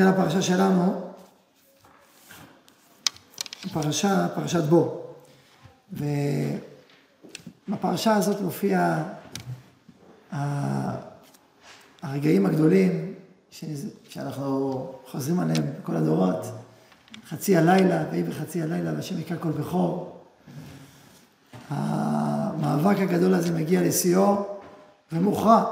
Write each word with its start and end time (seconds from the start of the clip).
התחילה 0.00 0.22
הפרשה 0.22 0.42
שלנו, 0.42 1.12
פרשה, 3.72 4.28
פרשת 4.34 4.64
בו. 4.64 5.02
ובפרשה 7.68 8.14
הזאת 8.14 8.40
מופיע 8.40 9.02
הרגעים 12.02 12.46
הגדולים 12.46 13.14
שאנחנו 14.08 14.92
חוזרים 15.10 15.40
עליהם 15.40 15.64
בכל 15.82 15.96
הדורות. 15.96 16.46
חצי 17.28 17.56
הלילה, 17.56 18.04
ויהי 18.10 18.22
בחצי 18.22 18.62
הלילה, 18.62 18.92
והשם 18.92 19.20
יקרא 19.20 19.36
כל 19.40 19.50
בכור. 19.50 20.20
המאבק 21.68 22.96
הגדול 23.00 23.34
הזה 23.34 23.50
מגיע 23.52 23.82
לשיאו 23.82 24.46
ומוכרע. 25.12 25.64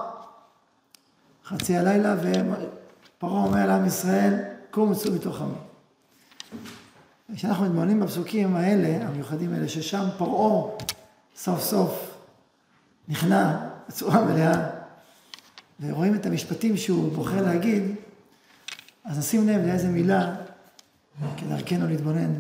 חצי 1.45 1.77
הלילה, 1.77 2.17
ופרעה 3.19 3.45
אומר 3.45 3.67
לעם 3.67 3.87
ישראל, 3.87 4.35
קום 4.71 4.91
וצאו 4.91 5.13
מתוך 5.13 5.41
עמי. 5.41 5.55
כשאנחנו 7.37 7.65
מתבוננים 7.65 8.01
בפסוקים 8.01 8.57
האלה, 8.57 9.07
המיוחדים 9.09 9.55
האלה, 9.55 9.69
ששם 9.69 10.05
פרעה 10.19 10.71
סוף 11.37 11.61
סוף 11.61 12.15
נכנע 13.09 13.67
בצורה 13.89 14.25
מלאה, 14.25 14.71
ורואים 15.81 16.15
את 16.15 16.27
המשפטים 16.27 16.77
שהוא 16.77 17.13
בוחר 17.13 17.43
להגיד, 17.43 17.83
אז 19.05 19.19
נשים 19.19 19.49
לב 19.49 19.67
לאיזה 19.67 19.89
מילה, 19.89 20.37
כדרכנו 21.37 21.89
להתבונן 21.89 22.35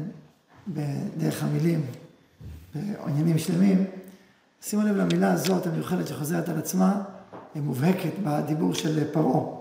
בדרך 0.69 1.43
המילים, 1.43 1.87
בעניינים 2.75 3.39
שלמים, 3.39 3.85
שימו 4.63 4.83
לב 4.83 4.97
למילה 4.97 5.33
הזאת 5.33 5.67
המיוחדת 5.67 6.07
שחוזרת 6.07 6.49
על 6.49 6.59
עצמה, 6.59 7.03
היא 7.55 7.63
מובהקת 7.63 8.13
בדיבור 8.25 8.75
של 8.75 9.13
פרעה. 9.13 9.58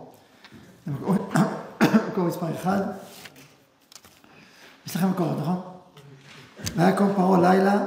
מקור 0.87 2.25
מספר 2.27 2.55
אחד. 2.55 2.81
יש 4.85 4.95
לכם 4.95 5.09
מקורות, 5.09 5.37
נכון? 5.39 5.61
ויקום 6.75 7.13
פרעה 7.15 7.41
לילה, 7.41 7.85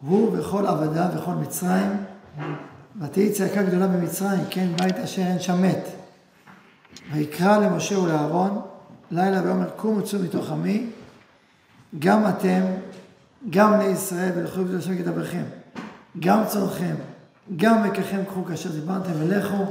הוא 0.00 0.38
וכל 0.38 0.66
עבדיו 0.66 1.06
וכל 1.16 1.34
מצרים, 1.34 2.04
ותהי 3.00 3.32
צעקה 3.32 3.62
גדולה 3.62 3.86
במצרים, 3.86 4.40
כן 4.50 4.68
בית 4.78 4.96
אשר 4.96 5.22
אין 5.22 5.38
שם 5.38 5.62
מת. 5.62 5.88
ויקרא 7.12 7.58
למשה 7.58 7.98
ולאהרון, 7.98 8.60
לילה 9.10 9.42
ואומר 9.44 9.70
קומו 9.70 10.02
צאו 10.02 10.18
מתוך 10.18 10.50
עמי, 10.50 10.86
גם 11.98 12.28
אתם, 12.28 12.62
גם 13.50 13.72
בני 13.72 13.84
ישראל, 13.84 14.30
ולכו 14.36 14.60
עבדו 14.60 14.78
השם 14.78 14.98
כדברכם, 14.98 15.44
גם 16.20 16.42
צורכם, 16.46 16.94
גם 17.56 17.82
מקחם 17.82 18.24
קחו 18.28 18.44
כאשר 18.44 18.72
דיברתם 18.72 19.10
ולכו, 19.18 19.64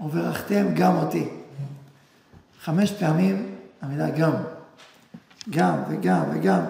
וברכתם 0.00 0.66
גם 0.74 0.96
אותי. 0.96 1.37
חמש 2.68 2.92
פעמים 2.92 3.54
המילה 3.82 4.10
גם. 4.10 4.32
גם 5.50 5.82
וגם 5.88 6.22
וגם. 6.34 6.60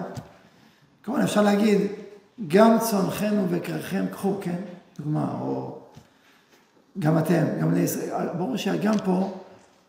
כמובן 1.03 1.21
אפשר 1.21 1.41
להגיד, 1.41 1.81
גם 2.47 2.77
צונכנו 2.79 3.45
וקרחם 3.49 4.05
קחו, 4.11 4.37
כן? 4.41 4.55
דוגמה, 4.99 5.37
או 5.41 5.79
גם 6.99 7.17
אתם, 7.17 7.45
גם 7.61 7.71
בני 7.71 7.79
ישראל. 7.79 8.27
ברור 8.37 8.57
שהגם 8.57 8.93
פה 9.05 9.33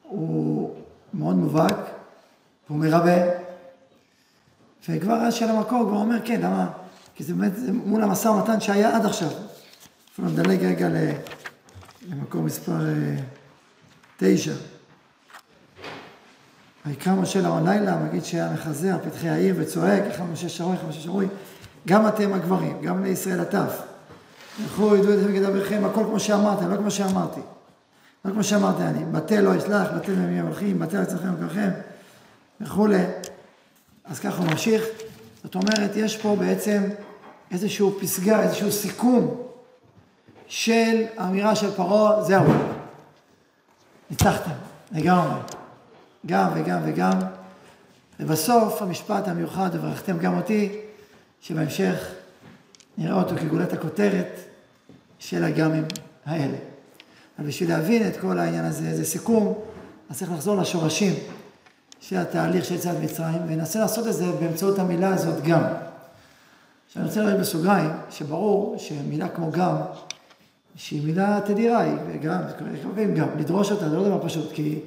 הוא 0.02 0.74
מאוד 1.14 1.36
מובהק, 1.36 1.76
והוא 2.68 2.78
מרבה. 2.78 3.22
וכבר 4.88 5.14
אז 5.14 5.34
של 5.34 5.48
המקור 5.48 5.84
כבר 5.88 5.96
אומר, 5.96 6.18
כן, 6.24 6.40
למה? 6.40 6.70
כי 7.14 7.24
זה 7.24 7.34
באמת 7.34 7.56
זה 7.56 7.72
מול 7.72 8.02
המשא 8.02 8.28
ומתן 8.28 8.60
שהיה 8.60 8.96
עד 8.96 9.06
עכשיו. 9.06 9.30
אפילו 10.12 10.28
נדלג 10.28 10.64
רגע 10.64 10.88
למקור 12.08 12.42
מספר 12.42 12.86
אה, 12.86 13.16
תשע. 14.16 14.54
ויקרא 16.90 17.14
משה 17.14 17.40
לאון 17.40 17.68
לילה, 17.68 17.96
מגיד 17.96 18.24
שהיה 18.24 18.52
מחזר 18.52 18.96
פתחי 19.04 19.28
העיר 19.28 19.54
וצועק, 19.58 20.02
אחד 20.10 20.24
משה 20.32 20.48
שרוי, 20.48 20.76
אחד 20.76 20.88
משה 20.88 21.00
שרוי, 21.00 21.26
גם 21.86 22.08
אתם 22.08 22.32
הגברים, 22.32 22.82
גם 22.82 22.96
בני 22.96 23.08
ישראל 23.08 23.40
הטף. 23.40 23.82
לכו 24.64 24.96
ידעו 24.96 25.14
את 25.14 25.18
מגד 25.18 25.42
אביכם, 25.42 25.84
הכל 25.84 26.04
כמו 26.04 26.20
שאמרתי, 26.20 26.64
לא 26.64 26.76
כמו 26.76 26.90
שאמרתי. 26.90 27.40
לא 28.24 28.30
כמו 28.30 28.44
שאמרתי 28.44 28.82
אני, 28.82 29.04
בטל 29.04 29.40
לא 29.40 29.58
אשלח, 29.58 29.88
בטל 29.96 30.12
ממי 30.12 30.40
המלכים, 30.40 30.78
בטל 30.78 31.02
אצלכם 31.02 31.34
וכולכם, 31.34 31.70
וכולי. 32.60 33.04
אז 34.04 34.20
ככה 34.20 34.42
הוא 34.42 34.46
ממשיך. 34.50 34.84
זאת 35.44 35.54
אומרת, 35.54 35.96
יש 35.96 36.16
פה 36.16 36.36
בעצם 36.38 36.82
איזשהו 37.50 37.98
פסגה, 38.00 38.42
איזשהו 38.42 38.72
סיכום 38.72 39.42
של 40.46 41.04
האמירה 41.16 41.56
של 41.56 41.70
פרעה, 41.70 42.22
זהו, 42.22 42.44
ניצחתם, 44.10 44.50
לגמרי. 44.92 45.59
גם 46.26 46.50
וגם 46.54 46.80
וגם. 46.84 47.12
ובסוף 48.20 48.82
המשפט 48.82 49.28
המיוחד, 49.28 49.70
וברכתם 49.72 50.18
גם 50.18 50.36
אותי, 50.36 50.80
שבהמשך 51.40 52.08
נראה 52.98 53.22
אותו 53.22 53.36
כגולת 53.36 53.72
הכותרת 53.72 54.40
של 55.18 55.44
הגמים 55.44 55.84
האלה. 56.26 56.56
אבל 57.38 57.46
בשביל 57.46 57.68
להבין 57.68 58.08
את 58.08 58.16
כל 58.16 58.38
העניין 58.38 58.64
הזה, 58.64 58.88
איזה 58.88 59.04
סיכום, 59.04 59.54
אז 60.10 60.18
צריך 60.18 60.32
לחזור 60.32 60.56
לשורשים 60.56 61.14
של 62.00 62.16
התהליך 62.16 62.64
של 62.64 62.74
יציאת 62.74 62.96
מצרים, 63.02 63.42
וננסה 63.48 63.80
לעשות 63.80 64.06
את 64.06 64.14
זה 64.14 64.32
באמצעות 64.40 64.78
המילה 64.78 65.14
הזאת 65.14 65.42
גם. 65.44 65.62
עכשיו 66.86 67.02
אני 67.02 67.08
רוצה 67.08 67.22
להגיד 67.22 67.40
בסוגריים, 67.40 67.90
שברור 68.10 68.76
שמילה 68.78 69.28
כמו 69.28 69.52
גם, 69.52 69.76
שהיא 70.76 71.06
מילה 71.06 71.40
תדירה, 71.44 71.80
היא 71.80 72.20
גם, 72.22 72.40
גם, 73.14 73.28
לדרוש 73.38 73.72
אותה 73.72 73.88
זה 73.88 73.96
לא 73.96 74.04
דבר 74.04 74.28
פשוט, 74.28 74.52
כי 74.52 74.78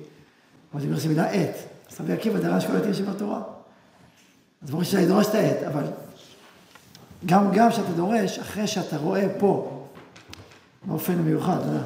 כמו 0.74 0.82
שאומר 0.82 1.00
שמילה 1.00 1.26
עת, 1.26 1.56
אז 1.92 2.02
רבי 2.02 2.14
עקיבא 2.14 2.40
דרש 2.40 2.66
כל 2.66 2.76
עתים 2.76 2.94
שבתורה. 2.94 3.42
אז 4.64 4.70
ברור 4.70 4.84
שאתה 4.84 5.02
לדרוש 5.02 5.28
את 5.28 5.36
העט, 5.36 5.64
אבל 5.68 5.84
גם, 7.26 7.52
גם 7.54 7.72
שאתה 7.72 7.92
דורש, 7.92 8.40
אחרי 8.40 8.68
שאתה 8.68 8.98
רואה 8.98 9.28
פה, 9.40 9.86
באופן 10.84 11.14
מיוחד, 11.14 11.58
אתה 11.60 11.68
יודע, 11.68 11.84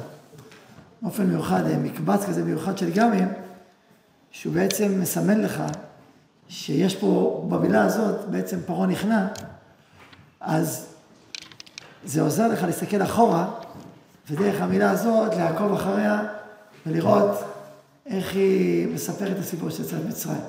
באופן 1.02 1.26
מיוחד, 1.26 1.66
אה, 1.66 1.76
מקבץ 1.76 2.24
כזה 2.24 2.44
מיוחד 2.44 2.78
של 2.78 2.90
גמים, 2.90 3.28
שהוא 4.30 4.54
בעצם 4.54 5.00
מסמן 5.00 5.40
לך 5.40 5.62
שיש 6.48 6.96
פה, 6.96 7.44
במילה 7.48 7.84
הזאת, 7.84 8.28
בעצם 8.30 8.58
פרעה 8.66 8.86
נכנע, 8.86 9.26
אז 10.40 10.86
זה 12.04 12.22
עוזר 12.22 12.48
לך 12.48 12.62
להסתכל 12.62 13.02
אחורה, 13.02 13.50
ודרך 14.30 14.62
המילה 14.62 14.90
הזאת 14.90 15.34
לעקוב 15.34 15.72
אחריה 15.72 16.22
ולראות 16.86 17.57
איך 18.08 18.34
היא 18.34 18.88
מספרת 18.94 19.32
את 19.32 19.38
הסיפור 19.38 19.70
של 19.70 19.82
יציאת 19.82 20.04
מצרים. 20.08 20.40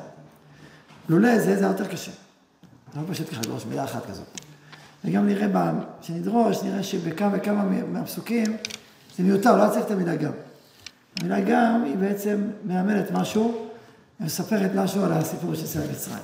לולא 1.09 1.40
זה, 1.40 1.56
זה 1.56 1.66
יותר 1.66 1.88
קשה. 1.88 2.12
לא 2.96 3.02
פשוט 3.12 3.30
ככה 3.30 3.42
לדרוש 3.42 3.66
מילה 3.66 3.84
אחת 3.84 4.06
כזאת. 4.06 4.42
וגם 5.03 5.28
נראה, 5.28 5.72
כשנדרוש, 6.02 6.64
נראה 6.64 6.84
שבכמה 6.84 7.30
וכמה 7.38 7.64
מהפסוקים 7.64 8.58
זה 9.18 9.24
מיותר, 9.24 9.66
לא 9.66 9.69
צריך 9.69 9.86
את 9.86 9.92
המילה 9.92 10.16
גם. 10.16 10.31
המילה 11.19 11.42
גם 11.42 11.84
היא 11.86 11.98
בעצם 11.98 12.48
מאמנת 12.66 13.12
משהו, 13.12 13.68
ומספרת 14.19 14.72
משהו 14.75 15.06
על 15.06 15.14
הסיפור 15.14 15.56
של 15.56 15.64
יציאת 15.64 15.90
מצרים. 15.92 16.24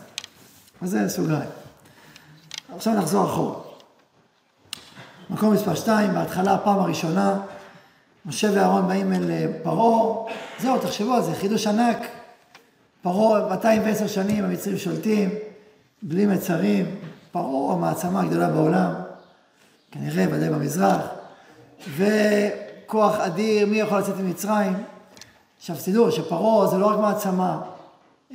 אז 0.82 0.90
זה 0.90 1.10
סוגריים. 1.10 1.50
עכשיו 2.76 2.94
נחזור 2.94 3.26
אחורה. 3.26 3.60
מקום 5.30 5.54
מספר 5.54 5.76
2, 5.76 6.14
בהתחלה, 6.14 6.54
הפעם 6.54 6.80
הראשונה, 6.80 7.40
משה 8.26 8.50
ואהרון 8.54 8.88
באים 8.88 9.14
אל 9.14 9.32
אה, 9.32 9.46
פרעה, 9.64 10.34
זהו, 10.60 10.80
תחשבו 10.80 11.14
על 11.14 11.24
זה, 11.24 11.36
חידוש 11.36 11.68
ענק. 11.68 11.98
פרעה, 13.02 13.50
210 13.50 14.08
שנים 14.08 14.44
המצרים 14.44 14.78
שולטים, 14.78 15.30
בלי 16.02 16.26
מצרים, 16.26 16.86
פרעה 17.32 17.74
המעצמה 17.74 18.22
הגדולה 18.22 18.50
בעולם, 18.50 18.94
כנראה 19.92 20.26
ודאי 20.32 20.50
במזרח, 20.50 21.02
וכוח 21.96 23.20
אדיר, 23.20 23.68
מי 23.68 23.78
יכול 23.78 24.00
לצאת 24.00 24.18
ממצרים? 24.20 24.74
עכשיו 25.58 25.76
תדעו 25.86 26.12
שפרעה 26.12 26.68
זה 26.68 26.78
לא 26.78 26.86
רק 26.86 27.00
מעצמה 27.00 27.62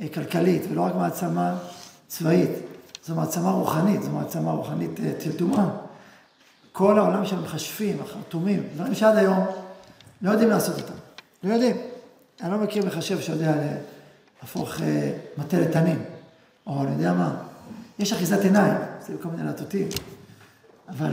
אה, 0.01 0.07
כלכלית 0.07 0.61
ולא 0.71 0.81
רק 0.81 0.95
מעצמה 0.95 1.57
צבאית, 2.07 2.49
זו 3.05 3.15
מעצמה 3.15 3.51
רוחנית, 3.51 4.03
זו 4.03 4.11
מעצמה 4.11 4.51
רוחנית 4.51 4.99
אה, 4.99 5.11
תלתומה. 5.17 5.69
כל 6.71 6.99
העולם 6.99 7.25
של 7.25 7.37
המכשפים, 7.37 7.97
החרטומים, 8.01 8.63
דברים 8.75 8.95
שעד 8.95 9.17
היום 9.17 9.45
לא 10.21 10.31
יודעים 10.31 10.49
לעשות 10.49 10.81
אותם, 10.81 10.93
לא 11.43 11.53
יודעים. 11.53 11.77
אני 12.41 12.51
לא 12.51 12.57
מכיר 12.57 12.85
מחשב 12.85 13.21
שיודע 13.21 13.53
להפוך 14.41 14.81
אה, 14.81 15.11
מטה 15.37 15.59
לתנים, 15.59 16.03
או 16.67 16.83
אני 16.83 16.91
יודע 16.91 17.13
מה. 17.13 17.35
יש 17.99 18.13
אחיזת 18.13 18.39
עיניים, 18.39 18.77
זה 19.07 19.13
כל 19.21 19.29
מיני 19.29 19.43
להטוטים, 19.43 19.87
אבל 20.89 21.11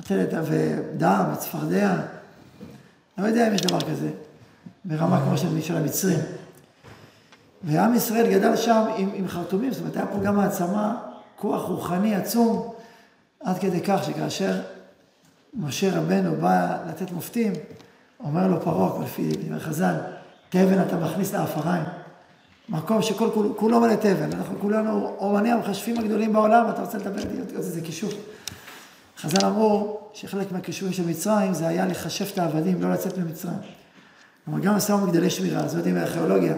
מטה 0.00 0.16
לתנים 0.16 0.42
ודם 0.44 1.24
וצפרדע, 1.34 1.96
לא 3.18 3.26
יודע 3.26 3.48
אם 3.48 3.54
יש 3.54 3.60
דבר 3.60 3.80
כזה, 3.80 4.10
ברמה 4.84 5.20
כמו 5.24 5.38
של, 5.38 5.60
של 5.60 5.76
המצרים. 5.76 6.18
ועם 7.62 7.94
ישראל 7.94 8.30
גדל 8.30 8.56
שם 8.56 8.84
עם, 8.96 9.10
עם 9.14 9.28
חרטומים, 9.28 9.72
זאת 9.72 9.80
אומרת, 9.80 9.96
היה 9.96 10.06
פה 10.06 10.18
גם 10.24 10.38
העצמה, 10.38 10.98
כוח 11.36 11.68
רוחני 11.68 12.14
עצום, 12.14 12.74
עד 13.40 13.58
כדי 13.58 13.80
כך 13.80 14.04
שכאשר 14.04 14.60
משה 15.54 15.98
רבנו 15.98 16.36
בא 16.36 16.78
לתת 16.88 17.10
מופתים, 17.10 17.52
אומר 18.24 18.48
לו 18.48 18.60
פרעה, 18.60 19.04
לפי 19.04 19.32
דברי 19.32 19.60
חז"ל, 19.60 19.94
תבן 20.48 20.82
אתה 20.82 20.96
מכניס 20.96 21.34
לאפריים. 21.34 21.84
מקום 22.68 23.02
שכל 23.02 23.28
כולו 23.56 23.80
מלא 23.80 23.94
תבל. 23.94 24.32
אנחנו 24.34 24.58
כולנו 24.60 25.16
אומנים 25.18 25.56
המחשבים 25.56 25.98
הגדולים 25.98 26.32
בעולם, 26.32 26.66
אתה 26.70 26.80
רוצה 26.80 26.98
לדבר 26.98 27.22
עוד 27.38 27.54
איזה 27.56 27.80
כישוף. 27.80 28.14
חז"ל 29.18 29.46
אמרו 29.46 30.00
שחלק 30.14 30.52
מהכישורים 30.52 30.94
של 30.94 31.06
מצרים 31.06 31.54
זה 31.54 31.68
היה 31.68 31.86
לחשב 31.86 32.26
את 32.32 32.38
העבדים, 32.38 32.82
לא 32.82 32.92
לצאת 32.92 33.18
ממצרים. 33.18 33.58
כלומר, 34.44 34.60
גם 34.60 34.74
עשו 34.74 34.98
מגדלי 34.98 35.30
שמירה, 35.30 35.60
אז 35.60 35.74
יודעים 35.74 35.94
מהארכיאולוגיה, 35.94 36.54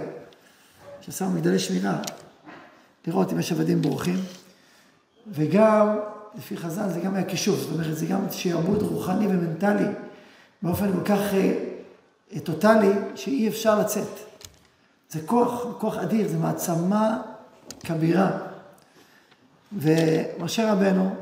שעשו 1.00 1.30
מגדלי 1.30 1.58
שמירה, 1.58 1.98
לראות 3.06 3.32
אם 3.32 3.38
יש 3.38 3.52
עבדים 3.52 3.82
בורחים, 3.82 4.18
וגם, 5.32 5.96
לפי 6.38 6.56
חז"ל, 6.56 6.88
זה 6.88 7.00
גם 7.00 7.14
היה 7.14 7.24
כישוף, 7.24 7.58
זאת 7.60 7.72
אומרת, 7.72 7.96
זה 7.96 8.06
גם 8.06 8.20
שיעבוד 8.30 8.82
רוחני 8.82 9.26
ומנטלי, 9.26 9.86
באופן 10.62 10.92
כל 10.92 11.04
כך 11.04 11.18
אה, 11.34 12.40
טוטאלי, 12.40 12.92
שאי 13.14 13.48
אפשר 13.48 13.78
לצאת. 13.78 14.08
זה 15.10 15.20
כוח, 15.26 15.66
כוח 15.78 15.96
אדיר, 15.96 16.28
זה 16.28 16.38
מעצמה 16.38 17.22
כבירה. 17.80 18.30
ומשה 19.72 20.72
רבנו, 20.72 21.14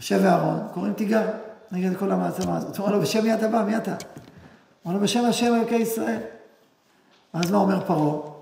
משה 0.00 0.18
ואהרון, 0.22 0.68
קוראים 0.74 0.92
תיגר 0.92 1.30
נגד 1.72 1.96
כל 1.96 2.12
המעצמה 2.12 2.56
הזאת. 2.56 2.76
הוא 2.76 2.86
אומר 2.86 2.96
לו, 2.96 3.02
בשם 3.02 3.22
מי 3.22 3.34
אתה 3.34 3.48
בא? 3.48 3.62
מי 3.62 3.76
אתה? 3.76 3.90
הוא 3.90 3.98
אומר 4.84 4.96
לו, 4.96 5.02
בשם 5.02 5.24
השם 5.24 5.54
אלוקי 5.54 5.74
ישראל. 5.74 6.20
ואז 7.34 7.50
מה 7.50 7.58
אומר 7.58 7.86
פרעה? 7.86 8.36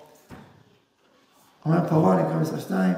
אומר 1.65 1.89
פרעה, 1.89 2.19
אני 2.19 2.23
קורא 2.23 2.37
מספר 2.37 2.59
שתיים, 2.59 2.95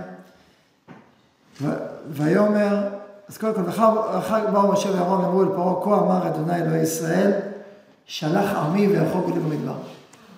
ויאמר, 2.08 2.88
אז 3.28 3.38
קודם 3.38 3.55
כל, 3.55 3.61
ואחר 3.67 4.50
באו 4.52 4.73
משה 4.73 4.90
ואהרון 4.90 5.25
ואמרו 5.25 5.43
אל 5.43 5.49
פרעה, 5.49 5.84
כה 5.84 6.05
אמר 6.05 6.26
אדוני 6.26 6.62
אלוהי 6.62 6.82
ישראל, 6.82 7.32
שלח 8.06 8.52
עמי 8.52 8.87
ויחוגו 8.87 9.31
לי 9.31 9.40
במדבר. 9.40 9.76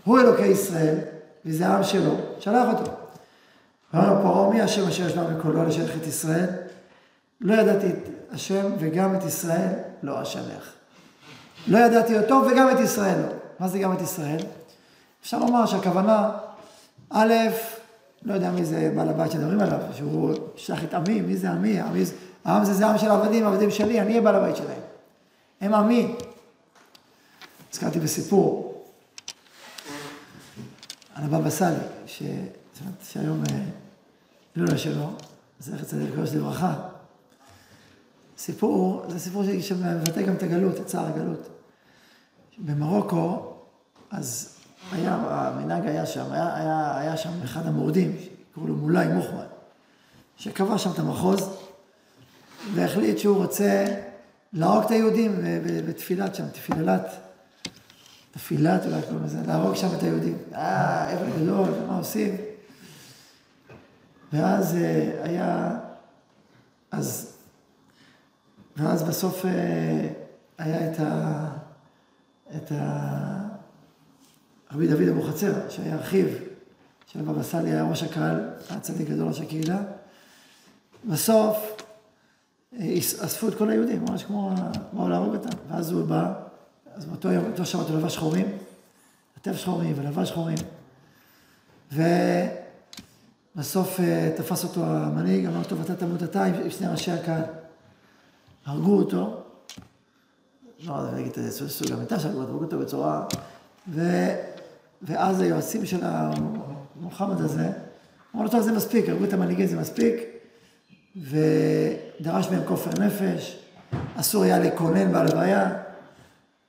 הוא 0.04 0.20
אלוקי 0.20 0.46
ישראל, 0.46 0.94
וזה 1.46 1.66
העם 1.66 1.84
שלו, 1.84 2.14
שלח 2.40 2.68
אותו. 2.72 2.90
ואמר 3.94 4.22
פרעה, 4.22 4.50
מי 4.50 4.60
השם 4.60 4.88
אשר 4.88 5.06
ישמע 5.06 5.22
בקולו 5.22 5.64
לשלח 5.64 5.96
את 6.02 6.06
ישראל? 6.06 6.46
לא 7.40 7.54
ידעתי 7.54 7.86
את 7.86 8.08
השם 8.32 8.66
וגם 8.78 9.14
את 9.14 9.24
ישראל 9.24 9.68
לא 10.02 10.22
אשלח. 10.22 10.72
לא 11.66 11.78
ידעתי 11.78 12.18
אותו 12.18 12.42
וגם 12.50 12.70
את 12.70 12.80
ישראל 12.80 13.18
לא. 13.18 13.32
מה 13.60 13.68
זה 13.68 13.78
גם 13.78 13.92
את 13.92 14.00
ישראל? 14.00 14.40
אפשר 15.22 15.38
לומר 15.38 15.66
שהכוונה, 15.66 16.30
א', 17.10 17.32
לא 18.22 18.34
יודע 18.34 18.50
מי 18.50 18.64
זה 18.64 18.92
בעל 18.96 19.08
הבית 19.08 19.32
שמדברים 19.32 19.60
עליו, 19.60 19.78
שהוא 19.92 20.34
ישלח 20.56 20.84
את 20.84 20.94
עמי, 20.94 21.20
מי 21.20 21.36
זה 21.36 21.50
עמי? 21.50 21.80
עמי 21.80 22.04
העם 22.44 22.64
זה 22.64 22.74
זה 22.74 22.86
עם 22.86 22.98
של 22.98 23.10
עבדים, 23.10 23.46
עבדים 23.46 23.70
שלי, 23.70 24.00
אני 24.00 24.10
אהיה 24.10 24.20
בעל 24.20 24.34
הבית 24.34 24.56
שלהם. 24.56 24.80
הם 25.60 25.74
עמי. 25.74 26.14
הזכרתי 27.72 28.00
בסיפור 28.00 28.84
על 31.14 31.24
הבבא 31.24 31.50
סאלי, 31.50 31.76
ש... 32.06 32.22
שהיום, 33.02 33.42
הילולה 34.54 34.72
אה, 34.72 34.78
שלו, 34.78 35.10
זכר 35.60 35.84
צדיק 35.84 36.12
קדוש 36.12 36.34
לברכה, 36.34 36.74
סיפור, 38.38 39.04
זה 39.08 39.18
סיפור 39.18 39.42
שמבטא 39.60 40.22
גם 40.22 40.34
את 40.34 40.42
הגלות, 40.42 40.76
את 40.76 40.86
צער 40.86 41.06
הגלות. 41.06 41.48
במרוקו, 42.58 43.54
אז 44.10 44.57
היה, 44.92 45.14
המנהג 45.14 45.86
היה 45.86 46.06
שם, 46.06 46.32
היה, 46.32 46.56
היה, 46.56 46.98
היה 46.98 47.16
שם 47.16 47.30
אחד 47.44 47.66
המורדים, 47.66 48.16
שקראו 48.20 48.66
לו 48.66 48.76
מולאי 48.76 49.08
מוחמד, 49.08 49.46
שקבע 50.36 50.78
שם 50.78 50.90
את 50.90 50.98
המחוז, 50.98 51.50
והחליט 52.74 53.18
שהוא 53.18 53.36
רוצה 53.36 53.86
להרוג 54.52 54.84
את 54.84 54.90
היהודים 54.90 55.40
בתפילת 55.88 56.34
שם, 56.34 56.48
תפילת, 56.48 57.10
תפילת 58.30 58.86
אולי 58.86 59.02
קוראים 59.02 59.24
לזה, 59.24 59.38
להרוג 59.46 59.74
שם 59.74 59.88
את 59.98 60.02
היהודים. 60.02 60.38
אה, 60.54 61.14
אבל 61.14 61.42
גדול, 61.42 61.68
מה 61.86 61.98
עושים? 61.98 62.36
ואז 64.32 64.76
אה, 64.76 65.10
היה, 65.22 65.78
אז 66.90 67.38
ואז 68.76 69.02
בסוף 69.02 69.44
אה, 69.44 70.08
היה 70.58 70.92
את 70.92 71.00
ה... 71.00 71.44
את 72.56 72.72
ה... 72.72 73.37
רבי 74.72 74.86
דוד 74.86 75.08
אבוחצירא, 75.08 75.68
שהיה 75.68 76.00
אחיו 76.00 76.26
של 77.06 77.20
הבבא 77.20 77.42
סאלי, 77.42 77.70
היה 77.70 77.84
ראש 77.84 78.02
הקהל, 78.02 78.40
היה 78.70 78.80
צדיק 78.80 79.08
גדול 79.08 79.28
ראש 79.28 79.40
הקהילה. 79.40 79.78
בסוף 81.04 81.56
אה, 82.78 82.98
אספו 82.98 83.48
את 83.48 83.54
כל 83.54 83.70
היהודים, 83.70 84.04
ממש 84.04 84.24
כמו, 84.24 84.54
באו 84.92 85.08
להרוג 85.08 85.34
אותם. 85.34 85.56
ואז 85.68 85.92
הוא 85.92 86.04
בא, 86.04 86.32
אז 86.94 87.04
באותו 87.04 87.28
יום, 87.32 87.44
באותו 87.44 87.66
שבת 87.66 87.88
הוא 87.88 87.98
לבש 87.98 88.14
שחורים, 88.14 88.46
עטף 89.36 89.56
שחורים 89.56 89.92
ולבש 89.96 90.28
שחורים. 90.28 90.58
ובסוף 93.56 94.00
אה, 94.00 94.32
תפס 94.36 94.64
אותו 94.64 94.84
המנהיג, 94.84 95.46
אמר 95.46 95.58
אותו, 95.58 95.78
ואתה 95.78 95.96
תמות 95.96 96.22
אתה 96.22 96.44
עם 96.44 96.70
שני 96.70 96.86
ראשי 96.88 97.10
הקהל. 97.10 97.42
הרגו 98.66 98.98
אותו, 98.98 99.42
לא, 100.80 101.08
אני 101.08 101.20
אגיד 101.20 101.32
את 101.38 101.52
זה, 101.52 101.68
סוג 101.68 101.92
המיטה 101.92 102.20
שלו, 102.20 102.42
הרגו 102.42 102.64
אותו 102.64 102.78
בצורה... 102.78 103.26
ואז 105.02 105.40
היועצים 105.40 105.86
של 105.86 106.00
המוחמד 106.02 107.40
הזה, 107.40 107.70
אמרו 108.34 108.44
לו, 108.44 108.50
טוב, 108.50 108.60
זה 108.60 108.72
מספיק, 108.72 109.08
הרגו 109.08 109.24
את 109.24 109.32
המנהיגים, 109.32 109.66
זה 109.66 109.80
מספיק, 109.80 110.14
ודרש 111.16 112.48
מהם 112.50 112.64
כופר 112.64 112.90
נפש, 113.04 113.58
אסור 114.16 114.42
היה 114.42 114.58
לקונן 114.58 115.12
בהלוויה, 115.12 115.82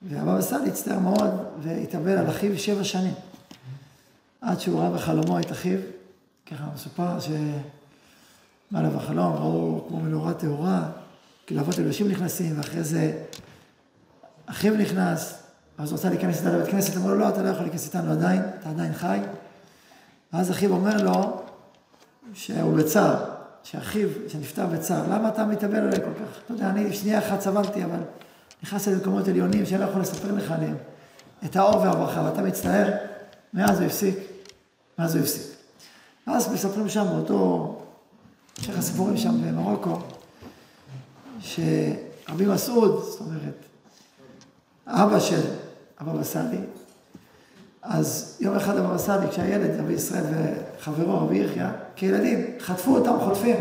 והבבא 0.02 0.40
סאלי 0.40 0.68
הצטער 0.68 0.98
מאוד, 0.98 1.30
והתאבל 1.62 2.18
על 2.18 2.30
אחיו 2.30 2.58
שבע 2.58 2.84
שנים. 2.84 3.14
עד 4.40 4.60
שהוא 4.60 4.80
ראה 4.80 4.90
בחלומו 4.90 5.40
את 5.40 5.52
אחיו, 5.52 5.78
ככה 6.46 6.64
מסופר 6.74 7.20
שבא 7.20 8.78
אליו 8.78 8.96
החלום, 8.96 9.32
ראו 9.32 9.84
כמו 9.88 10.00
מנורה 10.00 10.34
טהורה, 10.34 10.90
כאילו 11.46 11.60
אבות 11.60 11.78
אלושים 11.78 12.08
נכנסים, 12.08 12.58
ואחרי 12.58 12.84
זה 12.84 13.22
אחיו 14.46 14.74
נכנס, 14.74 15.39
אז 15.82 15.90
הוא 15.90 15.98
רצה 15.98 16.08
להיכנס 16.08 16.38
איתה 16.38 16.50
לבית 16.50 16.70
כנסת, 16.70 16.96
אמרו 16.96 17.08
לו, 17.08 17.18
לא, 17.18 17.28
אתה 17.28 17.42
לא 17.42 17.48
יכול 17.48 17.62
להיכנס 17.62 17.86
איתנו 17.86 18.12
עדיין, 18.12 18.42
אתה 18.60 18.70
עדיין 18.70 18.92
חי. 18.92 19.18
ואז 20.32 20.50
אחיו 20.50 20.70
אומר 20.70 20.96
לו, 20.96 21.42
שהוא 22.34 22.76
בצער, 22.76 23.24
שאחיו, 23.62 24.08
שנפטר 24.28 24.66
בצער, 24.66 25.02
למה 25.10 25.28
אתה 25.28 25.44
מתאבל 25.44 25.76
עליי 25.76 26.00
כל 26.00 26.14
כך? 26.14 26.40
אתה 26.44 26.52
יודע, 26.52 26.70
אני 26.70 26.92
שנייה 26.92 27.18
אחת 27.18 27.40
סבלתי, 27.40 27.84
אבל 27.84 27.98
נכנסתי 28.62 28.90
למקומות 28.90 29.28
עליונים 29.28 29.66
שאני 29.66 29.80
לא 29.80 29.86
יכול 29.86 30.00
לספר 30.00 30.32
לך 30.32 30.50
עליהם, 30.50 30.76
את 31.44 31.56
האור 31.56 31.80
והברכה, 31.80 32.20
ואתה 32.20 32.42
מצטער, 32.42 32.90
מאז 33.54 33.78
הוא 33.78 33.86
הפסיק, 33.86 34.18
מאז 34.98 35.14
הוא 35.14 35.22
הפסיק. 35.22 35.42
אז 36.26 36.52
מספרים 36.52 36.88
שם 36.88 37.06
באותו, 37.10 37.76
המשך 38.58 38.78
הסיפורים 38.78 39.16
שם 39.16 39.42
במרוקו, 39.42 39.98
שרבי 41.40 42.46
מסעוד, 42.46 43.04
זאת 43.04 43.20
אומרת, 43.20 43.54
אבא 44.86 45.20
של 45.20 45.40
הבבא 46.00 46.22
סאלי, 46.22 46.58
אז 47.82 48.36
יום 48.40 48.56
אחד 48.56 48.76
הבבא 48.76 48.98
סאלי, 48.98 49.28
כשהילד, 49.28 49.80
רבי 49.80 49.92
ישראל 49.92 50.24
וחברו, 50.78 51.20
רבי 51.20 51.38
יחיא, 51.38 51.64
כילדים, 51.96 52.44
חטפו 52.60 52.96
אותם 52.96 53.14
חוטפים. 53.24 53.56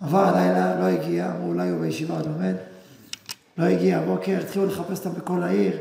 עבר 0.00 0.24
הלילה, 0.24 0.80
לא 0.80 0.84
הגיע, 0.84 1.30
אמרו 1.30 1.48
אולי 1.48 1.68
הוא 1.68 1.80
בישיבה 1.80 2.16
עוד 2.16 2.26
לומד, 2.26 2.54
לא 3.58 3.64
הגיע 3.64 3.98
הבוקר, 3.98 4.38
התחילו 4.40 4.66
לחפש 4.66 5.06
אותם 5.06 5.20
בכל 5.20 5.42
העיר, 5.42 5.80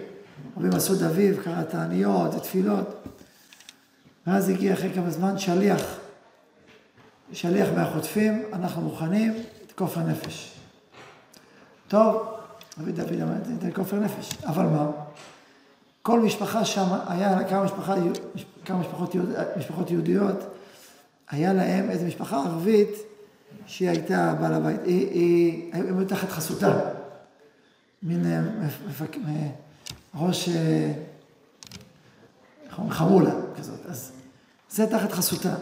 רבי 0.57 0.67
מסעוד 0.67 1.03
אביב, 1.03 1.41
קרא 1.43 1.63
תעניות 1.63 2.35
ותפילות, 2.35 3.07
ואז 4.27 4.49
הגיע 4.49 4.73
אחרי 4.73 4.93
כמה 4.93 5.09
זמן 5.09 5.37
שליח, 5.37 5.81
שליח 7.31 7.69
מהחוטפים, 7.75 8.43
אנחנו 8.53 8.81
מוכנים, 8.81 9.33
כופר 9.75 10.01
נפש. 10.01 10.51
טוב, 11.87 12.38
רבי 12.79 12.91
דוד 12.91 13.21
אמר, 13.21 13.33
זה 13.61 13.71
כופר 13.71 13.99
נפש. 13.99 14.29
אבל 14.45 14.65
מה? 14.65 14.87
כל 16.01 16.19
משפחה 16.19 16.65
שם, 16.65 16.87
היה 17.07 17.43
כמה, 17.49 17.63
משפחה, 17.63 17.95
כמה 18.65 18.79
משפחות, 18.79 19.15
יהוד, 19.15 19.29
משפחות 19.57 19.91
יהודיות, 19.91 20.37
היה 21.29 21.53
להם 21.53 21.89
איזו 21.89 22.05
משפחה 22.05 22.37
ערבית 22.37 22.89
שהיא 23.65 23.89
הייתה 23.89 24.33
בעל 24.39 24.53
הבית, 24.53 24.79
היא, 24.85 25.09
היא, 25.09 25.73
הם 25.73 25.97
היו 25.97 26.07
תחת 26.07 26.29
חסותה. 26.29 26.79
מין 28.03 28.25
אה, 28.25 28.41
מפק, 28.87 29.17
ראש 30.15 30.49
אה, 30.49 30.91
חמולה 32.89 33.31
כזאת. 33.57 33.79
אז 33.85 34.11
זה 34.69 34.87
תחת 34.87 35.11
חסותה. 35.11 35.55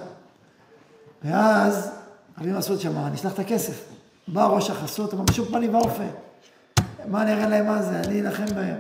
ואז 1.24 1.90
רבי 2.38 2.52
מסעוד 2.52 2.80
שאמר, 2.80 3.08
אני 3.08 3.16
אשלח 3.16 3.34
את 3.34 3.40
הכסף. 3.40 3.84
בא 4.28 4.46
ראש 4.46 4.70
החסות, 4.70 5.14
אמר, 5.14 5.24
בשום 5.24 5.48
פנים 5.48 5.76
ואופן. 5.76 6.08
מה 7.08 7.22
אני 7.22 7.34
אראה 7.34 7.48
להם 7.48 7.68
מה 7.68 7.82
זה? 7.82 8.00
אני 8.00 8.22
אלחם 8.22 8.46
בהם. 8.56 8.78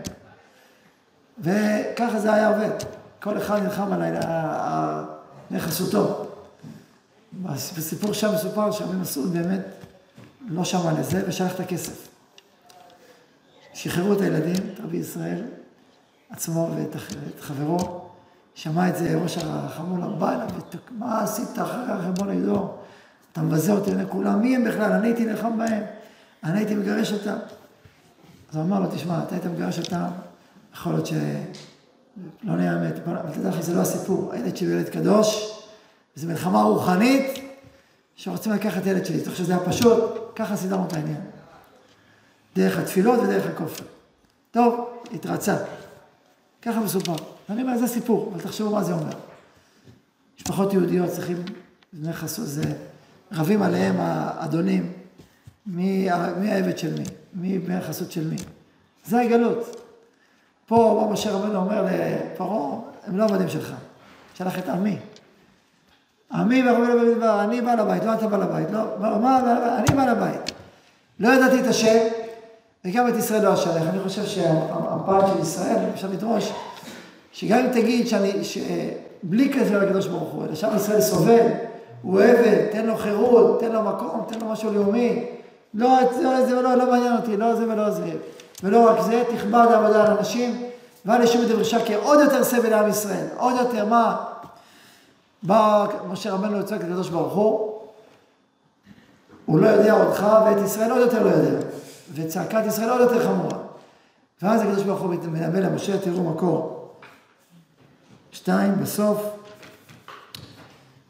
וככה 1.39 2.19
זה 2.19 2.33
היה 2.33 2.47
עובד. 2.49 2.69
כל 3.21 3.37
אחד 3.37 3.63
נלחם 3.63 3.93
על 3.93 5.59
חסותו. 5.59 6.27
בסיפור 7.43 8.13
שם 8.13 8.33
מסופר 8.35 8.71
שרבי 8.71 8.97
מסעוד 8.97 9.33
באמת 9.33 9.61
לא 10.47 10.63
שמע 10.63 10.91
לזה 10.99 11.23
ושלח 11.27 11.55
את 11.55 11.59
הכסף. 11.59 12.07
שחררו 13.73 14.13
את 14.13 14.21
הילדים, 14.21 14.55
את 14.73 14.79
רבי 14.79 14.97
ישראל 14.97 15.41
עצמו 16.29 16.69
ואת 16.75 16.95
חברו, 17.39 18.09
שמע 18.55 18.89
את 18.89 18.97
זה 18.97 19.15
ראש 19.15 19.37
החמולה, 19.37 20.07
בא 20.07 20.33
אליו, 20.33 20.47
מה 20.91 21.21
עשית 21.21 21.59
אחרי 21.59 21.83
החמור 21.89 22.33
נגדו? 22.33 22.69
אתה 23.31 23.41
מבזה 23.41 23.71
אותי 23.71 23.91
לעיני 23.95 24.09
כולם, 24.09 24.41
מי 24.41 24.55
הם 24.55 24.63
בכלל? 24.63 24.91
אני 24.91 25.07
הייתי 25.07 25.25
נלחם 25.25 25.57
בהם, 25.57 25.83
אני 26.43 26.59
הייתי 26.59 26.75
מגרש 26.75 27.11
אותם. 27.13 27.37
אז 28.49 28.55
הוא 28.55 28.63
אמר 28.63 28.79
לו, 28.79 28.85
תשמע, 28.95 29.23
אתה 29.23 29.35
היית 29.35 29.45
מגרש 29.45 29.79
אותם, 29.79 30.07
יכול 30.73 30.93
להיות 30.93 31.05
שלא 31.05 32.55
נהיה 32.55 32.73
אמת, 32.73 33.07
אבל 33.07 33.31
תדע 33.33 33.49
לך, 33.49 33.61
זה 33.61 33.73
לא 33.73 33.81
הסיפור. 33.81 34.33
הילד 34.33 34.57
שלי 34.57 34.67
הוא 34.67 34.75
ילד 34.75 34.89
קדוש, 34.89 35.59
וזו 36.17 36.27
מלחמה 36.27 36.61
רוחנית, 36.61 37.39
שרוצים 38.15 38.51
לקחת 38.51 38.85
ילד 38.85 39.05
שלי. 39.05 39.21
אתה 39.21 39.29
חושב 39.29 39.43
שזה 39.43 39.53
היה 39.53 39.65
פשוט? 39.65 40.03
ככה 40.35 40.55
סידרנו 40.55 40.85
את 40.87 40.93
העניין. 40.93 41.21
דרך 42.55 42.77
התפילות 42.77 43.19
ודרך 43.19 43.45
הכופר. 43.45 43.83
טוב, 44.51 44.89
התרצה. 45.13 45.57
ככה 46.61 46.79
מסופר. 46.79 47.15
אני 47.49 47.61
אומר, 47.61 47.77
זה 47.77 47.87
סיפור, 47.87 48.31
אבל 48.33 48.41
תחשבו 48.41 48.69
מה 48.69 48.83
זה 48.83 48.93
אומר. 48.93 49.13
משפחות 50.37 50.73
יהודיות 50.73 51.09
צריכים, 51.09 51.37
זה, 52.27 52.63
רבים 53.31 53.61
עליהם 53.61 53.95
האדונים, 53.99 54.93
מי, 55.67 56.09
מי 56.37 56.51
העבד 56.51 56.77
של 56.77 56.93
מי, 56.93 57.03
מי 57.33 57.59
בני 57.59 57.81
חסות 57.81 58.11
של 58.11 58.27
מי. 58.27 58.35
זה 59.05 59.19
הגלות. 59.19 59.83
פה 60.67 61.01
מה 61.01 61.13
משה 61.13 61.31
רבנו 61.31 61.59
אומר 61.59 61.85
לפרעה, 61.85 62.79
הם 63.07 63.17
לא 63.17 63.23
עבדים 63.23 63.49
שלך, 63.49 63.73
שלח 64.33 64.59
את 64.59 64.69
עמי. 64.69 64.97
עמי 66.31 66.63
ורבי 66.69 66.91
במדבר, 66.99 67.43
אני 67.43 67.61
בעל 67.61 67.79
הבית, 67.79 68.03
לא 68.03 68.13
אתה 68.13 68.27
בעל 68.27 68.41
הבית, 68.41 68.71
לא, 68.71 68.83
מה, 68.99 69.39
אני 69.77 69.95
בעל 69.95 70.09
הבית. 70.09 70.51
לא 71.19 71.29
ידעתי 71.29 71.59
את 71.61 71.67
השם, 71.67 71.97
וגם 72.85 73.07
את 73.07 73.13
ישראל 73.15 73.43
לא 73.43 73.53
אשלח. 73.53 73.83
אני 73.89 73.99
חושב 73.99 74.25
שהפעם 74.25 75.21
של 75.33 75.41
ישראל, 75.41 75.77
אפשר 75.93 76.07
לדרוש, 76.07 76.51
שגם 77.31 77.59
אם 77.59 77.71
תגיד 77.71 78.07
שאני, 78.07 78.31
בלי 79.23 79.53
כזה 79.53 79.79
לקדוש 79.79 80.07
ברוך 80.07 80.33
הוא, 80.33 80.45
אלא 80.45 80.55
שם 80.55 80.69
ישראל 80.75 81.01
סובל, 81.01 81.47
הוא 82.01 82.21
עבד, 82.21 82.71
תן 82.71 82.85
לו 82.85 82.97
חירות, 82.97 83.59
תן 83.59 83.71
לו 83.71 83.83
מקום, 83.83 84.25
תן 84.27 84.39
לו 84.39 84.47
משהו 84.47 84.73
לאומי. 84.73 85.25
לא, 85.73 85.99
לא, 86.23 86.45
זה 86.45 86.61
לא, 86.61 86.75
לא 86.75 86.91
מעניין 86.91 87.15
אותי, 87.15 87.37
לא 87.37 87.55
זה 87.55 87.63
ולא 87.63 87.91
זה. 87.91 88.11
ולא 88.63 88.89
רק 88.89 89.01
זה, 89.05 89.23
תכבד 89.35 89.67
העבודה 89.71 90.03
על 90.05 90.17
אנשים, 90.17 90.63
ואל 91.05 91.23
ישוב 91.23 91.41
את 91.41 91.47
דבריך 91.47 91.75
כעוד 91.85 92.19
יותר 92.19 92.43
סבל 92.43 92.69
לעם 92.69 92.89
ישראל. 92.89 93.25
עוד 93.37 93.53
יותר, 93.59 93.85
מה? 93.85 94.25
בא 95.43 95.87
משה 96.07 96.33
רבנו 96.33 96.59
לצועק 96.59 96.81
לקדוש 96.81 97.09
ברוך 97.09 97.33
הוא, 97.33 97.81
הוא 99.45 99.59
לא 99.59 99.67
יודע 99.67 99.93
אותך, 99.93 100.27
ואת 100.45 100.65
ישראל 100.65 100.91
עוד 100.91 100.99
יותר 101.01 101.23
לא 101.23 101.29
יודע. 101.29 101.65
וצעקת 102.13 102.61
ישראל 102.67 102.89
עוד 102.89 103.01
יותר 103.01 103.23
חמורה. 103.23 103.57
ואז 104.41 104.61
הקדוש 104.61 104.83
ברוך 104.83 105.01
הוא 105.01 105.15
מנבא 105.31 105.59
למשה, 105.59 105.97
תראו 105.97 106.23
מקור. 106.23 106.91
שתיים, 108.31 108.75
בסוף, 108.81 109.21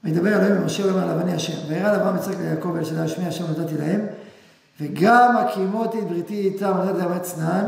וידבר 0.03 0.29
אלוהים 0.29 0.55
למשה 0.55 0.85
ואומר 0.85 1.03
עליו 1.03 1.19
אני 1.19 1.33
השם. 1.33 1.67
וירא 1.67 1.91
לאברהם 1.91 2.15
יצחק 2.15 2.35
ליעקב 2.39 2.71
ולשדה 2.73 3.07
שמי 3.07 3.27
השם 3.27 3.43
נתתי 3.51 3.77
להם. 3.77 4.05
וגם 4.81 5.37
הקימותי 5.37 5.99
את 5.99 6.07
בריתי 6.07 6.41
איתם 6.41 6.73
נתתי 6.77 6.97
להם 6.97 7.11
עץ 7.11 7.37
נען. 7.37 7.65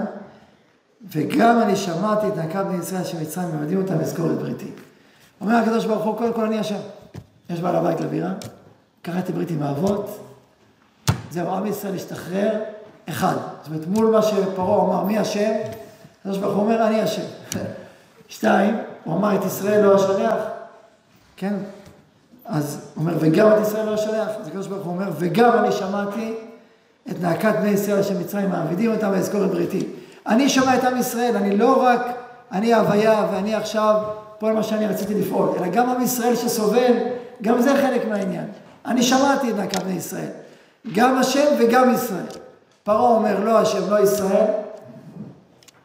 וגם 1.12 1.62
אני 1.62 1.76
שמעתי 1.76 2.28
את 2.28 2.38
נקה 2.38 2.64
בני 2.64 2.78
ישראל 2.78 3.04
שמצרים 3.04 3.56
ממדים 3.56 3.82
אותם 3.82 4.00
לזכור 4.00 4.32
את 4.32 4.38
בריתי. 4.38 4.72
אומר 5.42 5.56
הקדוש 5.56 5.86
ברוך 5.86 6.04
הוא, 6.04 6.18
קודם 6.18 6.34
כל 6.34 6.46
אני 6.46 6.60
השם. 6.60 6.80
יש 7.50 7.60
בעל 7.60 7.76
הבית 7.76 8.02
לבירה, 8.02 8.34
קראתי 9.02 9.34
ברית 9.34 9.50
עם 9.50 9.64
האבות, 9.64 10.20
זהו, 11.32 11.50
עם 11.50 11.66
ישראל 11.66 11.96
השתחרר, 11.96 12.62
אחד. 13.10 13.36
זאת 13.62 13.68
אומרת, 13.68 13.88
מול 13.88 14.06
מה 14.06 14.22
שפרעה 14.22 14.86
אמר, 14.86 15.04
מי 15.04 15.18
השם? 15.18 15.52
הקדוש 16.20 16.38
ברוך 16.38 16.56
הוא 16.56 16.64
אומר, 16.64 16.88
אני 16.88 17.02
השם. 17.02 17.26
שתיים, 18.30 18.78
הוא 19.04 19.16
אמר 19.16 19.36
את 19.36 19.46
ישראל 19.46 19.86
לא 19.86 19.96
אשלח, 19.96 20.36
כן? 21.36 21.54
אז 22.46 22.92
הוא 22.96 23.06
אומר, 23.06 23.18
וגם 23.20 23.52
את 23.54 23.62
ישראל 23.62 23.86
לא 23.86 23.96
אשלח. 23.96 24.30
אז 24.42 24.48
הקדוש 24.48 24.68
ברוך 24.68 24.86
הוא 24.86 24.94
אומר, 24.94 25.12
וגם 25.20 25.58
אני 25.58 25.72
שמעתי 25.72 26.36
את 27.12 27.22
נאקת 27.22 27.54
בני 27.60 27.70
ישראל 27.70 28.00
אשר 28.00 28.20
מצרים 28.20 28.50
מעבידים 28.50 28.92
אותם 28.92 29.10
ואזכור 29.12 29.46
את 29.46 29.50
בריתי. 29.50 29.88
אני 30.28 30.50
שומע 30.50 30.76
את 30.76 30.84
עם 30.84 30.98
ישראל, 30.98 31.36
אני 31.36 31.58
לא 31.58 31.84
רק, 31.84 32.02
אני 32.52 32.74
הוויה 32.74 33.28
ואני 33.32 33.56
עכשיו 33.56 33.96
פה 34.40 34.54
מה 34.54 34.64
שאני 34.64 34.88
רציתי 34.88 35.14
לפעול, 35.14 35.50
אלא 35.58 35.68
גם 35.68 35.90
עם 35.90 36.02
ישראל 36.02 36.36
שסובל, 36.36 36.94
גם 37.42 37.62
זה 37.62 37.74
חלק 37.82 38.06
מהעניין. 38.10 38.46
אני 38.86 39.04
שמעתי 39.04 39.50
את 39.50 39.56
נאקת 39.56 39.84
בני 39.84 39.94
ישראל. 39.94 40.30
גם 40.94 41.18
השם 41.18 41.46
וגם 41.60 41.94
ישראל. 41.94 42.26
פרעה 42.84 43.10
אומר 43.10 43.40
לא 43.40 43.60
השם, 43.60 43.90
לא 43.90 44.04
ישראל. 44.04 44.46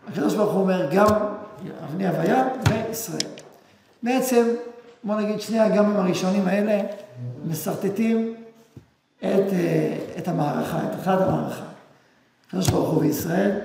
הקדוש 0.09 0.35
ברוך 0.35 0.53
הוא 0.53 0.61
אומר 0.61 0.89
גם 0.93 1.07
אבני 1.85 2.09
הוויה 2.09 2.45
וישראל. 2.69 3.31
בעצם, 4.03 4.47
בוא 5.05 5.15
נגיד 5.15 5.41
שני 5.41 5.61
הגמים 5.61 5.97
הראשונים 5.97 6.49
האלה 6.49 6.81
משרטטים 7.51 8.35
את, 9.25 9.53
אה, 9.53 9.99
את 10.19 10.29
המערכה, 10.29 10.79
את 10.79 10.95
התחלת 10.95 11.21
המערכה. 11.21 11.65
הקדוש 12.49 12.69
ברוך 12.69 12.91
הוא 12.91 13.01
וישראל, 13.01 13.59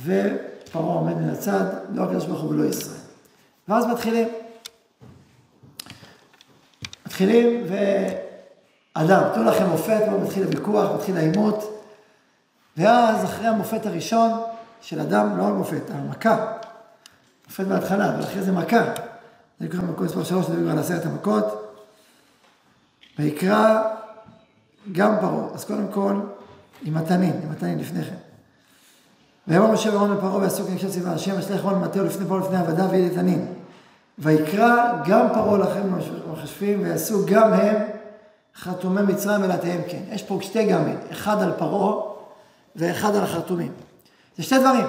ופרעה 0.00 0.94
עומד 0.94 1.14
מן 1.14 1.30
הצד, 1.30 1.64
לא 1.94 2.02
הקדוש 2.02 2.26
ברוך 2.26 2.40
הוא 2.40 2.50
ולא 2.50 2.64
ישראל. 2.64 3.00
ואז 3.68 3.86
מתחילים. 3.86 4.28
מתחילים, 7.06 7.66
ואדם, 8.96 9.22
תנו 9.34 9.44
לכם 9.44 9.66
מופת, 9.66 10.00
מתחיל 10.22 10.42
הוויכוח, 10.42 10.90
מתחיל 10.94 11.16
העימות, 11.16 11.84
ואז 12.76 13.24
אחרי 13.24 13.46
המופת 13.46 13.86
הראשון 13.86 14.30
של 14.80 15.00
אדם, 15.00 15.38
לא 15.38 15.42
המופת, 15.42 15.82
המכה, 15.90 16.52
מופת 17.46 17.64
בהתחלה, 17.64 18.14
אבל 18.14 18.22
אחרי 18.22 18.42
זה 18.42 18.52
מכה, 18.52 18.84
זה 19.60 19.66
נקרא 19.66 19.80
במקום 19.80 20.04
מספר 20.06 20.24
שלוש, 20.24 20.48
נדבר 20.48 20.70
על 20.70 20.78
עשרת 20.78 21.06
המכות, 21.06 21.74
ויקרא 23.18 23.97
גם 24.92 25.14
פרעה, 25.20 25.46
אז 25.54 25.64
קודם 25.64 25.86
כל, 25.90 26.14
עם 26.82 26.96
התנין, 26.96 27.40
עם 27.44 27.50
התנין 27.50 27.78
לפני 27.78 28.04
כן. 28.04 28.14
ויאמר 29.48 29.72
משה 29.72 29.90
ואהרון 29.90 30.16
לפרעה 30.16 30.36
ועשו 30.36 30.64
כנגשת 30.64 30.90
צבא 30.90 31.10
השם, 31.10 31.38
אשלח 31.38 31.60
רון 31.60 31.80
מטהו 31.80 32.04
לפני 32.04 32.26
פרעה 32.26 32.40
לפני 32.40 32.56
עבדה 32.56 32.86
ויהיה 32.90 33.06
לתנין. 33.06 33.46
ויקרא 34.18 34.92
גם 35.06 35.28
פרעה 35.34 35.58
לכם 35.58 35.82
מחשבים 36.32 36.82
ויעשו 36.82 37.26
גם 37.26 37.52
הם 37.52 37.76
חרטומי 38.56 39.02
מצרים 39.02 39.42
ולתיהם 39.42 39.80
כן. 39.88 40.02
יש 40.10 40.22
פה 40.22 40.38
שתי 40.42 40.66
גמים, 40.66 40.96
אחד 41.12 41.42
על 41.42 41.52
פרעה 41.58 42.02
ואחד 42.76 43.14
על 43.14 43.22
החרטומים. 43.22 43.72
זה 44.36 44.42
שתי 44.42 44.58
דברים. 44.58 44.86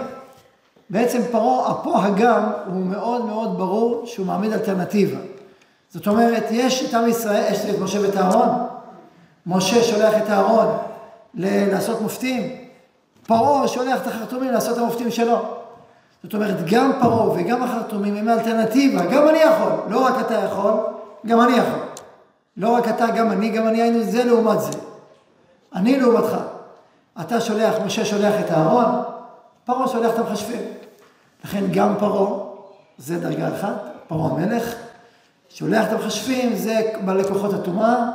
בעצם 0.90 1.22
פרעה, 1.32 1.84
פה 1.84 2.04
הגם 2.04 2.52
הוא 2.66 2.86
מאוד 2.86 3.26
מאוד 3.26 3.58
ברור 3.58 4.06
שהוא 4.06 4.26
מעמיד 4.26 4.54
אלטרנטיבה. 4.54 5.20
זאת 5.94 6.08
אומרת, 6.08 6.44
יש 6.52 6.90
את 6.90 6.94
עם 6.94 7.08
ישראל, 7.08 7.54
יש 7.54 7.66
את 7.66 7.80
משה 7.80 8.02
ואת 8.02 8.18
אהרון. 8.18 8.50
משה 9.50 9.84
שולח 9.84 10.14
את 10.18 10.30
אהרון 10.30 10.78
לעשות 11.34 12.02
מופתים. 12.02 12.52
פרעה 13.28 13.68
שולח 13.68 14.02
את 14.02 14.08
החרטומים 14.08 14.52
לעשות 14.52 14.78
את 14.78 14.82
המופתים 14.82 15.12
שלו. 15.12 15.38
זאת 16.24 16.34
אומרת, 16.34 16.66
גם 16.66 16.92
פרעה 17.02 17.30
וגם 17.30 17.64
החרטומים 17.64 18.16
הם 18.16 18.30
אלטרנטיבה, 18.30 19.06
גם 19.06 19.30
אני 19.30 19.38
יכול, 19.38 19.72
לא 19.90 20.06
רק 20.06 20.14
אתה 20.20 20.34
יכול, 20.34 20.74
גם 21.26 21.42
אני 21.42 21.52
יכול. 21.52 21.80
לא 22.58 22.70
רק 22.70 22.88
אתה, 22.88 23.08
גם 23.08 23.32
אני, 23.32 23.50
גם 23.50 23.68
אני 23.68 23.82
היינו 23.82 24.04
זה 24.04 24.24
לעומת 24.24 24.62
זה. 24.62 24.78
אני 25.76 26.00
לעומתך. 26.00 26.38
אתה 27.22 27.42
שולח, 27.42 27.76
משה 27.86 28.06
שולח 28.06 28.34
את 28.40 28.52
אהרון, 28.52 28.86
פרעה 29.66 29.88
שולח 29.88 30.14
את 30.14 30.20
המחשבים. 30.20 30.62
לכן 31.46 31.64
גם 31.72 31.96
פרעה, 32.00 32.40
זה 32.98 33.20
דרגה 33.20 33.56
אחת, 33.56 33.84
פרעה 34.08 34.32
המלך, 34.32 34.74
שולח 35.50 35.88
את 35.88 35.94
המחשבים, 35.94 36.56
זה 36.56 36.92
בעלי 37.06 37.24
כוחות 37.24 37.54
הטומאה, 37.54 38.10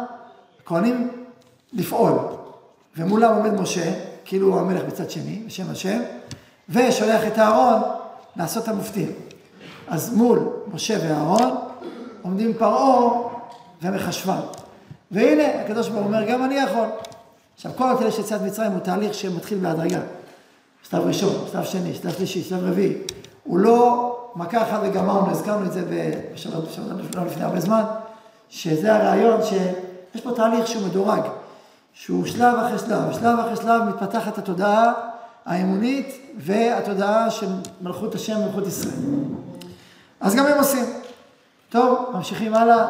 כהנים 0.65 1.24
לפעול. 1.75 2.13
ומולם 2.97 3.35
עומד 3.35 3.61
משה, 3.61 3.93
כאילו 4.25 4.49
הוא 4.49 4.61
המלך 4.61 4.83
בצד 4.83 5.11
שני, 5.11 5.43
בשם 5.47 5.71
השם, 5.71 6.01
ושולח 6.69 7.27
את 7.27 7.39
אהרון 7.39 7.83
לעשות 8.37 8.63
את 8.63 8.69
המופתים. 8.69 9.13
אז 9.89 10.15
מול 10.15 10.39
משה 10.75 10.97
ואהרון 11.03 11.57
עומדים 12.23 12.55
פרעה 12.59 13.11
ומחשבן. 13.83 14.41
והנה, 15.11 15.61
הקדוש 15.63 15.89
ברוך 15.89 16.01
הוא 16.01 16.07
אומר, 16.07 16.25
גם 16.29 16.45
אני 16.45 16.55
יכול. 16.55 16.87
עכשיו, 17.55 17.73
כל 17.77 17.93
התהליך 17.93 18.15
של 18.15 18.21
יציאת 18.21 18.43
מצרים 18.43 18.73
הוא 18.73 18.81
תהליך 18.81 19.15
שמתחיל 19.15 19.59
בהדרגה. 19.59 20.01
שלב 20.91 21.07
ראשון, 21.07 21.45
שלב 21.53 21.65
שני, 21.65 21.95
שלב 21.95 22.13
שלישי, 22.13 22.43
שלב 22.43 22.65
רביעי. 22.65 22.95
הוא 23.45 23.59
לא 23.59 24.11
מכה 24.37 24.63
אחת 24.63 24.81
וגמרנו, 24.83 25.31
הזכרנו 25.31 25.67
את 25.67 25.73
זה 25.73 25.83
בשבת, 26.35 26.55
לא 27.15 27.27
לפני 27.27 27.45
הרבה 27.45 27.61
זמן, 27.61 27.83
שזה 28.49 28.95
הרעיון 28.95 29.41
שיש 29.43 30.21
פה 30.23 30.33
תהליך 30.37 30.67
שהוא 30.67 30.87
מדורג, 30.87 31.21
שהוא 31.95 32.27
שלב 32.27 32.59
אחרי 32.59 32.79
שלב, 32.79 33.13
שלב 33.13 33.39
אחרי 33.39 33.57
שלב 33.57 33.83
מתפתחת 33.83 34.39
התודעה 34.39 34.93
האמונית 35.45 36.35
והתודעה 36.39 37.31
של 37.31 37.47
מלכות 37.81 38.15
השם 38.15 38.39
ומלכות 38.41 38.67
ישראל. 38.67 38.95
אז 40.21 40.35
גם 40.35 40.47
הם 40.47 40.59
עושים. 40.59 40.85
טוב, 41.69 42.11
ממשיכים 42.15 42.55
הלאה. 42.55 42.87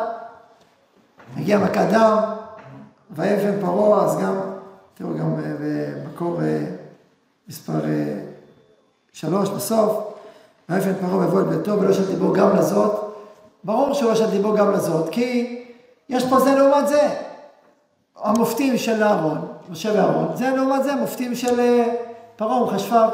מגיע 1.37 1.59
מכת 1.59 1.87
דם, 1.93 2.19
ויפן 3.11 3.61
פרעה, 3.61 4.05
אז 4.05 4.19
גם, 4.19 4.41
תראו 4.95 5.15
גם 5.15 5.37
במקור 5.61 6.43
אה, 6.43 6.67
מספר 7.49 7.85
אה, 7.85 8.21
שלוש 9.13 9.49
בסוף, 9.49 10.15
ויפן 10.69 10.95
פרעה 11.01 11.17
ויבוא 11.17 11.41
אל 11.41 11.45
ביתו 11.45 11.81
ולא 11.81 11.91
ישבתי 11.91 12.17
בו 12.17 12.33
גם 12.33 12.57
לזאת 12.57 13.15
ברור 13.65 13.95
שהוא 13.95 14.11
רשת 14.11 14.29
ליבו 14.33 14.55
גם 14.55 14.73
לזאת, 14.73 15.09
כי 15.09 15.61
יש 16.09 16.25
פה 16.29 16.41
זה 16.41 16.55
לעומת 16.55 16.89
זה. 16.89 17.34
המופתים 18.25 18.79
של 18.79 19.03
אהרון, 19.03 19.49
משה 19.71 19.93
ואהרון, 19.93 20.37
זה 20.37 20.51
לעומת 20.57 20.85
זה 20.85 20.93
המופתים 20.93 21.35
של 21.35 21.61
אה, 21.61 21.95
פרעה 22.37 22.63
ומחשפיו. 22.63 23.11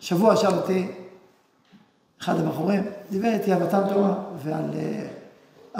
שבוע 0.00 0.36
שאל 0.36 0.54
אותי 0.54 0.88
אחד 2.20 2.40
הבחורים, 2.40 2.82
דיבר 3.10 3.28
איתי 3.28 3.52
על 3.52 3.62
מתן 3.62 3.88
תורה 3.88 4.14
ועל 4.42 4.70
אה, 4.74 5.06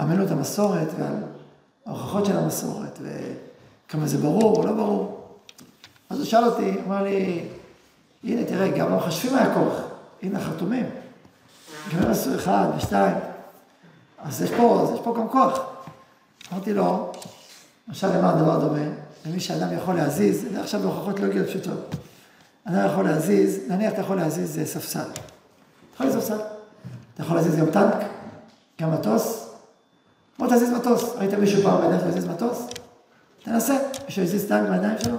אמינות 0.03 0.31
המסורת 0.31 0.87
ועל 0.99 1.15
ההוכחות 1.85 2.25
של 2.25 2.37
המסורת 2.37 2.99
וכמה 3.01 4.07
זה 4.07 4.17
ברור 4.17 4.55
או 4.55 4.65
לא 4.65 4.71
ברור. 4.71 5.21
אז 6.09 6.17
הוא 6.17 6.25
שאל 6.25 6.43
אותי, 6.43 6.73
אמר 6.87 7.03
לי, 7.03 7.45
הנה 8.23 8.45
תראה, 8.45 8.67
גם 8.67 8.93
המחשבים 8.93 9.35
היה 9.35 9.53
כוח, 9.53 9.73
הנה 10.23 10.39
החתומים. 10.39 10.85
גם 11.93 12.03
הם 12.03 12.11
עשו 12.11 12.35
אחד 12.35 12.67
ושתיים, 12.77 13.17
אז 14.19 14.41
יש 14.41 14.51
פה, 14.51 14.81
אז 14.83 14.95
יש 14.95 14.99
פה 15.03 15.15
גם 15.17 15.29
כוח. 15.29 15.59
אמרתי 16.53 16.73
לו, 16.73 17.11
למשל 17.87 18.17
למה 18.17 18.29
הדבר 18.29 18.59
דומה? 18.59 18.87
למי 19.25 19.39
שאדם 19.39 19.77
יכול 19.77 19.95
להזיז, 19.95 20.45
זה 20.51 20.61
עכשיו 20.61 20.81
בהוכחות 20.81 21.19
לא 21.19 21.25
הגיעו 21.25 21.45
פשוטות. 21.47 21.95
אדם 22.65 22.85
יכול 22.85 23.03
להזיז, 23.03 23.59
נניח 23.67 23.93
אתה 23.93 24.01
יכול 24.01 24.17
להזיז 24.17 24.59
אה, 24.59 24.65
ספסל. 24.65 25.09
יכול 25.93 26.05
להזיז 26.05 26.21
ספסל. 26.23 26.41
אתה 27.13 27.23
יכול 27.23 27.35
להזיז 27.35 27.55
גם 27.55 27.65
טנק, 27.71 27.95
גם 28.81 28.93
מטוס. 28.93 29.49
בוא 30.39 30.47
תזיז 30.47 30.69
מטוס. 30.69 31.15
ראית 31.15 31.33
מישהו 31.33 31.63
פעם 31.63 31.81
בידיים 31.81 31.99
שלו 31.99 32.09
להזיז 32.09 32.25
מטוס? 32.25 32.67
תנסה. 33.43 33.77
מישהו 34.05 34.23
הזיז 34.23 34.47
טנק 34.47 34.69
בידיים 34.69 34.97
שלו? 34.99 35.17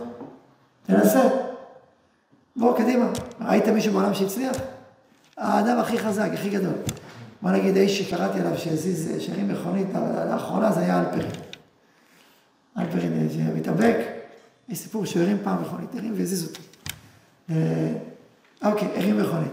תנסה. 0.86 1.28
בוא, 2.56 2.76
קדימה. 2.78 3.06
ראית 3.40 3.68
מישהו 3.68 3.92
בעולם 3.92 4.14
שהצליח? 4.14 4.56
האדם 5.36 5.78
הכי 5.78 5.98
חזק, 5.98 6.30
הכי 6.34 6.50
גדול. 6.50 6.74
בוא 7.42 7.50
נגיד, 7.50 7.76
האיש 7.76 8.02
שקראתי 8.02 8.40
עליו 8.40 8.58
שהזיז, 8.58 9.10
שהרים 9.18 9.48
מכונית 9.48 9.88
לאחרונה, 10.30 10.72
זה 10.72 10.80
היה 10.80 11.00
אלפרין. 11.00 11.30
אלפרין 12.78 13.28
שמתאבק, 13.32 13.96
יש 14.68 14.78
סיפור 14.78 15.06
שהוא 15.06 15.22
הרים 15.22 15.38
פעם 15.44 15.62
מכונית, 15.62 15.94
הרים 15.94 16.14
והזיז 16.16 16.48
אותו. 16.48 16.60
אה, 17.50 17.92
אוקיי, 18.64 18.88
הרים 18.96 19.18
מכונית. 19.18 19.52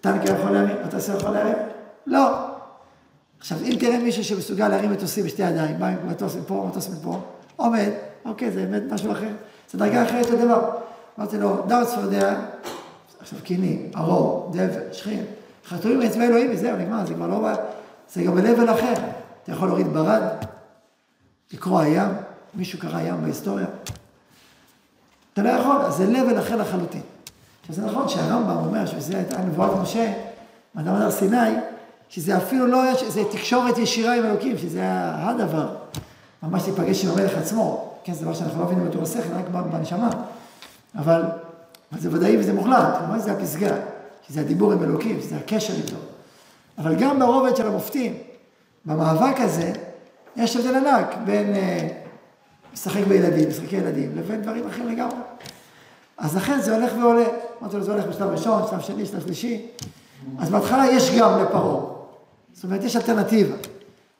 טנקר 0.00 0.34
יכול 0.34 0.50
להרים, 0.50 0.76
מטוס 0.86 1.08
יכול 1.08 1.30
להרים? 1.30 1.56
לא. 2.06 2.46
עכשיו, 3.38 3.58
אם 3.62 3.76
תראה 3.80 3.98
מישהו 3.98 4.24
שמסוגל 4.24 4.68
להרים 4.68 4.92
מטוסים 4.92 5.24
בשתי 5.24 5.42
ידיים, 5.42 5.78
בא 5.78 5.86
עם 5.86 6.08
מטוס 6.08 6.36
מפה, 6.36 6.66
מטוס 6.70 6.88
מפה, 6.88 7.20
עומד, 7.56 7.90
אוקיי, 8.24 8.50
זה 8.50 8.66
באמת 8.66 8.92
משהו 8.92 9.12
אחר, 9.12 9.30
זה 9.70 9.78
דרגה 9.78 10.04
אחרת 10.04 10.30
לדבר. 10.30 10.70
אמרתי 11.18 11.38
לו, 11.38 11.66
דאו 11.66 11.86
צפרדע, 11.86 12.40
עכשיו 13.20 13.38
קיני, 13.42 13.86
ארור, 13.96 14.50
דבר, 14.52 14.80
שכין, 14.92 15.24
חתומים 15.66 15.98
מאצבע 15.98 16.24
אלוהים, 16.24 16.50
וזהו, 16.52 16.76
נגמר, 16.76 17.06
זה 17.06 17.14
כבר 17.14 17.26
לא... 17.26 17.48
זה 18.12 18.22
גם 18.22 18.34
ב-level 18.34 18.70
אחר. 18.70 18.94
אתה 19.42 19.52
יכול 19.52 19.68
להוריד 19.68 19.86
ברד, 19.86 20.22
לקרוא 21.52 21.80
הים, 21.80 22.08
מישהו 22.54 22.78
קרא 22.78 23.00
ים 23.00 23.22
בהיסטוריה. 23.22 23.66
אתה 25.32 25.42
לא 25.42 25.48
יכול, 25.48 25.76
אז 25.76 25.94
זה 25.94 26.06
level 26.06 26.38
אחר 26.38 26.56
לחלוטין. 26.56 27.00
עכשיו 27.60 27.74
זה 27.76 27.82
נכון 27.82 28.08
שהרמב"ם 28.08 28.56
אומר 28.56 28.86
שזה 28.86 29.16
הייתה 29.16 29.38
נבואת 29.38 29.70
משה, 29.82 30.12
מאדם 30.74 30.94
הר 30.94 31.10
סיני, 31.10 31.54
שזה 32.08 32.36
אפילו 32.36 32.66
לא, 32.66 32.82
זה 33.08 33.22
תקשורת 33.30 33.78
ישירה 33.78 34.14
עם 34.14 34.24
אלוקים, 34.24 34.58
שזה 34.58 34.82
הדבר. 35.14 35.68
ממש 36.42 36.62
להיפגש 36.66 37.04
עם 37.04 37.10
המלך 37.10 37.32
עצמו. 37.38 37.94
כן, 38.04 38.12
זה 38.12 38.24
דבר 38.24 38.34
שאנחנו 38.34 38.60
לא 38.60 38.66
מבינים 38.66 38.86
אותו 38.86 39.00
בשכל, 39.00 39.32
רק 39.34 39.48
בנשמה. 39.48 40.10
אבל, 40.98 41.22
אבל 41.92 42.00
זה 42.00 42.12
ודאי 42.12 42.38
וזה 42.38 42.52
מוחלט, 42.52 42.94
ממש 43.08 43.22
זה 43.22 43.32
הפסגה. 43.32 43.76
שזה 44.28 44.40
הדיבור 44.40 44.72
עם 44.72 44.82
אלוקים, 44.82 45.20
שזה 45.20 45.36
הקשר 45.36 45.72
איתו. 45.74 45.96
אבל 46.78 46.94
גם 46.94 47.18
ברובד 47.18 47.56
של 47.56 47.66
המופתים, 47.66 48.14
במאבק 48.84 49.40
הזה, 49.40 49.72
יש 50.36 50.56
הבדל 50.56 50.74
ענק 50.74 51.16
בין 51.24 51.54
אה, 51.54 51.88
משחק 52.72 53.04
בילדים, 53.08 53.48
משחקי 53.48 53.76
ילדים, 53.76 54.12
לבין 54.16 54.42
דברים 54.42 54.66
אחרים 54.66 54.88
לגמרי. 54.88 55.16
אז 56.18 56.36
לכן 56.36 56.60
זה 56.60 56.76
הולך 56.76 56.92
ועולה. 57.00 57.24
אמרתי 57.62 57.76
לו, 57.76 57.82
זה 57.82 57.92
הולך 57.92 58.04
בשלב 58.04 58.28
ראשון, 58.28 58.62
שלב 58.70 58.80
שני, 58.80 59.06
שלב 59.06 59.20
שלישי. 59.20 59.66
אז 60.38 60.50
בהתחלה 60.50 60.86
יש 60.86 61.10
גם 61.18 61.42
לפרעה. 61.42 61.84
זאת 62.52 62.64
אומרת, 62.64 62.84
יש 62.84 62.96
אלטרנטיבה. 62.96 63.56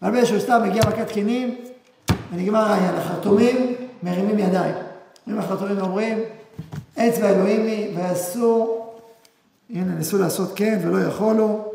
אבל 0.03 0.11
באיזשהו 0.11 0.41
סתם 0.41 0.61
מגיע 0.65 0.83
מכת 0.83 1.11
קינים, 1.11 1.55
ונגמר 2.33 2.61
העניין. 2.61 2.95
החרטומים 2.95 3.75
מרימים 4.03 4.39
ידיים. 4.39 4.75
אומרים 5.27 5.45
החרטומים 5.45 5.79
ואומרים, 5.79 6.19
אצבע 6.99 7.29
אלוהימי, 7.29 7.91
ועשו 7.97 8.83
הנה, 9.71 9.95
ניסו 9.95 10.19
לעשות 10.19 10.53
כן 10.55 10.79
ולא 10.83 10.99
יכולו. 10.99 11.73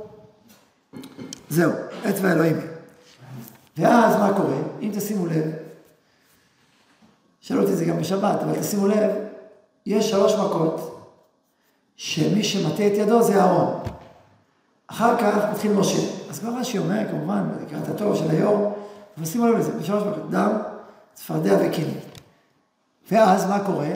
זהו, 1.49 1.71
אצבע 2.10 2.32
אלוהים. 2.32 2.71
ואז 3.78 4.16
מה 4.16 4.34
קורה? 4.38 4.58
אם 4.82 4.92
תשימו 4.94 5.26
לב, 5.26 5.52
שאלו 7.42 7.62
אותי 7.62 7.74
את 7.74 7.78
זה 7.78 7.86
גם 7.86 7.98
בשבת, 7.98 8.40
אבל 8.42 8.60
תשימו 8.60 8.88
לב, 8.88 9.12
יש 9.86 10.10
שלוש 10.10 10.34
מכות 10.34 10.98
שמי 11.96 12.44
שמטה 12.44 12.88
את 12.88 12.92
ידו 12.96 13.22
זה 13.22 13.42
אהרון. 13.42 13.84
אחר 14.88 15.18
כך 15.18 15.50
מתחיל 15.52 15.74
משה. 15.74 16.12
אז 16.30 16.40
כבר 16.40 16.50
רש"י 16.50 16.78
אומר, 16.78 17.00
כמובן, 17.12 17.50
לקראת 17.62 17.88
התור 17.88 18.16
של 18.16 18.30
היו"ר, 18.30 18.72
אבל 19.18 19.26
שימו 19.26 19.48
לב 19.48 19.58
לזה, 19.58 19.72
בשלוש 19.80 20.04
מכות, 20.04 20.30
דם, 20.30 20.52
צפרדע 21.14 21.58
וקיני. 21.62 21.94
ואז 23.12 23.50
מה 23.50 23.60
קורה? 23.66 23.90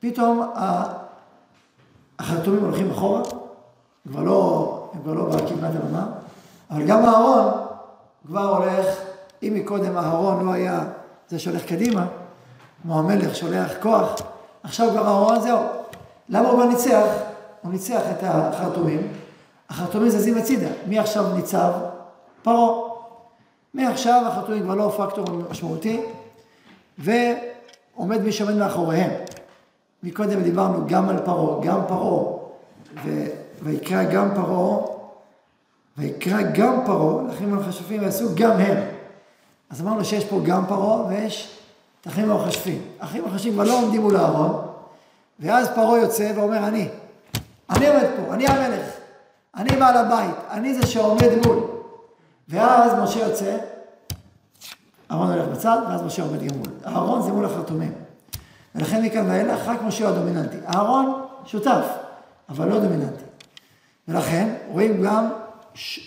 פתאום 0.00 0.52
החרטומים 2.18 2.64
הולכים 2.64 2.90
אחורה, 2.90 3.22
כבר 4.08 4.22
לא, 4.22 4.90
הם 4.94 5.02
כבר 5.02 5.14
לא 5.14 5.24
בקדמת 5.24 5.74
הבמה, 5.74 6.06
אבל 6.70 6.86
גם 6.86 7.04
אהרון 7.04 7.67
כבר 8.28 8.56
הולך, 8.56 8.86
אם 9.42 9.52
מקודם 9.54 9.96
אהרון 9.96 10.46
לא 10.46 10.52
היה 10.52 10.84
זה 11.28 11.38
שהולך 11.38 11.64
קדימה, 11.64 12.06
כמו 12.82 12.98
המלך 12.98 13.36
שולח 13.36 13.72
כוח, 13.82 14.14
עכשיו 14.62 14.90
כבר 14.90 15.06
אהרון 15.06 15.40
זהו. 15.40 15.58
למה 16.28 16.48
הוא 16.48 16.56
כבר 16.56 16.64
ניצח? 16.64 17.06
הוא 17.62 17.72
ניצח 17.72 18.00
את 18.10 18.18
החרטומים, 18.22 19.08
החרטומים 19.70 20.08
זזים 20.08 20.38
הצידה. 20.38 20.68
מי 20.86 20.98
עכשיו 20.98 21.34
ניצב? 21.34 21.72
פרעה. 22.42 22.88
מעכשיו 23.74 24.22
החרטומים 24.26 24.62
כבר 24.62 24.74
לא 24.74 24.94
פקטור 24.96 25.24
משמעותי, 25.50 26.00
ועומד 26.98 28.20
מי 28.20 28.32
שעומד 28.32 28.54
מאחוריהם. 28.54 29.10
מקודם 30.02 30.42
דיברנו 30.42 30.86
גם 30.86 31.08
על 31.08 31.18
פרעה, 31.24 31.64
גם 31.64 31.80
פרעה, 31.88 32.24
ויקרא 33.62 34.04
גם 34.04 34.34
פרעה, 34.34 34.97
ויקרא 35.98 36.42
גם 36.54 36.80
פרעה, 36.86 37.22
לאחים 37.28 37.54
המחשבים 37.54 38.02
ועשו 38.02 38.28
גם 38.34 38.50
הם. 38.50 38.76
אז 39.70 39.80
אמרנו 39.80 40.04
שיש 40.04 40.24
פה 40.24 40.40
גם 40.44 40.66
פרעה 40.66 41.06
ויש 41.06 41.58
את 42.00 42.06
האחים 42.06 42.30
המחשבים. 42.30 42.82
האחים 43.00 43.24
המחשבים 43.24 43.52
כבר 43.52 43.64
לא 43.64 43.82
עומדים 43.82 44.00
מול 44.00 44.16
אהרון, 44.16 44.66
ואז 45.40 45.68
פרעה 45.74 45.98
יוצא 45.98 46.32
ואומר 46.36 46.68
אני, 46.68 46.88
אני 47.70 47.88
עומד 47.88 48.06
פה, 48.16 48.34
אני 48.34 48.46
המלך, 48.46 48.86
אני 49.56 49.76
בעל 49.76 49.96
הבית, 49.96 50.34
אני 50.50 50.74
זה 50.74 50.86
שעומד 50.86 51.30
מול. 51.46 51.58
ואז 52.48 52.92
משה 53.02 53.20
יוצא, 53.20 53.56
אהרון 55.10 55.30
הולך 55.30 55.48
בצד, 55.48 55.78
ואז 55.88 56.02
משה 56.02 56.22
עומד 56.22 56.42
גם 56.42 56.56
מול. 56.56 56.68
אהרון 56.86 57.22
זה 57.22 57.32
מול 57.32 57.44
החרטומים. 57.44 57.92
ולכן 58.74 59.04
מכאן 59.04 59.30
ואילך 59.30 59.68
רק 59.68 59.82
משה 59.82 60.08
הוא 60.08 60.16
הדומיננטי. 60.16 60.56
אהרון 60.74 61.22
שותף, 61.44 61.84
אבל 62.48 62.68
לא 62.68 62.80
דומיננטי. 62.80 63.24
ולכן 64.08 64.54
רואים 64.68 65.02
גם 65.02 65.28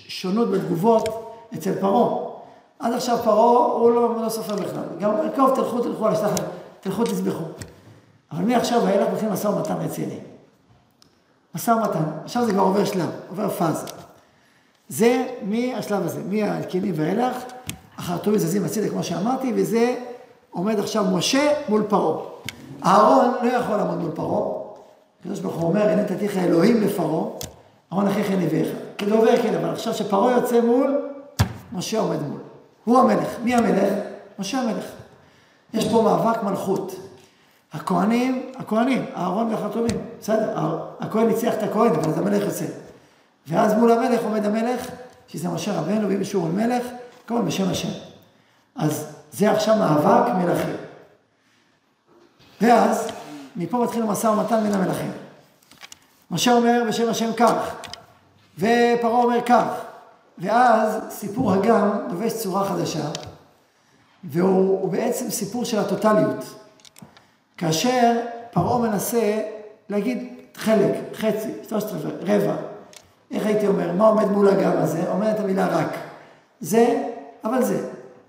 שונות 0.08 0.52
בתגובות 0.52 1.36
אצל 1.54 1.72
פרעה. 1.80 2.32
עד 2.80 2.94
עכשיו 2.94 3.18
פרעה 3.24 3.66
הוא 3.74 3.92
לא, 3.92 4.24
לא 4.24 4.30
סופר 4.30 4.56
בכלל. 4.56 4.84
גם 5.00 5.12
טוב, 5.36 5.56
תלכו, 5.56 5.82
תלכו 5.82 6.08
על 6.08 6.14
השטח, 6.14 6.44
תלכו, 6.80 7.04
תסבכו. 7.04 7.44
אבל 8.32 8.44
מעכשיו 8.44 8.82
ואילך 8.86 9.08
מתחיל 9.14 9.30
משא 9.30 9.48
ומתן 9.48 9.76
רציני. 9.80 10.20
משא 11.56 11.72
ומתן. 11.72 12.04
עכשיו 12.24 12.46
זה 12.46 12.52
כבר 12.52 12.62
עובר 12.62 12.86
שלב, 12.86 13.10
עובר 13.30 13.50
פאזה. 13.50 13.88
זה 14.90 15.28
מהשלב 15.42 16.06
הזה, 16.06 16.22
מהקינים 16.30 16.94
ואילך, 16.98 17.38
החרטומים 17.98 18.40
זזים 18.40 18.66
הצידה 18.66 18.90
כמו 18.90 19.04
שאמרתי, 19.04 19.54
וזה 19.56 19.96
עומד 20.52 20.80
עכשיו 20.80 21.04
משה 21.04 21.54
מול 21.70 21.84
פרעה. 21.90 22.26
אהרון 22.86 23.32
לא 23.44 23.50
יכול 23.50 23.76
לעמוד 23.76 23.98
מול 23.98 24.12
פרעה. 24.12 24.62
הקדוש 25.20 25.40
ברוך 25.40 25.56
הוא 25.56 25.70
אומר, 25.70 25.90
הנה 25.90 26.04
תתיך 26.04 26.38
אלוהים 26.38 26.82
לפרעה, 26.82 27.30
אהרון 27.92 28.08
אחיך 28.08 28.32
נביאך. 28.32 28.68
כדובר 29.02 29.42
כן, 29.42 29.54
אבל 29.56 29.70
עכשיו 29.70 29.94
שפרעה 29.94 30.32
יוצא 30.32 30.62
מול, 30.62 31.02
משה 31.74 32.00
עומד 32.00 32.22
מול. 32.22 32.40
הוא 32.84 33.00
המלך. 33.00 33.28
מי 33.44 33.56
המלך? 33.56 33.94
משה 34.40 34.62
המלך. 34.62 34.86
יש 35.74 35.88
פה 35.92 36.02
מאבק 36.02 36.44
מלכות. 36.44 36.96
הכהנים, 37.74 38.52
הכהנים, 38.56 39.06
אהרון 39.16 39.54
והחתומים, 39.54 39.98
בסדר, 40.20 40.58
הכהן 41.00 41.28
ניצח 41.28 41.54
את 41.54 41.64
הכהן, 41.64 41.96
אבל 41.96 42.10
אז 42.10 42.18
המלך 42.18 42.44
יוצא. 42.44 42.66
ואז 43.48 43.74
מול 43.74 43.92
המלך 43.92 44.24
עומד 44.24 44.46
המלך, 44.46 44.88
שזה 45.28 45.50
משה 45.50 45.80
רבנו, 45.80 46.10
ואם 46.10 46.24
שהוא 46.24 46.50
מלך, 46.50 46.86
כמובן 47.28 47.46
בשם 47.46 47.70
השם. 47.70 47.90
אז 48.76 49.08
זה 49.32 49.52
עכשיו 49.52 49.76
מאבק 49.76 50.34
מלכים. 50.38 50.76
ואז, 52.62 53.08
מפה 53.56 53.78
מתחיל 53.78 54.04
המשא 54.04 54.28
ומתן 54.28 54.64
בין 54.64 54.74
המלכים. 54.74 55.12
משה 56.32 56.54
אומר 56.54 56.84
בשם 56.88 57.10
השם 57.10 57.34
כך, 57.34 57.76
ופרעה 58.58 59.24
אומר 59.24 59.42
כך, 59.46 59.66
ואז 60.38 61.00
סיפור 61.10 61.54
הגם 61.54 61.90
לובש 62.10 62.34
צורה 62.34 62.66
חדשה, 62.66 63.10
והוא 64.24 64.92
בעצם 64.92 65.30
סיפור 65.30 65.66
של 65.66 65.80
הטוטליות. 65.80 66.56
כאשר 67.58 68.20
פרעה 68.52 68.80
מנסה 68.80 69.42
להגיד 69.90 70.34
חלק, 70.56 70.96
חצי, 71.14 71.52
שלושת 71.70 71.88
רבע, 71.92 72.10
רבע. 72.22 72.56
איך 73.32 73.46
הייתי 73.46 73.68
אומר, 73.68 73.92
מה 73.92 74.08
עומד 74.08 74.26
מול 74.26 74.48
הגם 74.48 74.72
הזה? 74.78 75.12
אומר 75.12 75.32
את 75.32 75.40
המילה 75.40 75.68
רק. 75.68 75.88
זה, 76.60 77.04
אבל 77.44 77.64
זה. 77.64 77.88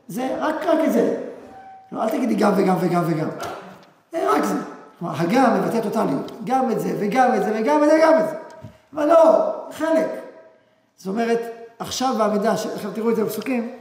זה, 0.08 0.36
רק, 0.38 0.54
רק 0.66 0.78
את 0.86 0.92
זה. 0.92 1.16
לא, 1.92 2.02
אל 2.02 2.08
תגידי 2.08 2.34
גם 2.34 2.52
וגם 2.56 2.76
וגם 2.80 3.02
וגם. 3.06 3.28
זה 4.12 4.30
רק 4.30 4.44
זה. 4.44 4.54
כלומר, 4.98 5.14
הגם 5.18 5.60
מבטא 5.60 5.80
טוטליות. 5.80 6.32
גם 6.44 6.70
את 6.70 6.80
זה, 6.80 6.96
וגם 6.98 7.34
את 7.34 7.44
זה, 7.44 7.52
וגם 7.60 7.84
את 7.84 7.90
זה, 7.90 7.96
וגם 7.96 8.18
את 8.18 8.28
זה. 8.28 8.36
אבל 8.94 9.06
לא, 9.06 9.54
חלק. 9.72 10.08
זאת 10.96 11.06
אומרת, 11.06 11.40
עכשיו 11.78 12.14
בעמידה, 12.18 12.52
עכשיו 12.52 12.90
תראו 12.94 13.10
את 13.10 13.16
זה 13.16 13.24
בפסוקים, 13.24 13.72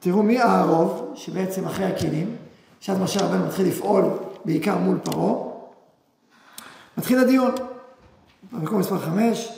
תראו 0.00 0.22
מי 0.22 0.40
הערוב, 0.40 1.12
שבעצם 1.14 1.66
אחרי 1.66 1.86
הכלים, 1.86 2.36
שאז 2.80 2.98
משה 2.98 3.24
רבנו 3.24 3.46
מתחיל 3.46 3.68
לפעול 3.68 4.04
בעיקר 4.44 4.78
מול 4.78 4.98
פרעה. 5.04 5.34
מתחיל 6.98 7.18
הדיון, 7.18 7.50
במקום 8.52 8.78
מספר 8.78 8.98
חמש, 8.98 9.48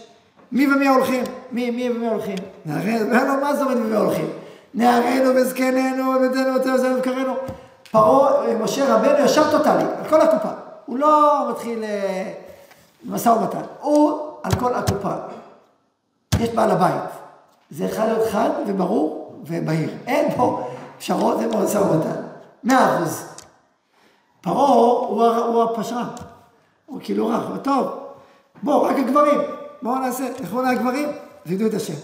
מי 0.52 0.66
ומי 0.74 0.88
הולכים? 0.88 1.24
מי, 1.52 1.70
מי 1.70 1.90
ומי 1.90 2.08
הולכים? 2.08 2.38
נערינו, 2.66 3.06
מה 3.40 3.56
זאת 3.56 3.62
אומרת 3.62 3.78
מי 3.78 3.96
הולכים? 3.96 4.26
נערינו 4.74 5.34
וזקנינו 5.34 6.04
ובתנו 6.04 6.54
ותנו 6.54 6.96
ובקרנו. 6.96 7.34
פרעה, 7.90 8.54
משה 8.54 8.94
רבנו 8.94 9.24
ישר 9.24 9.50
טוטאלי, 9.50 9.84
על 9.84 10.08
כל 10.08 10.20
הקופה. 10.20 10.48
הוא 10.86 10.98
לא 10.98 11.46
מתחיל 11.50 11.84
אה, 11.84 12.32
משא 13.04 13.28
ומתן, 13.28 13.62
הוא 13.80 14.20
על 14.42 14.52
כל 14.52 14.74
הקופה. 14.74 15.14
יש 16.40 16.48
בעל 16.48 16.70
הבית. 16.70 17.10
זה 17.70 17.84
יכול 17.84 18.04
להיות 18.04 18.28
חד 18.30 18.50
וברור 18.66 19.34
ובהיר. 19.46 19.90
אין 20.06 20.36
פה 20.36 20.68
פשרות 20.98 21.36
ומשא 21.40 21.78
ומתן. 21.78 22.22
מאה 22.64 22.96
אחוז. 22.96 23.24
פרעה 24.40 24.68
הוא, 24.68 25.62
הפשרן. 25.62 26.08
הוא 26.86 27.00
כאילו 27.02 27.28
רך, 27.28 27.48
הוא 27.48 27.56
טוב. 27.56 27.88
בוא, 28.62 28.88
רק 28.88 28.96
הגברים. 28.98 29.40
בואו 29.82 29.98
נעשה, 29.98 30.28
לכו 30.40 30.60
הגברים, 30.66 31.08
וידעו 31.46 31.68
את 31.68 31.74
השם. 31.74 31.94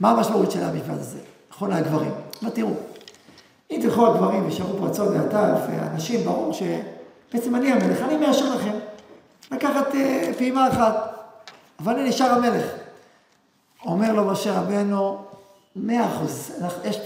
מה 0.00 0.10
המשמעות 0.10 0.50
של 0.50 0.64
המשפט 0.64 0.90
הזה? 0.90 1.18
לכו 1.50 1.66
הגברים. 1.66 2.10
מה 2.42 2.50
תראו, 2.50 2.70
אם 3.70 3.78
תלכו 3.82 4.06
הגברים 4.06 4.44
וישארו 4.44 4.78
פרצות 4.78 5.08
ועטף, 5.08 5.58
ואנשים, 5.68 6.24
ברור 6.24 6.52
שבעצם 6.52 7.54
אני 7.54 7.72
המלך, 7.72 8.00
אני 8.02 8.16
מאשר 8.16 8.54
לכם 8.54 8.72
לקחת 9.50 9.94
אה, 9.94 10.30
פעימה 10.38 10.68
אחת, 10.68 10.94
אבל 11.80 11.94
אני 11.94 12.08
נשאר 12.08 12.30
המלך. 12.30 12.64
אומר 13.84 14.12
לו 14.12 14.24
משה 14.24 14.60
רבנו, 14.60 15.24
מאה 15.76 16.16
אחוז, 16.16 16.52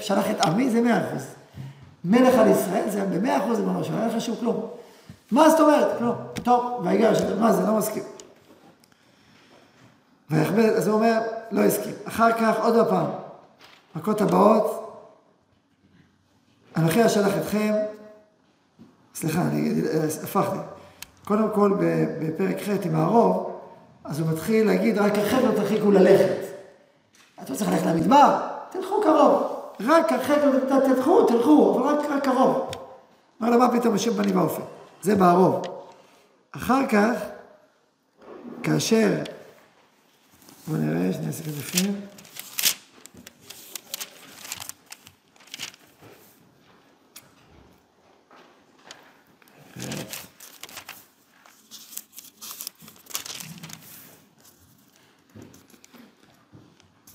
שלח 0.01 0.31
את 0.31 0.41
עמי 0.41 0.71
זה 0.71 0.81
מאה 0.81 1.09
אחוז. 1.09 1.27
מלך 2.05 2.35
על 2.35 2.49
ישראל 2.49 2.91
זה 2.91 3.05
במאה 3.05 3.39
אחוז, 3.39 3.59
ריבונו 3.59 3.85
שלום, 3.85 4.01
אין 4.01 4.17
חשוב 4.17 4.37
כלום. 4.41 4.71
מה 5.31 5.51
זאת 5.51 5.61
אומרת? 5.61 5.99
כלום. 5.99 6.15
טוב, 6.43 6.81
ויגש, 6.85 7.19
מה 7.41 7.53
זה, 7.53 7.67
לא 7.67 7.75
מסכים. 7.75 8.03
ויחבד, 10.31 10.73
אז 10.77 10.89
הוא 10.89 10.95
אומר, 10.95 11.21
לא 11.51 11.63
הסכים. 11.63 11.95
אחר 12.05 12.33
כך, 12.33 12.57
עוד 12.63 12.89
פעם, 12.89 13.07
מכות 13.97 14.21
הבאות, 14.21 14.85
אנוכי 16.77 17.07
אשלח 17.07 17.33
אתכם, 17.39 17.75
סליחה, 19.15 19.43
אני 19.43 19.83
הפכתי. 20.25 20.78
קודם 21.29 21.49
כל, 21.55 21.73
בפרק 22.21 22.57
ח' 22.63 22.87
עם 22.87 22.95
הערוב, 22.95 23.61
אז 24.05 24.21
הוא 24.21 24.29
מתחיל 24.29 24.67
להגיד, 24.67 24.99
רק 24.99 25.13
לא 25.17 25.53
תרחיקו 25.57 25.91
ללכת. 25.91 26.37
אתה 27.43 27.55
צריך 27.55 27.71
ללכת 27.71 27.87
למדבר, 27.87 28.41
תלכו 28.71 29.01
קרוב. 29.03 29.43
רק 29.81 30.13
אחרי 30.13 30.37
תלכו, 30.69 31.27
תלכו, 31.27 31.75
אבל 31.75 31.83
רק, 31.83 32.11
רק 32.11 32.25
קרוב. 32.25 32.71
אומר 33.41 33.51
לו, 33.51 33.59
מה 33.59 33.79
פתאום 33.79 33.95
השם 33.95 34.13
בני 34.13 34.33
באופן? 34.33 34.63
זה 35.03 35.15
בערוב. 35.15 35.63
אחר 36.53 36.87
כך, 36.87 37.15
כאשר, 38.63 39.23
בואו 40.69 40.81
נראה, 40.81 41.13
שנייה 41.13 41.33
סיכוי 41.33 41.53
בפנים. 41.53 42.01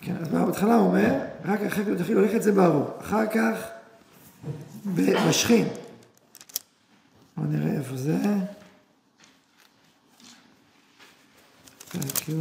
כן, 0.05 0.15
אז 0.21 0.27
בהתחלה 0.45 0.75
הוא 0.75 0.87
אומר, 0.87 1.13
רק 1.45 1.61
אחר 1.73 1.83
כך 1.83 1.89
תתחיל 1.97 2.17
ללכת 2.17 2.41
זה 2.41 2.51
ברור. 2.51 2.89
אחר 3.01 3.25
כך, 3.25 3.57
בשכין. 4.95 5.67
בואו 7.37 7.47
נראה 7.47 7.77
איפה 7.77 7.97
זה. 7.97 8.17
פרק 11.91 12.29
י' 12.29 12.33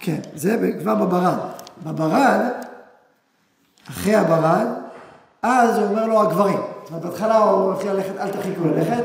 כן, 0.00 0.20
זה 0.34 0.72
כבר 0.80 0.94
בברד. 0.94 1.38
בברד, 1.82 2.40
אחרי 3.90 4.14
הברד, 4.14 4.66
אז 5.42 5.78
הוא 5.78 5.86
אומר 5.86 6.06
לו 6.06 6.22
הגברים. 6.22 6.58
זאת 6.82 6.90
אומרת, 6.90 7.04
בהתחלה 7.04 7.36
הוא 7.36 7.72
מתחיל 7.72 7.92
ללכת, 7.92 8.16
אל 8.18 8.30
תרחיקו 8.30 8.64
ללכת. 8.64 9.04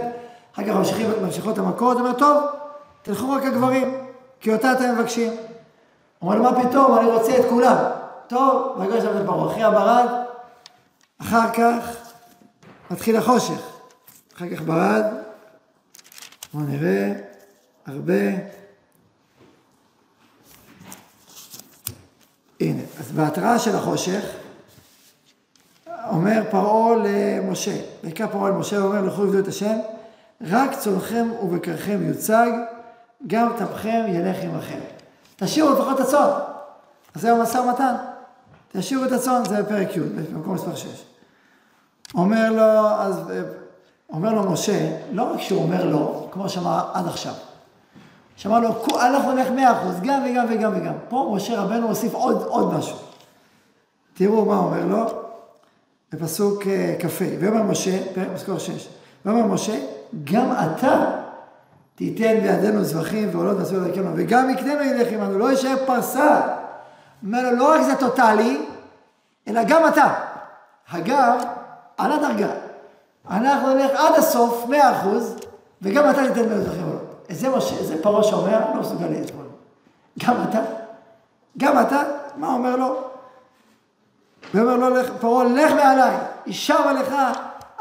אחר 0.53 0.63
כך 0.63 0.89
ממשיכות 1.21 1.57
המכות, 1.57 1.97
הוא 1.97 2.07
אומר, 2.07 2.19
טוב, 2.19 2.43
תלכו 3.05 3.31
רק 3.31 3.43
הגברים, 3.43 3.97
כי 4.39 4.53
אותה 4.53 4.71
אתם 4.71 4.95
מבקשים. 4.95 5.33
אומר 6.21 6.41
מה 6.41 6.63
פתאום, 6.63 6.97
אני 6.97 7.05
רוצה 7.05 7.39
את 7.39 7.45
כולם. 7.49 7.75
טוב, 8.27 8.77
ויגש 8.79 9.03
עבד 9.03 9.25
פרעה. 9.25 9.51
אחרי 9.51 9.63
הברד, 9.63 10.07
אחר 11.21 11.53
כך 11.53 11.97
מתחיל 12.91 13.15
החושך. 13.15 13.61
אחר 14.35 14.45
כך 14.55 14.61
ברד, 14.61 15.03
בואו 16.53 16.65
נראה, 16.65 17.13
הרבה. 17.85 18.13
הנה, 22.59 22.81
אז 22.99 23.11
בהתראה 23.11 23.59
של 23.59 23.75
החושך, 23.75 24.23
אומר 26.09 26.41
פרעה 26.51 26.95
למשה, 26.95 27.77
בעיקר 28.03 28.27
פרעה 28.31 28.49
למשה, 28.49 28.77
הוא 28.77 28.85
אומר, 28.87 29.01
לכו 29.01 29.21
עבדו 29.23 29.39
את 29.39 29.47
השם, 29.47 29.77
רק 30.41 30.79
צונכם 30.79 31.27
ובקרכם 31.43 31.99
יוצג, 32.07 32.51
גם 33.27 33.51
טבחם 33.57 34.03
ילך 34.07 34.37
עמכם. 34.43 34.79
תשאירו 35.35 35.73
לפחות 35.73 36.01
את 36.01 36.05
הצאן. 36.05 36.29
אז 37.15 37.21
זהו 37.21 37.41
משא 37.41 37.57
ומתן. 37.57 37.95
תשאירו 38.71 39.05
את 39.05 39.11
הצאן, 39.11 39.41
זה 39.45 39.63
בפרק 39.63 39.97
י', 39.97 39.99
במקום 39.99 40.55
מספר 40.55 40.75
6. 40.75 41.05
אומר 42.15 42.51
לו, 42.51 42.89
אז, 42.89 43.31
אומר 44.13 44.33
לו 44.33 44.51
משה, 44.51 44.97
לא 45.11 45.33
רק 45.33 45.41
שהוא 45.41 45.63
אומר 45.63 45.85
לו, 45.85 46.27
כמו 46.31 46.49
שאמר 46.49 46.89
עד 46.93 47.07
עכשיו, 47.07 47.33
שאמר 48.35 48.59
לו, 48.59 48.85
אנחנו 49.01 49.31
נלך 49.31 49.47
מאה 49.49 49.71
אחוז, 49.71 49.95
גם 50.01 50.23
וגם 50.25 50.45
וגם 50.49 50.71
וגם. 50.75 50.93
פה 51.09 51.31
משה 51.35 51.61
רבנו 51.61 51.87
הוסיף 51.87 52.13
עוד, 52.13 52.43
עוד 52.43 52.73
משהו. 52.73 52.97
תראו 54.13 54.45
מה 54.45 54.57
אומר 54.57 54.85
לו, 54.85 55.05
בפסוק 56.13 56.67
אה, 56.67 56.95
כ"ה, 56.99 57.25
ויאמר 57.39 57.63
משה, 57.63 58.13
פרק 58.13 58.27
מסקור 58.33 58.59
6, 58.59 58.87
ויאמר 59.25 59.45
משה, 59.45 59.79
גם 60.23 60.51
אתה 60.51 61.24
תיתן 61.95 62.39
בידינו 62.41 62.83
זבחים 62.83 63.29
ועולות 63.31 63.57
ועשו 63.57 63.79
דרכנו, 63.79 64.11
וגם 64.15 64.49
יקננו 64.49 64.83
ילך 64.83 65.07
עמנו, 65.13 65.39
לא 65.39 65.51
יישאר 65.51 65.75
פרסה. 65.85 66.41
אומר 67.23 67.41
לו, 67.41 67.57
לא 67.57 67.73
רק 67.73 67.81
זה 67.81 67.95
טוטאלי, 67.95 68.65
אלא 69.47 69.63
גם 69.63 69.87
אתה. 69.87 70.13
הגם, 70.91 71.37
על 71.97 72.11
הדרגה. 72.11 72.47
אנחנו 73.29 73.73
נלך 73.73 73.91
עד 73.95 74.13
הסוף, 74.17 74.65
מאה 74.69 74.91
אחוז, 74.91 75.35
וגם 75.81 76.09
אתה 76.09 76.21
תיתן 76.21 76.33
בידינו 76.33 76.61
זבחים 76.61 76.83
ועולות. 76.83 77.25
זה 77.29 77.49
מה 77.49 77.61
ש... 77.61 77.73
זה 77.73 78.03
פרעה 78.03 78.23
שאומר, 78.23 78.59
לא 78.73 78.81
מסוגל 78.81 79.07
להתמודד. 79.07 79.49
גם 80.25 80.35
אתה? 80.49 80.59
גם 81.57 81.79
אתה? 81.79 82.03
מה 82.35 82.47
אומר 82.47 82.75
לו? 82.75 82.95
ואומר 84.53 84.75
לו, 84.75 84.95
פרעה, 85.19 85.43
לך 85.43 85.71
מעליי, 85.71 86.17
ישר 86.45 86.87
עליך, 86.87 87.15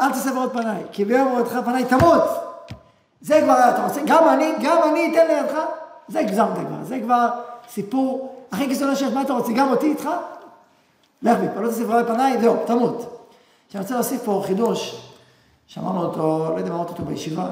אל 0.01 0.13
תסבר 0.13 0.41
עוד 0.41 0.53
פניי, 0.53 0.83
כי 0.93 1.05
ביום 1.05 1.29
מורדך 1.29 1.59
פניי 1.65 1.85
תמות. 1.85 2.44
זה 3.25 3.41
כבר, 3.45 3.71
אתה 3.75 3.85
רוצה, 3.85 4.01
גם 4.07 4.29
אני, 4.29 4.53
גם 4.63 4.79
אני 4.93 5.13
אתן 5.13 5.27
לידך, 5.27 5.59
זה 6.09 6.21
הגזמת 6.21 6.57
כבר, 6.67 6.85
זה 6.85 7.01
כבר 7.03 7.29
סיפור 7.69 8.37
הכי 8.53 8.69
קיצוני 8.69 8.97
שיש, 8.97 9.13
מה 9.13 9.23
אתה 9.23 9.33
רוצה, 9.33 9.53
גם 9.53 9.71
אותי 9.71 9.87
איתך? 9.87 10.09
לך 11.23 11.39
מפה, 11.39 11.61
לא 11.61 11.71
תספר 11.71 11.93
על 11.93 12.07
פניי, 12.07 12.41
זהו, 12.41 12.57
תמות. 12.67 13.29
אני 13.75 13.83
רוצה 13.83 13.95
להוסיף 13.95 14.23
פה 14.25 14.43
חידוש, 14.47 15.11
שאמרנו 15.67 16.03
אותו, 16.03 16.51
לא 16.55 16.59
יודע 16.59 16.71
מה 16.71 16.77
אמרתי 16.77 16.93
אותו 16.93 17.05
בישיבה, 17.05 17.49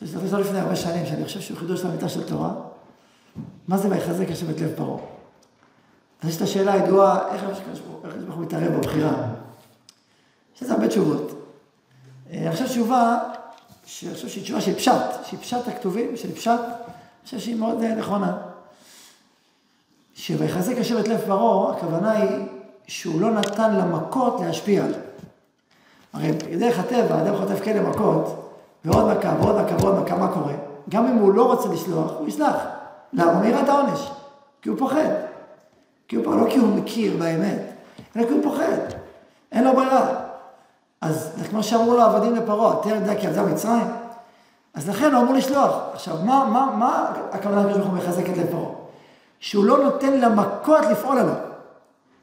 זה 0.00 0.36
לא 0.36 0.40
לפני 0.40 0.58
הרבה 0.58 0.76
שנים, 0.76 1.06
שאני 1.06 1.24
חושב 1.24 1.40
שהוא 1.40 1.58
חידוש 1.58 1.84
לאמיתה 1.84 2.08
של 2.08 2.28
תורה. 2.28 2.50
מה 3.68 3.78
זה 3.78 3.88
ויחזק 3.90 4.30
השם 4.30 4.50
את 4.50 4.60
לב 4.60 4.72
פרעה? 4.76 4.98
אז 6.22 6.28
יש 6.28 6.36
את 6.36 6.42
השאלה 6.42 6.72
הידועה, 6.72 7.34
איך 7.34 7.42
הקדוש 7.42 7.80
ברוך 8.24 8.36
הוא 8.36 8.44
מתערב 8.44 8.72
בבחירה? 8.72 9.12
יש 10.56 10.62
לזה 10.62 10.72
הרבה 10.72 10.88
תשובות. 10.88 11.50
אני 12.30 12.52
חושב 12.52 12.66
תשובה 12.66 13.18
שאני 13.86 14.14
חושב 14.14 14.28
שהיא 14.28 14.42
תשובה 14.42 14.60
של 14.60 14.74
פשט, 14.74 14.92
שהיא 15.24 15.40
פשט 15.40 15.68
הכתובים, 15.68 16.16
של 16.16 16.34
פשט, 16.34 16.50
אני 16.50 17.24
חושב 17.24 17.38
שהיא 17.38 17.56
מאוד 17.56 17.82
אה, 17.82 17.94
נכונה. 17.94 18.36
שויחזק 20.14 20.78
השם 20.78 20.98
את 20.98 21.08
לב 21.08 21.20
פרעה, 21.26 21.76
הכוונה 21.76 22.12
היא 22.12 22.46
שהוא 22.86 23.20
לא 23.20 23.30
נתן 23.30 23.74
למכות 23.74 24.40
להשפיע 24.40 24.84
עליו. 24.84 25.00
הרי 26.12 26.32
בדרך 26.32 26.78
הטבע, 26.78 27.22
אדם 27.22 27.36
חוטף 27.36 27.64
כאלה 27.64 27.90
מכות, 27.90 28.52
ועוד 28.84 29.18
מכה, 29.18 29.34
ועוד 29.40 29.62
מכה, 29.62 29.76
ועוד 29.76 30.02
מכה, 30.02 30.16
מה 30.16 30.32
קורה? 30.32 30.54
גם 30.88 31.06
אם 31.06 31.16
הוא 31.16 31.34
לא 31.34 31.52
רוצה 31.52 31.68
לשלוח, 31.68 32.12
הוא 32.18 32.28
יסלח. 32.28 32.56
למה? 33.12 33.32
הוא 33.32 33.44
יראה 33.44 33.62
את 33.62 33.68
העונש. 33.68 34.00
כי 34.62 34.68
הוא 34.68 34.78
פוחד. 34.78 35.10
כי 36.08 36.16
הוא 36.16 36.24
פוחד, 36.24 36.36
לא 36.36 36.50
כי 36.50 36.58
הוא 36.58 36.68
מכיר 36.68 37.16
באמת, 37.18 37.62
אלא 38.16 38.26
כי 38.26 38.32
הוא 38.32 38.42
פוחד. 38.42 38.78
אין 39.52 39.64
לו 39.64 39.72
ברירה. 39.72 40.25
כמו 41.46 41.62
שאמרו 41.62 41.96
לו 41.96 42.02
עבדים 42.02 42.34
לפרעה, 42.34 42.76
תראה 42.82 43.00
דע 43.00 43.14
כי 43.14 43.26
עבדה 43.26 43.42
מצרים. 43.42 43.86
אז 44.74 44.88
לכן 44.88 45.14
הוא 45.14 45.22
אמור 45.22 45.34
לשלוח. 45.34 45.72
עכשיו, 45.92 46.16
מה, 46.24 46.44
מה, 46.44 46.70
מה 46.78 47.12
הכוונה 47.32 47.60
הקדוש 47.60 47.76
ברוך 47.76 47.88
הוא 47.88 47.98
מחזק 47.98 48.30
את 48.30 48.36
לב 48.36 48.46
פרעה? 48.50 48.70
שהוא 49.40 49.64
לא 49.64 49.78
נותן 49.78 50.12
למכות 50.20 50.86
לפעול 50.90 51.18
עליו. 51.18 51.34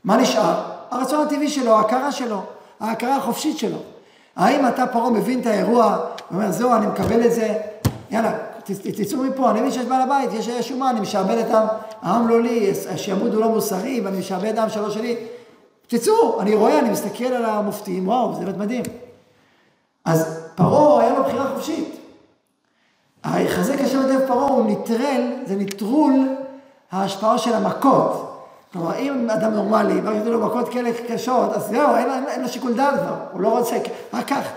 מה 0.04 0.18
נשאר? 0.18 0.54
הרצון 0.92 1.28
הטבעי 1.28 1.50
שלו, 1.50 1.78
ההכרה 1.78 2.12
שלו, 2.12 2.42
ההכרה 2.80 3.16
החופשית 3.16 3.58
שלו. 3.58 3.78
האם 4.36 4.68
אתה 4.68 4.88
פרעה 4.88 5.10
מבין 5.10 5.40
את 5.42 5.46
האירוע, 5.46 5.98
ואומר, 6.32 6.52
זהו, 6.52 6.74
אני 6.74 6.88
מקבל 6.88 7.26
את 7.26 7.32
זה, 7.32 7.54
יאללה, 8.12 8.34
תצאו 8.66 9.24
מפה, 9.24 9.52
אני 9.52 9.60
מבין 9.60 9.72
שיש 9.72 9.86
בעל 9.86 10.02
הבית, 10.02 10.34
יש 10.34 10.50
שומה, 10.50 10.90
אני 10.90 11.00
משעבד 11.00 11.38
את 11.38 11.52
העם, 11.52 11.68
העם 12.02 12.28
לא 12.28 12.42
לי, 12.42 12.72
השעבוד 12.90 13.34
הוא 13.34 13.42
לא 13.42 13.50
מוסרי, 13.50 14.02
ואני 14.04 14.20
משעבד 14.20 14.58
העם 14.58 14.70
שלא 14.70 14.90
שלי. 14.90 15.16
תצאו, 15.88 16.42
אני 16.42 16.56
רואה, 16.56 16.80
אני 16.80 16.90
מסתכל 16.90 17.26
על 17.26 17.46
המופתים, 17.46 18.08
וואו, 18.08 18.36
זה 18.36 18.46
באמת 18.46 18.58
מדהים. 18.58 18.84
אז 20.06 20.40
פרעה 20.56 21.04
היה 21.04 21.14
לו 21.14 21.24
בחירה 21.24 21.48
חופשית. 21.56 22.00
היחזק 23.24 23.82
השם 23.82 24.00
את 24.00 24.06
לב 24.06 24.28
פרעה 24.28 24.50
הוא 24.50 24.66
נטרל, 24.72 25.22
זה 25.46 25.56
נטרול 25.56 26.30
ההשפעה 26.92 27.38
של 27.38 27.54
המכות. 27.54 28.30
כלומר, 28.74 28.96
אם 28.96 29.30
אדם 29.30 29.54
נורמלי, 29.54 30.02
רק 30.02 30.16
ידעו 30.16 30.34
לו 30.34 30.46
מכות 30.46 30.70
כאלה 30.70 30.90
קשות, 31.08 31.54
אז 31.54 31.68
זהו, 31.68 31.96
אין, 31.96 32.12
אין, 32.12 32.26
אין 32.28 32.42
לו 32.42 32.48
שיקול 32.48 32.74
דעת 32.74 32.94
כבר, 32.94 33.16
הוא 33.32 33.42
לא 33.42 33.58
רוצה, 33.58 33.78
רק 34.14 34.28
כך. 34.28 34.50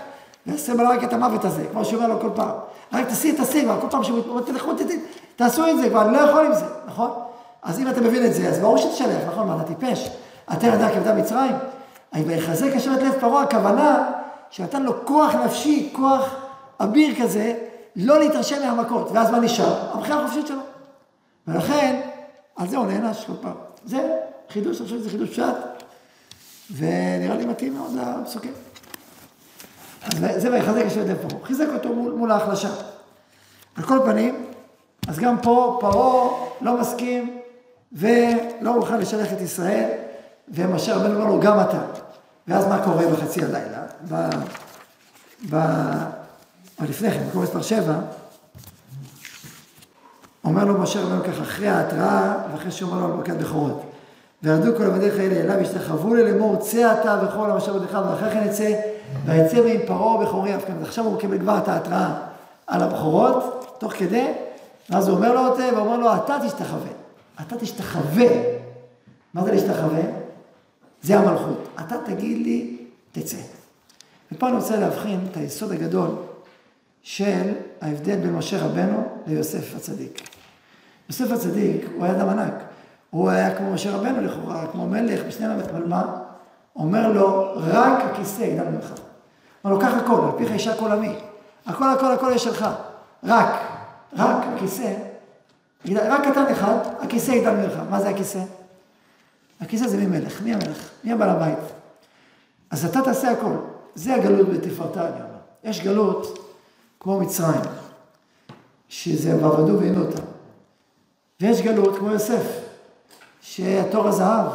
יעשה 0.45 0.75
בלו 0.75 0.89
רק 0.89 1.03
את 1.03 1.13
המוות 1.13 1.45
הזה, 1.45 1.63
כמו 1.71 1.85
שהוא 1.85 2.03
אומר 2.03 2.13
לו 2.13 2.21
כל 2.21 2.29
פעם. 2.35 2.55
רק 2.93 3.07
תעשי, 3.07 3.35
תעשי 3.35 3.63
כבר, 3.63 3.81
כל 3.81 3.87
פעם 3.89 4.03
שהוא 4.03 4.41
תלכו, 4.41 4.71
תעשו 5.35 5.67
את 5.67 5.77
זה, 5.77 5.89
כבר 5.89 6.01
אני 6.01 6.13
לא 6.13 6.17
יכול 6.17 6.45
עם 6.45 6.53
זה, 6.53 6.65
נכון? 6.87 7.11
אז 7.63 7.79
אם 7.79 7.87
אתה 7.87 8.01
מבין 8.01 8.25
את 8.25 8.33
זה, 8.33 8.47
אז 8.47 8.59
ברור 8.59 8.77
שתשלח, 8.77 9.21
נכון? 9.31 9.47
מה, 9.47 9.55
אתה 9.55 9.73
טיפש? 9.73 10.09
אתה 10.53 10.67
ידע 10.67 10.89
כבדה 10.89 11.13
מצרים? 11.13 11.55
ויחזק 12.25 12.75
השם 12.75 12.93
את 12.93 13.01
לב 13.01 13.13
פרעה, 13.19 13.43
הכוונה 13.43 14.11
שנתן 14.49 14.83
לו 14.83 15.05
כוח 15.05 15.35
נפשי, 15.35 15.89
כוח 15.93 16.35
אביר 16.79 17.21
כזה, 17.21 17.53
לא 17.95 18.19
להתרשם 18.19 18.61
מהמכות. 18.61 19.11
ואז 19.11 19.31
מה 19.31 19.39
נשאר? 19.39 19.97
הבחירה 19.97 20.23
החופשית 20.23 20.47
שלו. 20.47 20.61
ולכן, 21.47 22.01
על 22.55 22.67
זה 22.67 22.77
הוא 22.77 22.85
נענש 22.85 23.25
כל 23.25 23.33
פעם. 23.41 23.55
זה 23.85 24.15
חידוש, 24.49 24.81
אני 24.81 24.85
חושב 24.85 24.99
שזה 24.99 25.09
חידוש 25.09 25.29
פשט, 25.29 25.55
ונראה 26.71 27.35
לי 27.35 27.45
מתאים 27.45 27.73
מאוד 27.73 27.91
לפסוקים. 28.21 28.53
אז 30.05 30.41
זה 30.41 30.51
ויחזק 30.51 30.85
השם 30.85 31.01
לב 31.01 31.17
פרעה. 31.27 31.45
חיזק 31.45 31.67
אותו 31.73 31.93
מול, 31.93 32.11
מול 32.11 32.31
ההחלשה. 32.31 32.69
על 33.75 33.83
כל 33.83 33.99
פנים, 34.05 34.45
אז 35.07 35.19
גם 35.19 35.41
פה 35.41 35.77
פרעה 35.81 36.29
לא 36.61 36.77
מסכים 36.77 37.39
ולא 37.91 38.73
מוכן 38.73 38.99
לשלח 38.99 39.33
את 39.33 39.41
ישראל, 39.41 39.89
ומשה 40.49 40.95
רבנו 40.95 41.15
אומר 41.15 41.33
לו, 41.33 41.39
גם 41.39 41.59
אתה. 41.59 41.81
ואז 42.47 42.67
מה 42.67 42.83
קורה 42.83 43.07
בחצי 43.07 43.43
הלילה? 43.43 43.86
ב... 44.09 44.29
ב... 45.49 45.55
או 46.79 46.85
לפני 46.89 47.11
כן, 47.11 47.23
במקום 47.23 47.43
מספר 47.43 47.61
7, 47.61 47.93
אומר 50.43 50.65
לו 50.65 50.77
משה 50.77 51.01
רבנו 51.01 51.23
ככה, 51.23 51.41
אחרי 51.41 51.67
ההתראה, 51.67 52.33
ואחרי 52.51 52.71
שהוא 52.71 52.91
אומר 52.91 53.01
לו 53.01 53.13
על 53.13 53.17
ברכת 53.19 53.37
בכורות. 53.37 53.81
וירדו 54.43 54.77
כל 54.77 54.83
עבדיך 54.83 55.19
האלה 55.19 55.35
אליו, 55.35 55.59
השתחוו 55.59 56.15
לי 56.15 56.31
לאמור, 56.31 56.55
צא 56.55 56.93
אתה 57.01 57.21
וכל 57.23 57.51
המשל 57.51 57.71
עבדיך, 57.71 57.97
ואחרי 58.09 58.31
כן 58.31 58.43
יצא, 58.45 58.81
ויצא 59.25 59.63
מעם 59.63 59.87
פרעה 59.87 60.25
בכורי 60.25 60.55
אף 60.55 60.65
כאן. 60.65 60.81
עכשיו 60.81 61.05
הוא 61.05 61.19
קיבל 61.19 61.39
כבר 61.39 61.57
את 61.57 61.67
ההתראה 61.67 62.13
על 62.67 62.83
הבכורות, 62.83 63.75
תוך 63.79 63.93
כדי, 63.93 64.27
ואז 64.89 65.07
הוא 65.07 65.17
אומר 65.17 65.33
לו 65.33 65.47
אותה, 65.47 65.63
ואומר 65.75 65.97
לו, 65.97 66.15
אתה 66.15 66.37
תשתחווה. 66.45 66.91
אתה 67.41 67.55
תשתחווה. 67.55 68.27
מה 69.33 69.43
זה 69.43 69.51
להשתחווה? 69.51 70.01
זה 71.01 71.19
המלכות. 71.19 71.67
אתה 71.79 71.95
תגיד 72.05 72.37
לי, 72.37 72.77
תצא. 73.11 73.37
ופה 74.31 74.47
אני 74.47 74.55
רוצה 74.55 74.75
להבחין 74.75 75.27
את 75.31 75.37
היסוד 75.37 75.71
הגדול 75.71 76.09
של 77.01 77.53
ההבדל 77.81 78.15
בין 78.15 78.35
משה 78.35 78.65
רבנו 78.65 79.07
ליוסף 79.27 79.75
הצדיק. 79.75 80.21
יוסף 81.09 81.31
הצדיק 81.31 81.85
הוא 81.95 82.05
היה 82.05 82.13
אדם 82.15 82.29
ענק. 82.29 82.53
הוא 83.09 83.29
היה 83.29 83.57
כמו 83.57 83.73
משה 83.73 83.95
רבנו 83.95 84.21
לכאורה, 84.21 84.67
כמו 84.71 84.87
מלך, 84.87 85.25
משנה 85.27 85.47
למלך, 85.47 85.65
אבל 85.69 85.87
מה? 85.87 86.19
אומר 86.75 87.11
לו, 87.11 87.53
רק 87.55 88.03
הכיסא 88.03 88.43
יגדל 88.43 88.69
ממך. 88.69 88.93
אומר 89.63 89.75
לו, 89.75 89.81
קח 89.81 89.93
הכל, 89.93 90.21
על 90.25 90.37
פיך 90.37 90.51
יישק 90.51 90.79
עולמי. 90.79 91.15
הכל, 91.65 91.89
הכל, 91.89 92.11
הכל 92.11 92.31
יש 92.35 92.43
שלך. 92.43 92.65
רק, 93.23 93.49
רק 94.17 94.45
הכיסא, 94.55 94.93
רק 95.91 96.21
קטן 96.27 96.45
אחד, 96.51 96.77
הכיסא 96.99 97.31
יגדל 97.31 97.51
ממך. 97.51 97.73
מה 97.89 98.01
זה 98.01 98.09
הכיסא? 98.09 98.39
הכיסא 99.61 99.87
זה 99.87 99.97
מי 99.97 100.05
מלך, 100.05 100.41
מי 100.41 100.53
המלך, 100.53 100.89
מי 101.03 101.11
הבעל 101.11 101.29
הבית. 101.29 101.59
אז 102.71 102.85
אתה 102.85 103.01
תעשה 103.01 103.31
הכל. 103.31 103.55
זה 103.97 104.15
הגלות 104.15 104.49
בתפארתה, 104.49 105.01
אומר. 105.01 105.23
יש 105.63 105.83
גלות 105.83 106.39
כמו 106.99 107.19
מצרים, 107.19 107.61
שזה 108.89 109.43
ועבדו 109.43 109.79
ועינו 109.79 110.05
אותם. 110.05 110.23
ויש 111.41 111.61
גלות 111.61 111.97
כמו 111.97 112.11
יוסף, 112.11 112.43
שהתור 113.41 114.07
הזהב, 114.07 114.47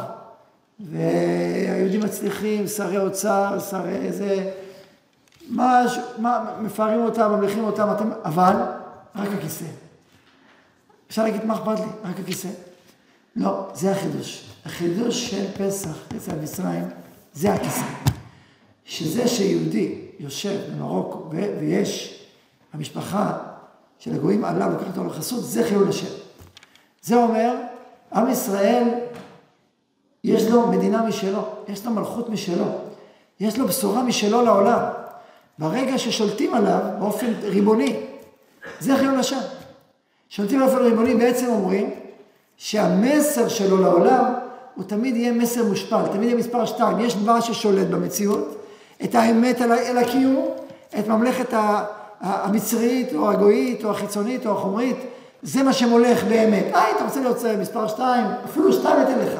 והיהודים 0.79 2.01
מצליחים, 2.01 2.67
שרי 2.67 2.97
אוצר, 2.97 3.59
שרי 3.69 3.95
איזה, 3.95 4.51
מה, 5.49 5.81
מה, 6.17 6.55
מפארים 6.61 7.05
אותם, 7.05 7.31
ממליכים 7.31 7.63
אותם, 7.63 7.87
אתם, 7.95 8.09
אבל 8.25 8.55
רק 9.15 9.29
הכיסא. 9.37 9.65
אפשר 11.07 11.23
להגיד 11.23 11.45
מה 11.45 11.53
אכפת 11.53 11.79
לי, 11.79 12.09
רק 12.09 12.19
הכיסא. 12.19 12.49
לא, 13.35 13.67
זה 13.73 13.91
החידוש. 13.91 14.49
החידוש 14.65 15.29
של 15.31 15.45
פסח, 15.57 15.97
פסח 16.07 16.31
מצרים, 16.41 16.89
זה 17.33 17.53
הכיסא. 17.53 18.12
שזה 18.85 19.27
שיהודי 19.27 19.95
יושב 20.19 20.59
במרוקו 20.71 21.29
ויש 21.59 22.23
המשפחה 22.73 23.37
של 23.99 24.13
הגויים 24.13 24.45
עליו, 24.45 24.69
לוקחת 24.71 24.97
אותו 24.97 25.09
לחסות, 25.09 25.43
זה 25.43 25.63
חילול 25.63 25.89
השם. 25.89 26.13
זה 27.01 27.15
אומר, 27.15 27.55
עם 28.13 28.29
ישראל, 28.29 28.83
יש 30.23 30.43
לו 30.43 30.67
מדינה 30.67 31.03
משלו, 31.03 31.45
יש 31.67 31.85
לו 31.85 31.91
מלכות 31.91 32.29
משלו, 32.29 32.65
יש 33.39 33.57
לו 33.57 33.67
בשורה 33.67 34.03
משלו 34.03 34.41
לעולם. 34.41 34.81
ברגע 35.59 35.97
ששולטים 35.97 36.53
עליו 36.53 36.79
באופן 36.99 37.33
ריבוני, 37.43 37.99
זה 38.79 38.97
חילול 38.97 39.19
השם. 39.19 39.39
שולטים 40.29 40.59
באופן 40.59 40.77
ריבוני 40.77 41.15
בעצם 41.15 41.47
אומרים 41.47 41.89
שהמסר 42.57 43.47
שלו 43.47 43.77
לעולם 43.77 44.33
הוא 44.75 44.83
תמיד 44.83 45.15
יהיה 45.15 45.31
מסר 45.31 45.63
מושפל, 45.63 46.07
תמיד 46.11 46.23
יהיה 46.23 46.35
מספר 46.35 46.65
שתיים. 46.65 46.99
יש 46.99 47.15
דבר 47.15 47.41
ששולט 47.41 47.87
במציאות, 47.87 48.62
את 49.03 49.15
האמת 49.15 49.61
אל 49.61 49.97
הקיום, 49.97 50.45
את 50.99 51.07
ממלכת 51.07 51.53
המצרית 52.21 53.13
או 53.15 53.31
הגויית 53.31 53.83
או 53.83 53.91
החיצונית 53.91 54.45
או 54.45 54.51
החומרית, 54.51 54.97
זה 55.41 55.63
מה 55.63 55.73
שמולך 55.73 56.23
באמת. 56.23 56.65
אה, 56.75 56.91
אתה 56.95 57.03
רוצה 57.03 57.19
להיות 57.19 57.37
מספר 57.59 57.87
שתיים, 57.87 58.25
אפילו 58.45 58.73
שתיים 58.73 59.01
אתן 59.01 59.19
לך. 59.19 59.39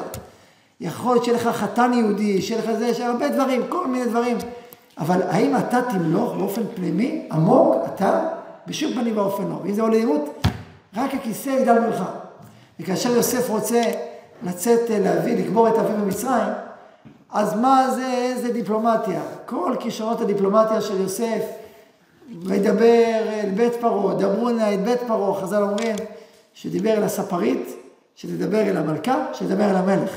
יכול 0.80 1.12
להיות 1.12 1.24
שיהיה 1.24 1.38
לך 1.38 1.48
חתן 1.48 1.92
יהודי, 1.94 2.42
שיהיה 2.42 2.60
לך 2.60 2.78
זה, 2.78 2.94
שיהיה 2.94 3.10
הרבה 3.10 3.28
דברים, 3.28 3.62
כל 3.68 3.86
מיני 3.86 4.06
דברים. 4.06 4.38
אבל 4.98 5.22
האם 5.22 5.56
אתה 5.56 5.82
תמלוך 5.82 6.34
באופן 6.34 6.62
פנימי, 6.74 7.28
עמוק, 7.32 7.76
אתה? 7.94 8.28
בשום 8.66 8.92
פנים 8.92 9.16
ואופן 9.18 9.42
לא. 9.42 9.60
ואם 9.62 9.74
זה 9.74 9.82
עולה 9.82 9.96
עימות, 9.96 10.46
רק 10.96 11.14
הכיסא 11.14 11.50
יגדל 11.50 11.78
ממך. 11.78 12.02
וכאשר 12.80 13.10
יוסף 13.10 13.50
רוצה 13.50 13.82
לצאת, 14.42 14.80
להביא, 14.90 15.36
לקבור 15.36 15.68
את 15.68 15.78
אביו 15.78 15.96
במצרים, 15.96 16.52
אז 17.34 17.56
מה 17.56 17.90
זה, 17.94 18.06
איזה 18.06 18.52
דיפלומטיה? 18.52 19.22
כל 19.46 19.76
כישרונות 19.80 20.20
הדיפלומטיה 20.20 20.80
של 20.80 21.00
יוסף, 21.00 21.42
וידבר 22.42 23.14
אל 23.28 23.50
בית 23.54 23.72
פרעה, 23.80 24.14
דברו 24.14 24.50
נא 24.50 24.74
את 24.74 24.84
בית 24.84 25.00
פרעה, 25.06 25.42
חז"ל 25.42 25.62
אומרים, 25.62 25.96
שדיבר 26.54 26.92
אל 26.92 27.02
הספרית, 27.02 27.68
שתדבר 28.16 28.60
אל 28.60 28.76
המלכה, 28.76 29.26
שתדבר 29.32 29.70
אל 29.70 29.76
המלך. 29.76 30.10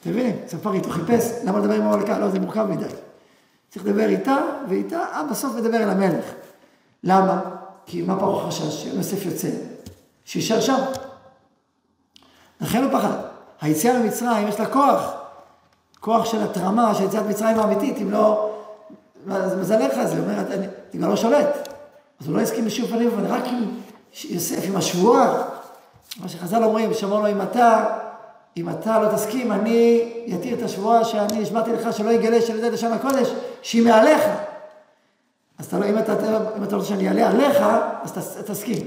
אתם 0.00 0.10
מבינים? 0.10 0.36
ספרית, 0.46 0.84
הוא 0.84 0.92
חיפש, 0.92 1.24
למה 1.44 1.58
לדבר 1.58 1.74
עם 1.74 1.82
המלכה? 1.82 2.18
לא, 2.18 2.28
זה 2.28 2.40
מורכב 2.40 2.66
מדי. 2.70 2.84
צריך 3.70 3.86
לדבר 3.86 4.08
איתה, 4.08 4.36
ואיתה, 4.68 4.98
אה, 4.98 5.22
בסוף 5.30 5.54
מדבר 5.56 5.76
אל 5.76 5.90
המלך. 5.90 6.24
למה? 7.04 7.40
כי 7.86 8.02
מה 8.02 8.18
פרעה 8.18 8.46
חשש? 8.46 8.82
שיוסף 8.82 9.26
יוצא, 9.26 9.48
שישאר 10.24 10.60
שם. 10.60 10.78
לכן 12.60 12.82
הוא 12.82 12.92
פחד. 12.92 13.16
היציאה 13.60 13.94
למצרים 13.94 14.48
יש 14.48 14.60
לה 14.60 14.66
כוח, 14.66 15.25
כוח 16.06 16.24
של 16.24 16.42
התרמה, 16.42 16.94
של 16.94 17.04
יציאת 17.04 17.26
מצרים 17.26 17.58
האמיתית, 17.58 17.96
אם 18.02 18.10
לא 18.10 18.50
מזלך 19.26 20.04
זה, 20.04 20.18
אומר, 20.18 20.34
אני, 20.52 20.66
כבר 20.92 21.08
לא 21.08 21.16
שולט. 21.16 21.68
אז 22.20 22.28
הוא 22.28 22.36
לא 22.36 22.40
הסכים 22.40 22.64
בשום 22.64 22.86
פנים, 22.86 23.10
אבל 23.14 23.26
רק 23.26 23.44
עם 23.46 23.64
יוסף, 24.30 24.64
עם 24.68 24.76
השבועה, 24.76 25.42
מה 26.20 26.28
שחז"ל 26.28 26.64
אומרים, 26.64 26.94
שאמרו 26.94 27.20
לו, 27.20 27.28
אם 27.28 27.42
אתה, 27.42 27.84
אם 28.56 28.68
אתה 28.68 28.98
לא 28.98 29.08
תסכים, 29.08 29.52
אני 29.52 30.12
אתיר 30.34 30.58
את 30.58 30.62
השבועה 30.62 31.04
שאני 31.04 31.42
השמעתי 31.42 31.72
לך 31.72 31.96
שלא 31.96 32.10
יגלה 32.10 32.40
של 32.40 32.58
ידי 32.58 32.70
לשון 32.70 32.92
הקודש, 32.92 33.28
שהיא 33.62 33.84
מעליך. 33.84 34.22
אז 35.58 35.66
אתה 35.66 35.78
לא, 35.78 35.86
אם 35.86 35.98
אתה, 35.98 36.12
אם 36.58 36.64
אתה 36.64 36.76
רוצה 36.76 36.88
שאני 36.88 37.08
אעלה 37.08 37.30
עליך, 37.30 37.56
אז 38.02 38.12
ת, 38.12 38.50
תסכים. 38.50 38.86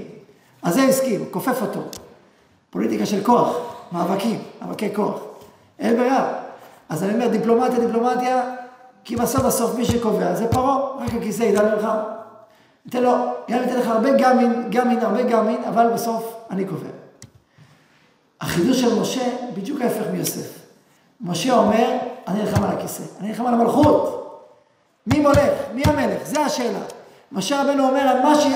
אז 0.62 0.74
זה 0.74 0.82
הסכים, 0.82 1.24
כופף 1.30 1.62
אותו. 1.62 1.80
פוליטיקה 2.70 3.06
של 3.06 3.24
כוח, 3.24 3.56
מאבקים, 3.92 4.42
מאבקי 4.62 4.94
כוח. 4.94 5.20
אין 5.78 5.96
ברירה. 5.96 6.39
אז 6.90 7.04
אני 7.04 7.14
אומר, 7.14 7.28
דיפלומטיה, 7.28 7.80
דיפלומטיה, 7.80 8.42
כי 9.04 9.16
בסוף 9.16 9.42
בסוף 9.42 9.74
מי 9.74 9.84
שקובע 9.84 10.34
זה 10.34 10.48
פרעה, 10.48 10.76
רק 11.04 11.14
הכיסא 11.14 11.42
ידע 11.42 11.62
ממך. 11.62 11.88
ניתן 12.84 13.02
לו, 13.02 13.12
גם 13.50 13.60
ניתן 13.60 13.78
לך 13.78 13.86
הרבה 13.86 14.10
גמין, 14.10 14.70
גמין, 14.70 14.98
הרבה 14.98 15.22
גמין, 15.22 15.64
אבל 15.68 15.88
בסוף 15.94 16.36
אני 16.50 16.64
קובע. 16.64 16.88
החידוש 18.40 18.80
של 18.80 19.00
משה, 19.00 19.30
בדיוק 19.54 19.80
ההפך 19.80 20.04
מיוסף. 20.12 20.58
משה 21.20 21.54
אומר, 21.54 21.98
אני 22.28 22.42
נלחם 22.42 22.64
על 22.64 22.70
הכיסא, 22.70 23.02
אני 23.20 23.28
נלחם 23.28 23.46
על 23.46 23.54
המלכות. 23.54 24.16
מי 25.06 25.20
מולך? 25.20 25.52
מי 25.74 25.82
המלך? 25.86 26.18
זה 26.24 26.40
השאלה. 26.40 26.80
משה 27.32 27.62
רבנו 27.62 27.88
אומר, 27.88 28.00
על 28.00 28.22
מה 28.22 28.34
ש... 28.34 28.46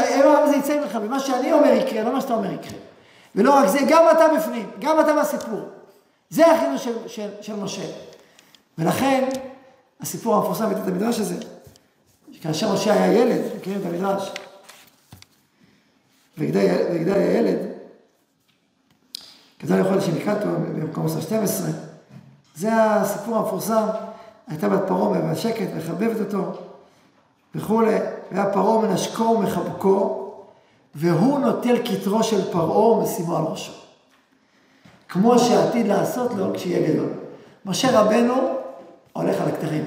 זה 0.51 0.57
יצא 0.57 0.81
ממך, 0.81 0.99
ומה 1.03 1.20
שאני 1.20 1.53
אומר 1.53 1.68
יקרה, 1.68 2.03
לא 2.03 2.12
מה 2.12 2.20
שאתה 2.20 2.35
אומר 2.35 2.53
יקרה. 2.53 2.79
ולא 3.35 3.55
רק 3.55 3.66
זה, 3.66 3.79
גם 3.88 4.05
אתה 4.12 4.25
בפנים, 4.37 4.70
גם 4.79 5.01
אתה 5.01 5.12
בסיפור. 5.20 5.61
זה 6.31 6.53
החידוש 6.53 6.85
של, 6.85 7.09
של, 7.09 7.29
של 7.40 7.57
משה. 7.57 7.83
ולכן, 8.78 9.28
הסיפור 10.00 10.34
המפורסם 10.34 10.70
בבית 10.70 10.87
המדרש 10.87 11.20
הזה, 11.20 11.34
כאשר 12.40 12.74
משה 12.74 12.92
היה 12.92 13.12
ילד, 13.12 13.40
מכירים 13.56 13.80
את 13.80 13.87
המדרש, 13.87 14.32
ויגדל 16.38 16.60
היה 17.14 17.38
ילד, 17.38 17.58
כזה 19.58 19.78
יכול 19.78 19.92
להיות 19.92 20.04
שנקראתו 20.04 20.46
במקום 20.46 21.06
12, 21.20 21.68
זה 22.54 22.68
הסיפור 22.74 23.37
המפורסם, 23.37 23.87
הייתה 24.46 24.68
בת 24.68 24.88
פרעה 24.88 25.08
והשקט, 25.08 25.68
מחבבת 25.76 26.20
אותו 26.20 26.52
וכולי, 27.54 27.94
והיה 28.32 28.52
פרעה 28.52 28.87
מנשקו 28.87 29.22
ומחבקו, 29.22 30.30
והוא 30.94 31.38
נוטל 31.38 31.76
כתרו 31.84 32.22
של 32.22 32.52
פרעה 32.52 32.87
ומשימו 32.87 33.37
על 33.37 33.44
ראשו. 33.44 33.72
כמו 35.08 35.38
שעתיד 35.38 35.87
לעשות 35.87 36.34
לו 36.34 36.54
כשיהיה 36.54 36.92
גדול. 36.92 37.10
משה 37.66 38.00
רבנו 38.00 38.34
הולך 39.14 39.40
על 39.40 39.48
הכתרים, 39.48 39.85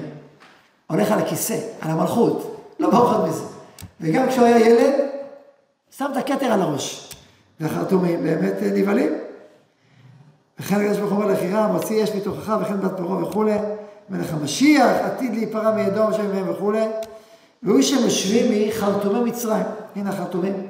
הולך 0.86 1.10
על 1.10 1.18
הכיסא, 1.18 1.58
על 1.80 1.90
המלכות, 1.90 2.66
לא 2.80 2.90
פחות 2.90 3.28
מזה. 3.28 3.44
וגם 4.00 4.28
כשהוא 4.28 4.44
היה 4.44 4.68
ילד, 4.68 4.94
שם 5.90 6.06
את 6.12 6.16
הכתר 6.16 6.46
על 6.46 6.62
הראש. 6.62 7.14
והחרטומים 7.60 8.22
באמת 8.22 8.54
נבהלים. 8.74 9.12
וכן 10.58 10.80
הקדוש 10.80 10.98
ברוך 10.98 11.12
הוא 11.12 11.22
אומר 11.22 11.32
לחירה, 11.32 11.66
מוציא 11.66 12.04
אש 12.04 12.10
מתוכך 12.10 12.56
וכן 12.60 12.80
בת 12.80 12.96
פרעה 12.96 13.22
וכולי. 13.22 13.56
מלך 14.10 14.34
המשיח 14.34 14.96
עתיד 15.04 15.34
להיפרע 15.34 15.70
מידו 15.70 16.12
שם 16.12 16.34
מהם 16.34 16.50
וכולי. 16.50 16.84
והוא 17.62 17.82
שמשווים 17.82 18.68
מחרטומי 18.68 19.30
מצרים. 19.30 19.66
הנה 19.96 20.10
החרטומים. 20.10 20.66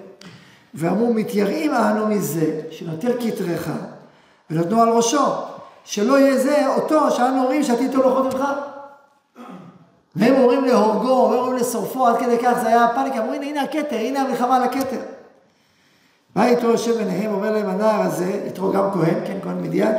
ואמרו, 0.74 1.12
מתייראים 1.12 1.74
אנו 1.74 2.06
מזה, 2.06 2.60
שנוטל 2.70 3.12
כתרך, 3.20 3.70
ונתנו 4.50 4.82
על 4.82 4.88
ראשו, 4.88 5.24
שלא 5.84 6.18
יהיה 6.18 6.38
זה 6.38 6.66
אותו 6.76 7.10
שאנו 7.10 7.42
אומרים 7.42 7.62
שעתיד 7.62 7.92
תולכות 7.92 8.24
ממך. 8.34 8.44
והם 10.16 10.34
אומרים 10.34 10.64
להורגו, 10.64 11.34
אומרים 11.34 11.56
לשרפו, 11.56 12.06
עד 12.06 12.18
כדי 12.18 12.38
כך 12.38 12.52
זה 12.60 12.68
היה 12.68 12.88
פאניקה, 12.94 13.18
אומרים 13.18 13.42
הנה 13.42 13.62
הכתר, 13.62 13.96
הנה 13.96 14.20
המלחמה 14.20 14.56
על 14.56 14.62
הכתר. 14.62 15.00
בא 16.36 16.46
יתרו 16.46 16.70
יושב 16.70 16.96
ביניהם, 16.96 17.34
אומר 17.34 17.50
להם 17.50 17.68
הנער 17.68 18.00
הזה, 18.00 18.42
יתרו 18.46 18.72
גם 18.72 18.90
כהן, 18.90 19.26
כן, 19.26 19.38
כהן 19.42 19.62
מדיין, 19.62 19.94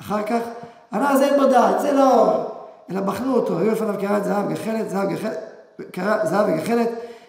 אחר 0.00 0.22
כך, 0.22 0.40
הנער 0.92 1.08
הזה 1.08 1.24
אין 1.24 1.40
בו 1.40 1.46
דעת, 1.46 1.80
זה 1.80 1.92
לא, 1.92 2.46
אלא 2.90 3.00
בחנו 3.00 3.34
אותו, 3.34 3.58
היו 3.58 3.72
לפניו 3.72 3.94
קרת 4.00 4.24
זהב, 4.24 4.52
גחלת, 4.52 4.90
זהב, 4.90 5.08
גחלת, 5.08 5.38
זהב 6.24 6.46
וגחלת, 6.48 6.88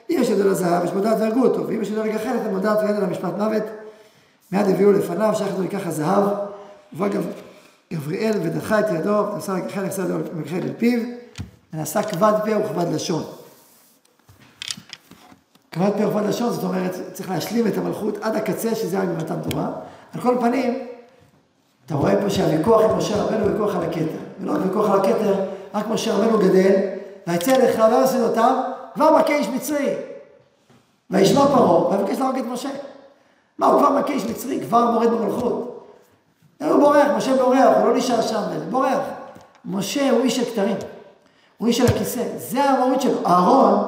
אם 0.10 0.18
יש 0.20 0.30
ידו 0.30 0.50
לזהב, 0.50 0.86
יש 0.86 0.92
בו 0.92 1.00
דעת 1.00 1.18
והרגו 1.20 1.44
אותו, 1.44 1.68
ואם 1.68 1.82
יש 1.82 1.90
ידו 1.90 2.04
לגחלת, 2.04 2.42
אין 2.46 2.54
בו 2.54 2.60
דעת 2.60 2.78
ואין 2.78 2.96
על 2.96 3.04
המשפט 3.04 3.34
מוות. 3.38 3.64
מיד 4.52 4.70
הביאו 4.70 4.92
לפניו, 4.92 5.36
שייך 5.36 5.58
לו 5.58 5.64
לקח 5.64 5.88
הזהב, 5.88 6.24
ובא 6.94 7.08
גבריאל 7.92 8.38
ודחה 8.44 8.80
את 8.80 8.86
ידו, 9.00 9.26
ונשא 9.34 9.52
לגחלת, 9.52 9.84
ונשא 9.84 10.02
לגחלת 10.36 10.64
אל 10.64 10.74
פיו, 10.78 11.00
ונעשה 11.74 12.04
כבד 12.04 12.34
פה 12.46 12.66
וכבד 12.66 12.94
לשון. 12.94 13.24
כבד 15.72 15.90
פה 15.98 16.08
וכבד 16.08 16.24
לשון, 16.30 16.54
זאת 16.54 16.64
אומרת, 16.64 16.96
צריך 17.14 17.30
להשלים 17.30 17.68
את 17.68 17.78
המלכות 17.78 18.18
עד 18.22 18.36
הקצה, 18.36 18.76
שזה 18.76 19.00
רק 19.00 19.08
במתן 19.08 19.42
תורה. 19.50 19.72
על 20.14 20.22
כל 20.22 20.36
פנים, 20.40 20.88
אתה 21.86 21.96
רואה 21.96 22.22
פה 22.22 22.30
שהוויכוח 22.30 22.82
עם 22.82 22.98
משה 22.98 23.24
רבנו 23.24 23.46
הוא 23.46 23.52
ויכוח 23.52 23.76
על 23.76 23.84
הכתר. 23.84 24.18
ולא 24.42 24.52
רק 24.52 24.60
ויכוח 24.66 24.90
על 24.90 25.00
הכתר, 25.00 25.46
רק 25.74 25.88
משה 25.88 26.14
רבנו 26.14 26.40
גדל, 26.40 26.76
ויצא 27.28 27.58
לך 27.58 27.80
לא 27.80 28.04
עושים 28.04 28.22
אותם, 28.22 28.62
כבר 28.94 29.18
מכה 29.18 29.34
איש 29.34 29.48
מצרי. 29.48 29.94
וישמע 31.10 31.46
פרעה, 31.46 31.90
ויבקש 31.90 32.20
להרוג 32.20 32.38
את 32.38 32.46
משה. 32.46 32.70
מה, 33.58 33.68
הוא 33.68 33.80
כבר 33.80 34.00
מכה 34.00 34.14
איש 34.14 34.26
מצרי, 34.26 34.60
כבר 34.62 34.92
מורד 34.92 35.10
במלכות. 35.10 35.71
הוא 36.70 36.80
בורח, 36.80 37.08
משה 37.18 37.36
בורח, 37.36 37.78
הוא 37.78 37.88
לא 37.88 37.98
נשאר 37.98 38.22
שם, 38.22 38.42
בורח. 38.70 39.00
משה 39.66 40.10
הוא 40.10 40.22
איש 40.22 40.40
הכתרים. 40.40 40.78
הוא 41.58 41.68
איש 41.68 41.78
של 41.78 41.88
הכיסא, 41.88 42.24
זה 42.38 42.64
המהות 42.64 43.02
שלו. 43.02 43.18
אהרון 43.26 43.88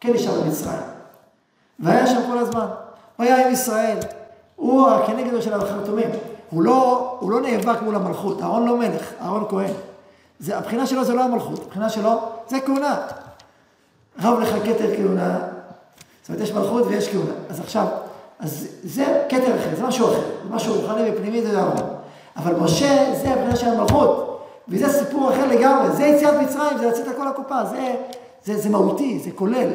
כן 0.00 0.12
נשאר 0.12 0.40
במצרים. 0.40 0.78
והיה 1.78 2.06
שם 2.06 2.20
כל 2.30 2.38
הזמן. 2.38 2.66
הוא 3.16 3.26
היה 3.26 3.46
עם 3.46 3.52
ישראל. 3.52 3.98
הוא 4.56 4.90
הכנגדו 4.90 5.42
של 5.42 5.52
החרטומים. 5.52 6.10
הוא 6.50 6.62
לא, 6.62 7.16
הוא 7.20 7.30
לא 7.30 7.40
נאבק 7.40 7.82
מול 7.82 7.94
המלכות. 7.94 8.42
אהרון 8.42 8.66
לא 8.66 8.76
מלך, 8.76 9.12
אהרון 9.20 9.44
כהן. 9.48 9.70
זה, 10.38 10.58
הבחינה 10.58 10.86
שלו 10.86 11.04
זה 11.04 11.14
לא 11.14 11.24
המלכות, 11.24 11.64
הבחינה 11.66 11.88
שלו 11.88 12.10
זה 12.48 12.60
כהונה. 12.60 12.96
רב 14.22 14.40
לך 14.40 14.48
כתר 14.64 14.96
כהונה. 14.96 15.38
זאת 16.22 16.28
אומרת, 16.28 16.42
יש 16.42 16.52
מלכות 16.52 16.86
ויש 16.86 17.08
כהונה. 17.08 17.32
אז 17.50 17.60
עכשיו, 17.60 17.86
אז 18.40 18.68
זה 18.84 19.24
כתר 19.28 19.56
אחר, 19.56 19.76
זה 19.76 19.82
משהו 19.82 20.06
אחר. 20.06 20.20
זה 20.48 20.54
משהו 20.54 20.74
רוחני 20.74 21.10
ופנימי, 21.10 21.42
זה 21.42 21.58
אהרון. 21.58 21.95
אבל 22.36 22.54
משה, 22.54 23.14
זה 23.22 23.30
הבחינה 23.30 23.56
של 23.56 23.68
המלכות. 23.68 24.42
וזה 24.68 24.88
סיפור 24.88 25.30
אחר 25.30 25.46
לגמרי, 25.46 25.90
זה 25.96 26.06
יציאת 26.06 26.34
מצרים, 26.34 26.78
זה 26.78 26.88
לצאת 26.88 27.08
הכל 27.08 27.28
הקופה, 27.28 27.64
זה, 27.64 27.94
זה, 28.44 28.58
זה 28.60 28.68
מהותי, 28.68 29.18
זה 29.24 29.30
כולל. 29.34 29.70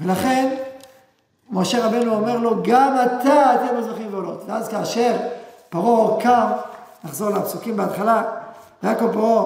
ולכן, 0.00 0.54
משה 1.50 1.86
רבנו 1.86 2.14
אומר 2.14 2.38
לו, 2.38 2.62
גם 2.62 2.96
אתה, 3.06 3.54
אתם 3.54 3.78
מזרחים 3.78 4.08
ועולות. 4.10 4.42
ואז 4.46 4.68
כאשר 4.68 5.16
פרעה 5.68 6.20
קם, 6.20 6.46
נחזור 7.04 7.30
לפסוקים 7.30 7.76
בהתחלה, 7.76 8.22
ויעקב 8.82 9.12
פרעה, 9.12 9.44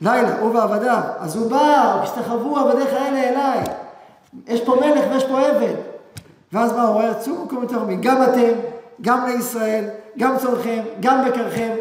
לילה, 0.00 0.38
הוא 0.40 0.54
ועבדיו, 0.54 1.00
אז 1.18 1.36
הוא 1.36 1.50
בא, 1.50 2.00
השתחוו 2.02 2.58
עבדיך 2.58 2.92
האלה 2.92 3.28
אליי. 3.28 3.64
יש 4.46 4.60
פה 4.60 4.76
מלך 4.80 5.04
ויש 5.10 5.24
פה 5.24 5.40
עבד. 5.40 5.74
ואז 6.52 6.72
מה 6.72 6.82
הוא 6.82 6.94
אומר? 6.94 7.14
צאו 7.14 7.44
מקום 7.44 7.62
יותר 7.62 7.78
גם 8.00 8.22
אתם, 8.22 8.52
גם 9.02 9.26
לישראל, 9.26 9.84
גם 10.18 10.38
צורכם, 10.38 10.82
גם 11.00 11.24
בקרכם, 11.24 11.76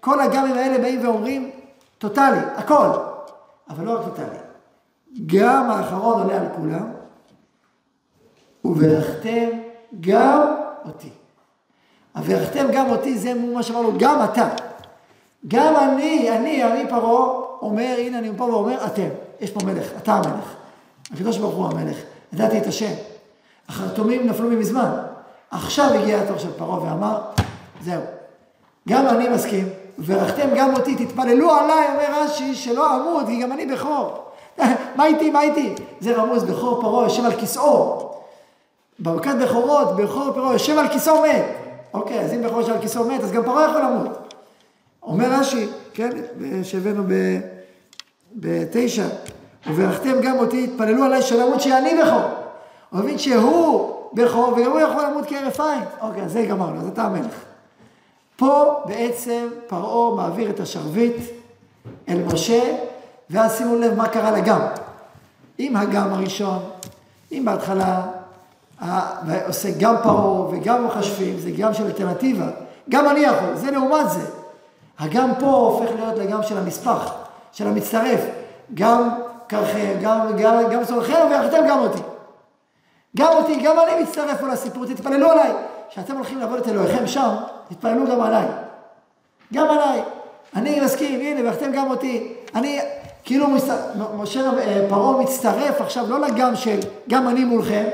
כל 0.00 0.20
הגמים 0.20 0.54
האלה 0.54 0.78
באים 0.78 1.04
ואומרים, 1.04 1.50
טוטאלי, 1.98 2.38
הכל. 2.56 2.88
אבל 3.70 3.84
לא 3.84 3.98
רק 3.98 4.04
טוטאלי. 4.04 4.38
גם 5.26 5.70
האחרון 5.70 6.22
עולה 6.22 6.40
על 6.40 6.46
כולם, 6.56 6.90
וברכתם 8.64 9.48
גם 10.00 10.54
אותי. 10.84 11.10
הברכתם 12.14 12.66
גם 12.72 12.90
אותי, 12.90 13.18
זה 13.18 13.34
מה 13.34 13.62
שאמרנו, 13.62 13.92
גם 13.98 14.24
אתה. 14.24 14.48
גם 15.48 15.76
אני, 15.76 16.30
אני, 16.36 16.64
אני 16.64 16.88
פרעה, 16.88 17.40
אומר, 17.62 17.94
הנה 17.98 18.18
אני 18.18 18.30
פה 18.36 18.44
ואומר, 18.44 18.86
אתם. 18.86 19.08
יש 19.40 19.50
פה 19.50 19.60
מלך, 19.66 19.86
אתה 20.02 20.12
המלך. 20.14 20.54
הקדוש 21.12 21.38
ברוך 21.38 21.54
הוא 21.54 21.66
המלך. 21.66 21.96
ידעתי 22.32 22.58
את 22.58 22.66
השם. 22.66 22.92
החרטומים 23.68 24.26
נפלו 24.26 24.50
ממזמן. 24.50 24.90
עכשיו 25.50 25.90
הגיע 25.94 26.20
התור 26.22 26.38
של 26.38 26.52
פרעה 26.52 26.82
ואמר, 26.82 27.20
זהו. 27.84 28.02
גם 28.88 29.06
אני 29.06 29.28
מסכים, 29.28 29.68
וברכתם 29.98 30.48
גם 30.56 30.74
אותי, 30.74 31.06
תתפללו 31.06 31.50
עליי, 31.50 31.88
אומר 31.92 32.22
רש"י, 32.22 32.54
שלא 32.54 32.96
אמות, 32.96 33.26
כי 33.26 33.42
גם 33.42 33.52
אני 33.52 33.66
בכור. 33.66 34.24
מה 34.96 35.06
איתי, 35.06 35.30
מה 35.30 35.42
איתי? 35.42 35.74
זה 36.00 36.16
רמוז, 36.16 36.44
בכור 36.44 36.80
פרעה 36.80 37.04
יושב 37.04 37.24
על 37.24 37.32
כיסאו. 37.32 38.10
ברכת 38.98 39.34
בכורות, 39.42 39.96
בכור 39.96 40.32
פרעה 40.34 40.52
יושב 40.52 40.78
על 40.78 40.88
כיסאו 40.88 41.22
מת. 41.22 41.44
אוקיי, 41.94 42.20
אז 42.20 42.32
אם 42.32 42.42
בכור 42.42 42.60
יושב 42.60 42.72
על 42.72 42.80
כיסאו 42.80 43.04
מת, 43.04 43.20
אז 43.20 43.32
גם 43.32 43.44
פרעה 43.44 43.70
יכול 43.70 43.80
למות. 43.80 44.34
אומר 45.02 45.32
רש"י, 45.32 45.68
כן, 45.94 46.10
שהבאנו 46.62 47.02
בתשע, 48.34 49.06
וברכתם 49.66 50.20
גם 50.22 50.38
אותי, 50.38 50.66
תתפללו 50.66 51.04
עליי 51.04 51.22
שלא 51.22 51.48
אמות 51.48 51.60
שאני 51.60 52.02
בכור. 52.02 52.22
הוא 52.90 53.00
מבין 53.00 53.18
שהוא 53.18 53.99
בכור, 54.12 54.54
וגם 54.56 54.70
הוא 54.70 54.80
יכול 54.80 55.04
למות 55.04 55.24
כהרף 55.28 55.60
עין. 55.60 55.84
אוקיי, 56.00 56.28
זה 56.28 56.46
גמרנו, 56.46 56.80
אז 56.80 56.88
אתה 56.88 57.02
המלך. 57.02 57.34
פה 58.36 58.82
בעצם 58.86 59.48
פרעה 59.66 60.16
מעביר 60.16 60.50
את 60.50 60.60
השרביט 60.60 61.16
אל 62.08 62.22
משה, 62.32 62.76
ואז 63.30 63.58
שימו 63.58 63.76
לב 63.76 63.94
מה 63.94 64.08
קרה 64.08 64.30
לגם. 64.30 64.60
אם 65.60 65.76
הגם 65.76 66.12
הראשון, 66.12 66.58
אם 67.32 67.42
בהתחלה 67.44 68.02
עושה 69.46 69.68
גם 69.78 69.94
פרעה 70.02 70.40
וגם 70.40 70.86
מחשבים, 70.86 71.38
זה 71.38 71.50
גם 71.50 71.74
של 71.74 71.86
אלטרנטיבה, 71.86 72.46
גם 72.88 73.08
אני 73.08 73.20
יכול, 73.20 73.54
זה 73.54 73.70
לעומת 73.70 74.10
זה. 74.10 74.26
הגם 74.98 75.30
פה 75.40 75.46
הופך 75.46 75.90
להיות 75.94 76.18
לגם 76.18 76.42
של 76.42 76.58
הנספח, 76.58 77.12
של 77.52 77.66
המצטרף, 77.66 78.20
גם 78.74 79.08
כרכם, 79.48 79.98
גם, 80.02 80.20
גם, 80.38 80.54
גם 80.72 80.84
צורכם, 80.84 81.26
ואחתם 81.30 81.58
גם 81.68 81.78
אותי. 81.78 82.02
גם 83.16 83.32
אותי, 83.32 83.60
גם 83.64 83.76
אני 83.80 84.02
מצטרף 84.02 84.40
פה 84.40 84.46
לסיפור, 84.46 84.86
תתפללו 84.86 85.30
עליי. 85.30 85.52
כשאתם 85.90 86.16
הולכים 86.16 86.38
לעבוד 86.38 86.58
את 86.58 86.68
אלוהיכם 86.68 87.06
שם, 87.06 87.30
תתפללו 87.68 88.06
גם 88.06 88.20
עליי. 88.20 88.46
גם 89.54 89.70
עליי. 89.70 90.02
אני 90.56 90.80
מסכים, 90.80 91.20
הנה, 91.20 91.48
ואחתם 91.48 91.72
גם 91.72 91.90
אותי. 91.90 92.32
אני, 92.54 92.80
כאילו 93.24 93.46
משה 94.14 94.40
אה, 94.58 94.86
פרעה 94.88 95.20
מצטרף 95.20 95.80
עכשיו 95.80 96.10
לא 96.10 96.20
לגם 96.20 96.56
של 96.56 96.78
גם 97.08 97.28
אני 97.28 97.44
מולכם, 97.44 97.84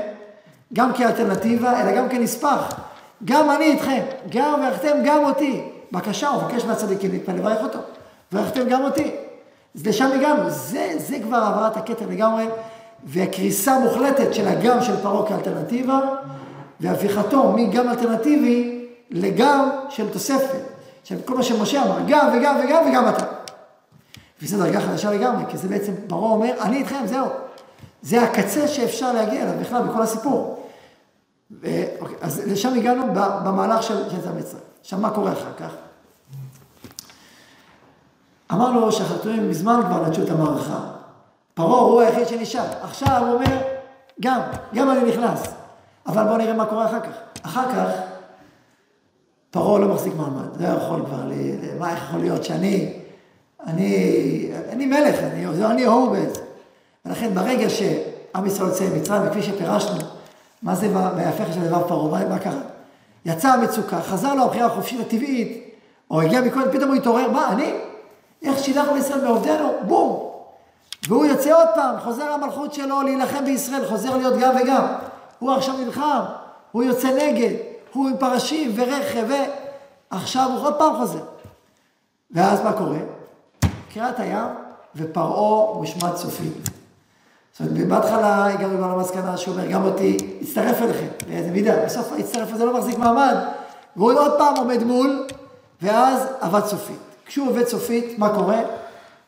גם 0.73 0.93
כאלטרנטיבה, 0.93 1.81
אלא 1.81 1.91
גם 1.91 2.09
כנספח. 2.09 2.79
גם 3.25 3.51
אני 3.51 3.65
איתכם, 3.65 4.01
גם 4.29 4.61
ואחתם 4.63 4.97
גם 5.05 5.23
אותי. 5.25 5.61
בבקשה, 5.91 6.27
הוא 6.27 6.43
מבקש 6.43 6.65
מהצדיקים 6.65 7.11
להתפלל 7.11 7.35
לברך 7.35 7.63
אותו. 7.63 7.79
ואחתם 8.31 8.69
גם 8.69 8.83
אותי. 8.83 9.15
אז 9.75 9.87
לשם 9.87 10.09
הגענו. 10.11 10.49
זה, 10.49 10.93
זה 10.97 11.19
כבר 11.19 11.37
העברת 11.37 11.77
הכתר 11.77 12.05
לגמרי, 12.09 12.45
והקריסה 13.05 13.79
מוחלטת 13.79 14.33
של 14.33 14.47
הגם 14.47 14.81
של 14.81 14.97
פרעה 15.01 15.29
כאלטרנטיבה, 15.29 15.99
והפיכתו 16.79 17.51
מגם 17.51 17.89
אלטרנטיבי 17.89 18.87
לגם 19.11 19.69
של 19.89 20.09
תוספת. 20.09 20.77
של 21.07 21.15
כל 21.25 21.37
מה 21.37 21.43
שמשה 21.43 21.83
אמר, 21.83 21.97
גם 22.07 22.29
וגם 22.37 22.59
וגם 22.63 22.83
וגם 22.89 23.09
אתה. 23.09 23.25
וזו 24.41 24.57
דרגה 24.57 24.81
חדשה 24.81 25.11
לגמרי, 25.11 25.43
כי 25.49 25.57
זה 25.57 25.67
בעצם, 25.67 25.93
פרעה 26.07 26.31
אומר, 26.31 26.53
אני 26.61 26.77
איתכם, 26.77 27.05
זהו. 27.05 27.27
זה 28.01 28.23
הקצה 28.23 28.67
שאפשר 28.67 29.13
להגיע 29.13 29.43
אליו 29.43 29.53
בכלל 29.61 29.83
בכל 29.83 30.01
הסיפור. 30.01 30.67
ו... 31.51 31.67
אוקיי, 31.99 32.15
אז 32.21 32.41
לשם 32.47 32.73
הגענו 32.73 33.03
במהלך 33.13 33.83
של 33.83 34.07
יצא 34.07 34.29
מצרים. 34.37 34.63
עכשיו, 34.81 34.99
מה 34.99 35.09
קורה 35.09 35.31
אחר 35.31 35.53
כך? 35.59 35.71
אמרנו 38.51 38.91
שהחתומים 38.91 39.49
מזמן 39.49 39.81
כבר 39.87 40.07
נטשו 40.07 40.23
את 40.23 40.29
המערכה. 40.29 40.96
פרעה 41.57 41.79
הוא 41.79 42.01
היחיד 42.01 42.27
שנשאר. 42.27 42.65
עכשיו 42.81 43.21
הוא 43.25 43.33
אומר, 43.33 43.57
גם, 44.21 44.41
גם 44.73 44.89
אני 44.91 45.09
נכנס. 45.09 45.53
אבל 46.07 46.23
בואו 46.23 46.37
נראה 46.37 46.53
מה 46.53 46.65
קורה 46.65 46.85
אחר 46.85 46.99
כך. 46.99 47.41
אחר 47.41 47.71
כך, 47.73 47.89
פרעה 49.51 49.79
לא 49.79 49.87
מחזיק 49.87 50.13
מעמד. 50.15 50.61
לא 50.61 50.67
יכול 50.67 51.05
כבר, 51.05 51.31
מה 51.79 51.93
יכול 51.93 52.19
להיות 52.19 52.43
שאני, 52.43 52.93
אני, 53.67 54.51
אני 54.69 54.85
מלך, 54.85 55.15
אני, 55.19 55.45
אני 55.65 55.83
הוא 55.83 56.11
בעצם. 56.11 56.41
ולכן 57.05 57.33
ברגע 57.33 57.69
שעם 57.69 58.45
ישראל 58.45 58.69
יוצא 58.69 58.83
ממצרים, 58.83 59.21
וכפי 59.27 59.43
שפירשנו, 59.43 59.99
מה 60.63 60.75
זה 60.75 60.89
בהפך 60.89 61.53
של 61.53 61.67
דבר 61.67 61.87
פרעה, 61.87 62.23
מה, 62.23 62.29
מה 62.29 62.39
קרה? 62.39 62.61
יצאה 63.25 63.53
המצוקה, 63.53 64.01
חזר 64.01 64.33
לו 64.33 64.43
הבחירה 64.43 64.65
החופשית 64.65 64.99
הטבעית, 64.99 65.63
או 66.11 66.21
הגיע 66.21 66.41
מקודם, 66.41 66.71
פתאום 66.71 66.89
הוא 66.89 66.95
התעורר, 66.95 67.31
מה, 67.31 67.51
אני? 67.51 67.73
איך 68.43 68.59
שילחנו 68.59 68.97
ישראל 68.97 69.23
מעובדנו? 69.23 69.69
בום! 69.87 70.26
והוא 71.07 71.25
יוצא 71.25 71.53
עוד 71.53 71.67
פעם, 71.75 71.99
חוזר 71.99 72.35
למלכות 72.35 72.73
שלו 72.73 73.01
להילחם 73.01 73.45
בישראל, 73.45 73.85
חוזר 73.85 74.17
להיות 74.17 74.33
גם 74.39 74.55
וגם. 74.61 74.85
הוא 75.39 75.51
עכשיו 75.51 75.77
נלחם, 75.77 76.19
הוא 76.71 76.83
יוצא 76.83 77.07
נגד, 77.07 77.53
הוא 77.93 78.09
עם 78.09 78.17
פרשים 78.17 78.71
ורכב, 78.75 79.25
ועכשיו 80.11 80.49
הוא 80.53 80.65
עוד 80.65 80.73
פעם 80.77 80.95
חוזר. 80.97 81.23
ואז 82.31 82.61
מה 82.63 82.73
קורה? 82.73 82.97
קריאת 83.93 84.19
הים, 84.19 84.47
ופרעה 84.95 85.73
מושמד 85.77 86.15
סופית. 86.15 86.69
זאת 87.53 87.71
אומרת, 87.71 87.87
בהתחלה 87.87 88.45
הגענו 88.45 88.77
כבר 88.77 88.95
למסקנה 88.95 89.37
שהוא 89.37 89.55
אומר, 89.55 89.67
גם 89.67 89.85
אותי, 89.85 90.17
הצטרף 90.41 90.81
אליכם, 90.81 91.07
באיזה 91.27 91.51
מידה. 91.51 91.85
בסוף 91.85 92.11
ההצטרף 92.11 92.53
הזה 92.53 92.65
לא 92.65 92.77
מחזיק 92.77 92.97
מעמד, 92.97 93.35
והוא 93.95 94.13
עוד 94.13 94.37
פעם 94.37 94.55
עומד 94.55 94.83
מול, 94.83 95.27
ואז 95.81 96.27
עבד 96.41 96.65
סופית. 96.65 96.99
כשהוא 97.25 97.49
עובד 97.49 97.67
סופית, 97.67 98.19
מה 98.19 98.35
קורה? 98.35 98.59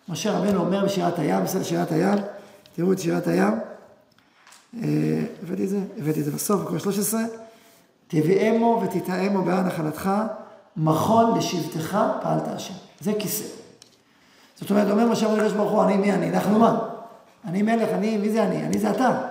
משה 0.09 0.37
רבנו 0.37 0.59
אומר 0.59 0.85
בשירת 0.85 1.19
הים, 1.19 1.43
בסדר 1.43 1.63
שירת 1.63 1.91
הים, 1.91 2.17
תראו 2.75 2.93
את 2.93 2.99
שירת 2.99 3.27
הים. 3.27 3.59
אה, 4.83 4.89
הבאתי 5.43 5.63
את 5.63 5.69
זה? 5.69 5.79
הבאתי 5.97 6.19
את 6.19 6.25
זה 6.25 6.31
בסוף, 6.31 6.61
בקורא 6.61 6.79
13. 6.79 7.21
תביאמו 8.07 8.81
ותתאמו 8.83 9.41
בעד 9.41 9.65
נחלתך, 9.65 10.09
מכון 10.77 11.37
לשבטך 11.37 11.97
פעלת 12.21 12.47
השם. 12.47 12.73
זה 12.99 13.11
כיסא. 13.19 13.43
זאת 14.55 14.69
אומרת, 14.69 14.91
אומר 14.91 15.09
משה 15.09 15.27
רבנו 15.27 15.49
ברוך 15.49 15.71
הוא, 15.71 15.83
אני 15.83 15.97
מי 15.97 16.13
אני? 16.13 16.29
אנחנו 16.29 16.59
מה? 16.59 16.79
אני 17.45 17.61
מלך, 17.61 17.89
אני, 17.89 18.17
מי 18.17 18.29
זה 18.29 18.43
אני? 18.43 18.65
אני 18.65 18.79
זה 18.79 18.91
אתה. 18.91 19.21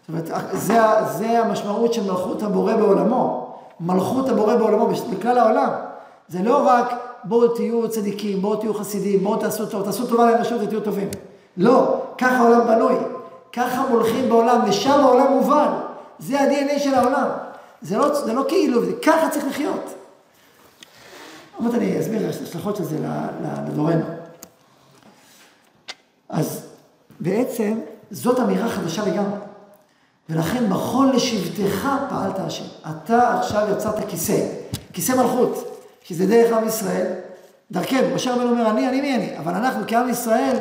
זאת 0.00 0.08
אומרת, 0.08 0.52
זה, 0.52 0.78
זה 1.18 1.44
המשמעות 1.44 1.94
של 1.94 2.10
מלכות 2.10 2.42
הבורא 2.42 2.76
בעולמו. 2.76 3.56
מלכות 3.80 4.28
הבורא 4.28 4.56
בעולמו 4.56 4.88
בכלל 5.10 5.38
העולם. 5.38 5.70
זה 6.28 6.42
לא 6.42 6.68
רק 6.68 7.11
בואו 7.24 7.48
תהיו 7.48 7.88
צדיקים, 7.90 8.42
בואו 8.42 8.56
תהיו 8.56 8.74
חסידים, 8.74 9.24
בואו 9.24 9.40
תעשו 9.40 9.66
טוב, 9.66 9.84
תעשו 9.84 10.06
טובה 10.06 10.30
לאנושות 10.30 10.60
ותהיו 10.62 10.80
טובים. 10.80 11.08
לא, 11.56 12.02
ככה 12.18 12.36
העולם 12.36 12.66
בנוי. 12.66 12.94
ככה 13.52 13.86
מולכים 13.90 14.28
בעולם, 14.28 14.66
לשם 14.66 15.00
העולם 15.00 15.32
מובן. 15.32 15.72
זה 16.18 16.40
ה-DNA 16.40 16.78
של 16.78 16.94
העולם. 16.94 17.28
זה 17.82 17.98
לא, 17.98 18.24
זה 18.24 18.32
לא 18.32 18.44
כאילו, 18.48 18.84
זה 18.84 18.92
ככה 19.02 19.30
צריך 19.30 19.46
לחיות. 19.46 19.94
עוד 21.56 21.74
אני 21.74 22.00
אסביר 22.00 22.30
את 22.30 22.34
ההשלכות 22.40 22.76
של 22.76 22.84
זה 22.84 22.96
לדורנו. 23.68 24.04
אז 26.28 26.66
בעצם 27.20 27.78
זאת 28.10 28.40
אמירה 28.40 28.68
חדשה 28.68 29.06
לגמרי. 29.06 29.38
ולכן 30.28 30.68
מכון 30.68 31.12
לשבטך 31.12 31.88
פעלת 32.08 32.38
השם. 32.38 32.64
אתה 32.90 33.38
עכשיו 33.38 33.68
יצרת 33.72 34.08
כיסא, 34.08 34.46
כיסא 34.92 35.12
מלכות, 35.12 35.71
שזה 36.04 36.26
דרך 36.26 36.52
עם 36.56 36.68
ישראל, 36.68 37.06
דרכנו. 37.70 38.14
משה 38.14 38.34
רבנו 38.34 38.50
אומר, 38.50 38.70
אני, 38.70 38.88
אני 38.88 39.00
מי 39.00 39.14
אני, 39.14 39.38
אבל 39.38 39.54
אנחנו 39.54 39.84
כעם 39.86 40.08
ישראל, 40.08 40.56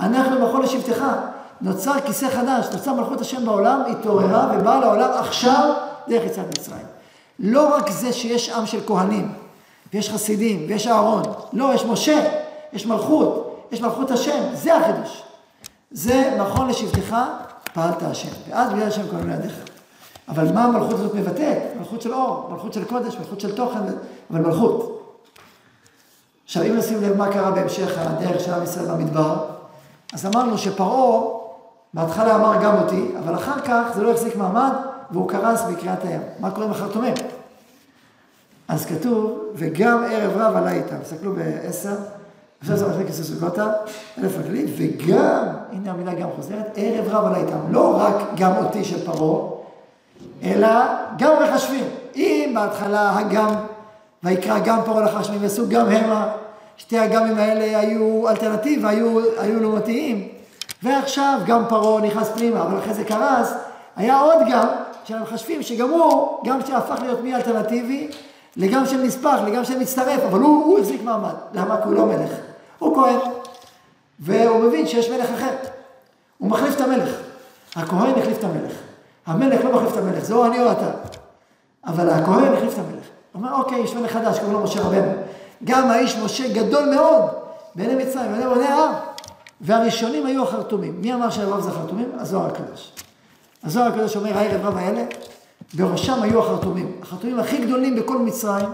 אנחנו 0.00 0.48
מכון 0.48 0.62
לשבטך. 0.62 1.04
נוצר 1.60 2.00
כיסא 2.06 2.28
חדש, 2.28 2.66
נוצר 2.72 2.92
מלכות 2.92 3.20
השם 3.20 3.44
בעולם, 3.44 3.82
התעוררה 3.90 4.52
ובאה 4.54 4.80
לעולם 4.80 5.10
עכשיו 5.18 5.74
דרך 6.08 6.24
יציאת 6.24 6.58
מצרים. 6.58 6.86
לא 7.38 7.76
רק 7.76 7.90
זה 7.90 8.12
שיש 8.12 8.50
עם 8.50 8.66
של 8.66 8.80
כהנים, 8.86 9.32
ויש 9.94 10.10
חסידים, 10.10 10.66
ויש 10.68 10.86
אהרון, 10.86 11.22
לא, 11.52 11.74
יש 11.74 11.84
משה, 11.84 12.24
יש 12.72 12.86
מלכות, 12.86 13.66
יש 13.72 13.80
מלכות 13.80 14.10
השם, 14.10 14.42
זה 14.54 14.76
החידוש. 14.76 15.22
זה 15.90 16.34
נכון 16.38 16.68
לשבטך, 16.68 17.16
פעלת 17.74 18.02
השם. 18.02 18.28
ואז 18.50 18.72
בגלל 18.72 18.88
השם 18.88 19.08
קוראים 19.08 19.30
לידיך. 19.30 19.75
אבל 20.28 20.52
מה 20.52 20.64
המלכות 20.64 20.92
הזאת 20.92 21.14
מבטאת? 21.14 21.58
מלכות 21.78 22.02
של 22.02 22.14
אור, 22.14 22.48
מלכות 22.52 22.72
של 22.72 22.84
קודש, 22.84 23.16
מלכות 23.16 23.40
של 23.40 23.56
תוכן, 23.56 23.78
אבל 24.30 24.40
מלכות. 24.40 25.02
עכשיו, 26.44 26.62
אם 26.62 26.76
נשים 26.76 27.02
לב 27.02 27.16
מה 27.16 27.32
קרה 27.32 27.50
בהמשך 27.50 27.98
הדרך 27.98 28.40
של 28.40 28.52
עם 28.54 28.62
ישראל 28.62 28.86
במדבר, 28.86 29.36
אז 30.12 30.26
אמרנו 30.26 30.58
שפרעה, 30.58 31.22
בהתחלה 31.94 32.36
אמר 32.36 32.62
גם 32.62 32.74
אותי, 32.74 33.10
אבל 33.24 33.34
אחר 33.34 33.60
כך 33.60 33.82
זה 33.94 34.02
לא 34.02 34.10
החזיק 34.10 34.36
מעמד, 34.36 34.72
והוא 35.10 35.28
קרס 35.28 35.62
בקריאת 35.62 36.04
הים. 36.04 36.20
מה 36.40 36.50
קורה 36.50 36.66
עם 36.66 36.72
החרטומים? 36.72 37.14
אז 38.68 38.86
כתוב, 38.86 39.38
וגם 39.54 40.04
ערב 40.10 40.32
רב 40.36 40.56
עלה 40.56 40.72
איתם. 40.72 40.96
תסתכלו 41.02 41.32
בעשר. 41.34 41.94
עכשיו 42.60 42.76
זה 42.76 42.88
מחלקת 42.88 43.12
סוכותה, 43.12 43.72
אלף 44.18 44.38
רגלית, 44.38 44.70
וגם, 44.76 45.46
הנה 45.72 45.90
המילה 45.90 46.14
גם 46.14 46.28
חוזרת, 46.36 46.72
ערב 46.74 47.08
רב 47.08 47.24
עלי 47.24 47.40
איתם. 47.40 47.58
לא 47.70 47.96
רק 47.96 48.14
גם 48.36 48.52
אותי 48.56 48.84
של 48.84 49.06
פרעה, 49.06 49.55
אלא 50.42 50.68
גם 51.18 51.32
מחשבים. 51.42 51.84
אם 52.16 52.52
בהתחלה 52.54 53.18
הגם, 53.18 53.54
ויקרא 54.22 54.58
גם 54.58 54.78
פרעה 54.84 55.04
לחשבים, 55.04 55.42
ועשו 55.42 55.68
גם 55.68 55.88
המה, 55.88 56.28
שתי 56.76 56.98
הגמים 56.98 57.38
האלה 57.38 57.78
היו 57.78 58.28
אלטרנטיבה, 58.28 58.88
היו, 58.88 59.18
היו 59.38 59.60
לעומתיים, 59.60 60.28
ועכשיו 60.82 61.38
גם 61.46 61.64
פרעה 61.68 62.02
נכנס 62.02 62.28
פנימה, 62.28 62.62
אבל 62.62 62.78
אחרי 62.78 62.94
זה 62.94 63.04
קרס, 63.04 63.52
היה 63.96 64.20
עוד 64.20 64.38
גם 64.50 64.66
של 65.04 65.14
המחשבים, 65.14 65.62
שגם 65.62 65.90
הוא, 65.90 66.38
גם 66.44 66.58
שהפך 66.66 67.00
להיות 67.02 67.24
מאלטרנטיבי, 67.24 68.08
לגם 68.56 68.86
של 68.86 69.02
נספח, 69.02 69.38
לגם 69.46 69.64
של 69.64 69.78
מצטרף, 69.78 70.20
אבל 70.30 70.40
הוא, 70.40 70.64
הוא 70.64 70.78
החזיק 70.78 71.02
מעמד. 71.02 71.34
למה? 71.52 71.76
כי 71.76 71.82
הוא 71.88 71.94
לא 71.94 72.06
מלך. 72.06 72.30
הוא 72.78 72.94
כהן. 72.94 73.18
והוא 74.18 74.64
מבין 74.64 74.86
שיש 74.86 75.10
מלך 75.10 75.30
אחר. 75.34 75.54
הוא 76.38 76.50
מחליף 76.50 76.76
את 76.76 76.80
המלך. 76.80 77.10
הכהן 77.76 78.18
החליף 78.18 78.38
את 78.38 78.44
המלך. 78.44 78.72
המלך 79.26 79.64
לא 79.64 79.72
מחליף 79.72 79.92
את 79.92 79.96
המלך, 79.96 80.24
זה 80.24 80.34
או 80.34 80.46
אני 80.46 80.62
או 80.62 80.72
אתה. 80.72 80.90
אבל 81.86 82.10
הכהן 82.10 82.54
החליף 82.54 82.72
את 82.72 82.78
המלך. 82.78 83.04
אומר, 83.34 83.52
אוקיי, 83.52 83.78
יש 83.78 83.94
מלך 83.94 84.12
חדש, 84.12 84.38
קוראים 84.38 84.52
לו 84.52 84.62
משה 84.62 84.80
רבנו. 84.80 85.12
גם 85.64 85.90
האיש 85.90 86.16
משה 86.16 86.52
גדול 86.52 86.94
מאוד 86.94 87.22
בעיני 87.74 88.04
מצרים, 88.04 88.32
בעיני 88.32 88.54
בני 88.54 88.66
העם. 88.66 88.92
והראשונים 89.60 90.26
היו 90.26 90.42
החרטומים. 90.42 91.00
מי 91.00 91.14
אמר 91.14 91.30
שהרב 91.30 91.60
זה 91.60 91.70
החרטומים? 91.70 92.12
הזוהר 92.18 92.46
הקדוש. 92.46 92.92
הזוהר 93.64 93.86
הקדוש 93.86 94.16
אומר, 94.16 94.38
הערב 94.38 94.66
רב 94.66 94.76
האלה, 94.76 95.04
בראשם 95.74 96.22
היו 96.22 96.40
החרטומים. 96.40 96.92
החרטומים 97.02 97.40
הכי 97.40 97.66
גדולים 97.66 97.96
בכל 97.96 98.18
מצרים, 98.18 98.68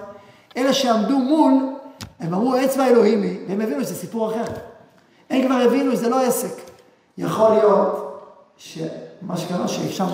אלה 0.56 0.72
שעמדו 0.72 1.18
מול, 1.18 1.52
הם 2.20 2.34
אמרו 2.34 2.56
אצבע 2.64 2.86
אלוהים 2.86 3.22
והם 3.48 3.60
הבינו 3.60 3.84
שזה 3.84 3.94
סיפור 3.94 4.30
אחר. 4.30 4.52
הם 5.30 5.46
כבר 5.46 5.54
הבינו 5.54 5.92
שזה 5.92 6.08
לא 6.08 6.20
עסק. 6.20 6.54
יכול 7.18 7.50
להיות 7.50 8.22
שמה 8.56 9.36
שקרה 9.36 9.68
ששם, 9.68 10.06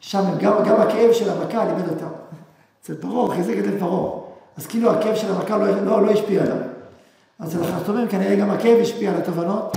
שם 0.00 0.24
גם, 0.38 0.52
גם 0.64 0.80
הכאב 0.80 1.12
של 1.12 1.30
המכה 1.30 1.64
לימד 1.64 1.88
אותם. 1.88 2.08
אצל 2.82 2.94
פרעה, 2.94 3.36
חיזק 3.36 3.54
את 3.58 3.78
פרעה. 3.78 4.20
אז 4.56 4.66
כאילו 4.66 4.90
הכאב 4.90 5.16
של 5.16 5.32
המכה 5.32 5.58
לא, 5.58 5.84
לא, 5.84 6.06
לא 6.06 6.10
השפיע 6.10 6.42
עליו. 6.42 6.56
אז 7.38 7.56
אצל 7.56 7.64
החרטומים 7.64 8.08
כנראה 8.08 8.36
גם 8.36 8.50
הכאב 8.50 8.78
השפיע 8.80 9.10
על 9.10 9.16
התובנות. 9.16 9.76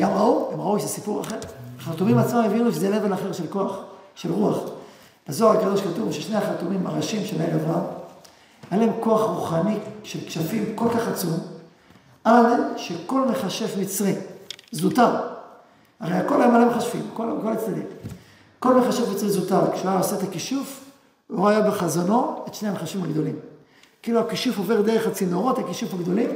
גם 0.00 0.10
ראו, 0.10 0.50
הם 0.52 0.60
ראו 0.60 0.78
שזה 0.78 0.88
סיפור 0.88 1.20
אחר. 1.20 1.36
החרטומים 1.78 2.18
עצמם 2.18 2.38
הבינו 2.38 2.72
שזה 2.72 2.90
לבל 2.90 3.14
אחר 3.14 3.32
של 3.32 3.46
כוח, 3.46 3.78
של 4.14 4.32
רוח. 4.32 4.58
בזוהר 5.28 5.58
הקדוש 5.58 5.80
כתוב 5.80 6.12
ששני 6.12 6.36
החרטומים 6.36 6.86
הראשים 6.86 7.24
של 7.24 7.42
הערב 7.42 7.70
רב, 7.70 7.82
היה 8.70 8.80
להם 8.80 8.92
כוח 9.00 9.20
רוחני 9.20 9.78
של 10.02 10.18
כשפים 10.26 10.64
כל 10.74 10.88
כך 10.88 11.08
עצום, 11.08 11.38
עד 12.24 12.60
שכל 12.76 13.20
מכשף 13.28 13.76
מצרי, 13.80 14.14
זוטר, 14.72 15.16
הרי 16.00 16.14
הכל 16.14 16.42
היה 16.42 16.50
מלא 16.50 16.76
מכשפים, 16.76 17.02
כל, 17.14 17.28
כל 17.42 17.52
הצדדים. 17.52 17.86
כל 18.58 18.74
מכשף 18.74 19.08
מצרי 19.08 19.30
זוטר, 19.30 19.72
כשהוא 19.74 19.90
היה 19.90 19.98
עושה 19.98 20.16
את 20.16 20.22
הכישוף, 20.22 20.84
הוא 21.26 21.38
רואה 21.38 21.70
בחזונו 21.70 22.44
את 22.48 22.54
שני 22.54 22.68
המכשפים 22.68 23.04
הגדולים. 23.04 23.36
כאילו 24.02 24.20
הכישוף 24.20 24.58
עובר 24.58 24.82
דרך 24.82 25.06
הצינורות, 25.06 25.58
הכישוף 25.58 25.94
הגדולים, 25.94 26.30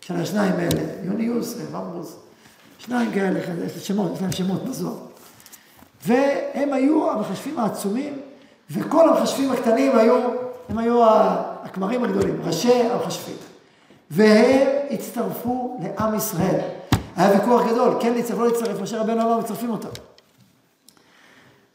של 0.00 0.16
השניים 0.16 0.52
האלה, 0.52 0.82
יוניוס 1.02 1.54
וממרוס. 1.58 2.16
שניים 2.78 3.12
כאלה, 3.12 3.40
יש 3.76 3.90
להם 4.20 4.32
שמות 4.32 4.64
בזוהר. 4.64 4.94
והם 6.06 6.72
היו 6.72 7.10
המחשבים 7.10 7.58
העצומים, 7.58 8.18
וכל 8.70 9.08
המחשבים 9.08 9.52
הקטנים 9.52 9.98
היו, 9.98 10.14
הם 10.68 10.78
היו 10.78 11.04
הכמרים 11.62 12.04
הגדולים, 12.04 12.40
ראשי 12.44 12.72
המחשבים. 12.72 13.36
והם 14.10 14.68
הצטרפו 14.90 15.80
לעם 15.82 16.14
ישראל. 16.14 16.60
היה 17.16 17.40
ויכוח 17.40 17.66
גדול, 17.66 17.94
כן 18.00 18.12
להצטרף, 18.12 18.38
לא 18.38 18.46
להצטרף, 18.46 18.80
משה 18.80 19.00
רבנו 19.00 19.22
אמר, 19.22 19.38
מצטרפים 19.38 19.70
אותם. 19.70 19.88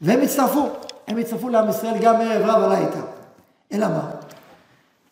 והם 0.02 0.20
הצטרפו, 0.20 0.68
הם 1.08 1.18
הצטרפו 1.18 1.48
לעם 1.48 1.68
ישראל 1.68 1.98
גם 2.00 2.14
ערב 2.20 2.42
רב 2.46 2.62
עלה 2.62 2.78
איתם. 2.78 3.00
אלא 3.72 3.88
מה? 3.88 4.10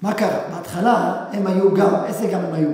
מה 0.02 0.14
קרה? 0.14 0.38
בהתחלה 0.54 1.24
הם 1.32 1.46
היו 1.46 1.74
גם, 1.74 2.04
איזה 2.04 2.26
גם 2.26 2.40
הם 2.40 2.54
היו? 2.54 2.68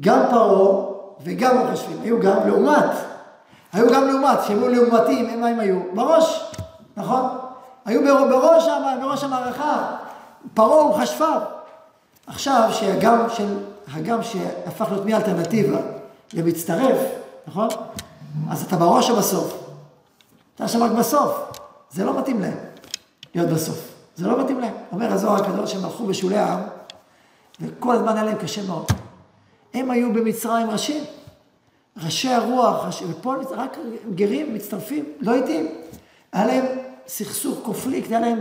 גם 0.00 0.22
פרעה 0.30 0.84
וגם 1.24 1.58
המחשבים, 1.58 2.00
היו 2.02 2.20
גם 2.20 2.36
לעומת, 2.46 2.90
היו 3.72 3.92
גם 3.92 4.08
לעומת, 4.08 4.38
שהם 4.46 4.58
היו 4.58 4.68
לעומתים, 4.68 5.28
הם 5.28 5.40
מה 5.40 5.48
הם 5.48 5.60
היו? 5.60 5.80
בראש, 5.94 6.52
נכון? 6.96 7.22
היו 7.84 8.28
בראש, 8.28 8.68
בראש 9.00 9.24
המערכה, 9.24 9.96
פרעה 10.54 10.86
ומחשביו. 10.86 11.40
עכשיו 12.26 12.68
שהגם 12.72 13.26
של, 13.28 13.58
הגם 13.94 14.22
שהפך 14.22 14.86
להיות 14.90 15.06
מאלטרנטיבה 15.06 15.78
למצטרף, 16.32 16.98
נכון? 17.46 17.68
אז 18.50 18.62
אתה 18.62 18.76
בראש 18.76 19.10
או 19.10 19.16
בסוף? 19.16 19.61
אתה 20.54 20.68
שם 20.68 20.82
רק 20.82 20.90
בסוף. 20.90 21.38
זה 21.90 22.04
לא 22.04 22.18
מתאים 22.20 22.40
להם 22.40 22.56
להיות 23.34 23.48
בסוף. 23.50 23.92
זה 24.16 24.26
לא 24.26 24.44
מתאים 24.44 24.60
להם. 24.60 24.74
אומר 24.92 25.12
הזוהר 25.12 25.42
הקדוש 25.42 25.72
שהם 25.72 25.84
הלכו 25.84 26.06
בשולי 26.06 26.38
העם, 26.38 26.60
וכל 27.60 27.94
הזמן 27.94 28.16
היה 28.16 28.24
להם 28.24 28.36
קשה 28.36 28.62
מאוד. 28.66 28.86
הם 29.74 29.90
היו 29.90 30.12
במצרים 30.12 30.70
ראשים. 30.70 31.04
ראשי 32.04 32.28
הרוח, 32.28 32.84
ראשי, 32.86 33.04
ופה 33.04 33.34
רק 33.50 33.78
גרים 34.14 34.54
מצטרפים, 34.54 35.04
לא 35.20 35.34
איטים. 35.34 35.68
היה 36.32 36.46
להם 36.46 36.64
סכסוך, 37.06 37.58
קופליקט, 37.62 38.10
היה 38.10 38.20
להם, 38.20 38.40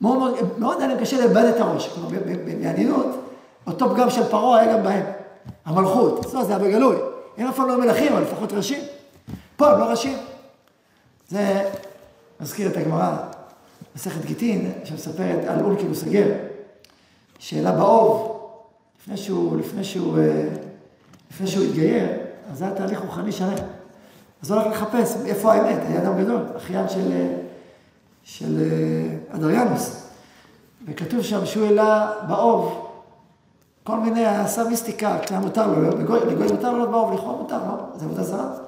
מאוד 0.00 0.18
מאוד, 0.18 0.58
מאוד 0.58 0.78
היה 0.78 0.88
להם 0.88 0.98
קשה 1.00 1.20
לאבד 1.20 1.44
את 1.44 1.60
הראש. 1.60 1.88
כלומר, 1.88 2.08
בעדינות, 2.60 3.06
אותו 3.66 3.90
פגם 3.90 4.10
של 4.10 4.24
פרעה 4.24 4.60
היה 4.60 4.76
גם 4.76 4.82
בהם. 4.82 5.06
המלכות, 5.64 6.26
זה 6.30 6.38
היה 6.48 6.58
בגלוי. 6.58 6.96
הם 7.36 7.48
אף 7.48 7.56
פעם 7.56 7.68
לא 7.68 7.78
מלכים, 7.78 8.12
אבל 8.12 8.22
לפחות 8.22 8.52
ראשים. 8.52 8.84
פה 9.56 9.70
הם 9.70 9.80
לא 9.80 9.84
ראשים. 9.84 10.18
זה 11.34 11.70
מזכיר 12.40 12.70
את 12.70 12.76
הגמרא, 12.76 13.16
מסכת 13.96 14.24
גיטין, 14.24 14.72
שמספרת 14.84 15.44
על 15.48 15.64
אולקילוס 15.64 16.02
הגר, 16.02 16.26
שאלה 17.38 17.72
באוב, 17.72 18.40
לפני 19.00 19.16
שהוא, 19.16 19.56
לפני 19.58 19.84
שהוא, 19.84 20.18
אה, 20.18 20.48
לפני 21.30 21.46
שהוא 21.46 21.64
התגייר, 21.64 22.08
אז 22.50 22.58
זה 22.58 22.64
היה 22.64 22.74
תהליך 22.74 23.00
רוחני 23.00 23.32
שלם. 23.32 23.54
אז 24.42 24.50
הוא 24.50 24.60
הולך 24.60 24.76
לחפש 24.76 25.16
איפה 25.26 25.52
האמת, 25.54 25.78
היה 25.88 26.02
אדם 26.02 26.24
גדול, 26.24 26.42
אחיין 26.56 26.88
של, 26.88 27.12
אה, 27.12 27.36
של 28.22 28.62
אה, 28.62 29.36
אדריאנוס. 29.36 30.06
וכתוב 30.86 31.22
שם 31.22 31.46
שהוא 31.46 31.66
העלה 31.66 32.12
באוב 32.28 32.90
כל 33.84 34.00
מיני, 34.00 34.26
עשה 34.26 34.64
מיסטיקה, 34.64 35.18
כשהיה 35.22 35.40
מותר 35.40 35.66
לו, 35.66 35.98
לגוי, 35.98 36.20
מותר 36.52 36.72
לו 36.72 36.90
באוב, 36.90 37.12
לכאורה 37.12 37.36
מותר, 37.36 37.58
לא? 37.58 37.74
זה 37.94 38.04
עבודה 38.04 38.22
זרה. 38.22 38.63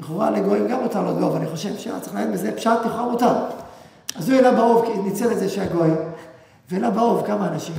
לכאורה 0.00 0.30
לגויים 0.30 0.68
גם 0.68 0.82
מותר 0.82 1.02
לו 1.02 1.14
באוב, 1.14 1.36
אני 1.36 1.46
חושב 1.46 1.78
שהיה 1.78 2.00
צריך 2.00 2.14
להגיד 2.14 2.32
בזה 2.32 2.52
פשט, 2.56 2.70
לכאורה 2.84 3.10
מותר. 3.10 3.34
אז 4.16 4.28
הוא 4.28 4.36
העלה 4.36 4.52
באוב, 4.52 4.86
כי 4.86 4.98
ניצל 4.98 5.32
את 5.32 5.38
זה 5.38 5.48
שהגוי, 5.48 5.90
והעלה 6.70 6.90
באוב 6.90 7.26
כמה 7.26 7.48
אנשים. 7.48 7.76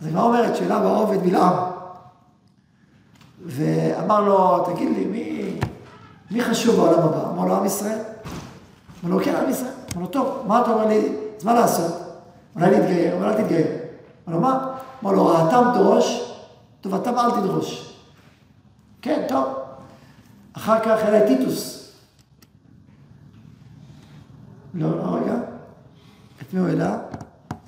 אז 0.00 0.06
הגמרא 0.06 0.22
אומרת 0.22 0.56
שהעלה 0.56 0.78
באוב 0.78 1.12
את 1.12 1.22
בלעם. 1.22 1.54
ואמר 3.46 4.20
לו, 4.20 4.64
תגיד 4.64 4.96
לי, 4.96 5.04
מי, 5.04 5.58
מי 6.30 6.44
חשוב 6.44 6.76
בעולם 6.76 7.02
הבא? 7.02 7.30
אמר 7.30 7.44
לו, 7.44 7.56
עם 7.56 7.64
ישראל. 7.66 7.98
אמר 9.04 9.14
לו, 9.14 9.24
כן, 9.24 9.34
עם 9.36 9.50
ישראל. 9.50 9.72
אמר 9.94 10.02
לו, 10.02 10.08
טוב, 10.08 10.42
מה 10.46 10.60
אתה 10.60 10.70
אומר 10.70 10.86
לי, 10.86 11.12
אז 11.38 11.44
מה 11.44 11.54
לעשות? 11.54 11.92
אולי 12.56 12.70
להתגייר? 12.70 13.18
לו, 13.18 13.26
אל 13.26 13.42
תתגייר. 13.42 13.66
אמר 14.28 14.36
לו, 14.36 14.40
מה? 14.40 14.74
אמר 15.02 15.12
לו, 15.12 15.26
רעתם 15.26 15.70
דרוש, 15.74 16.34
טובתם 16.80 17.18
אל 17.18 17.30
תדרוש. 17.30 17.96
כן, 19.02 19.24
טוב. 19.28 19.65
אחר 20.56 20.80
כך 20.80 21.04
היה 21.04 21.26
טיטוס. 21.26 21.92
לא, 24.74 24.98
לא, 24.98 25.16
רגע. 25.16 25.34
את 26.42 26.54
מי 26.54 26.60
הוא 26.60 26.68
העלה? 26.68 26.98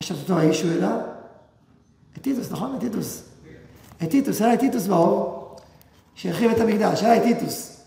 יש 0.00 0.12
את 0.12 0.16
אותו 0.22 0.38
האיש 0.38 0.60
שהוא 0.60 0.70
העלה? 0.70 0.96
את 2.16 2.22
טיטוס, 2.22 2.52
נכון? 2.52 2.74
את 2.74 2.80
טיטוס. 2.80 3.22
את 4.02 4.10
טיטוס, 4.10 4.42
היה 4.42 4.56
טיטוס 4.56 4.86
באוב, 4.86 5.56
שהחריב 6.14 6.50
את 6.50 6.60
המקדש, 6.60 7.02
היה 7.02 7.22
טיטוס. 7.22 7.80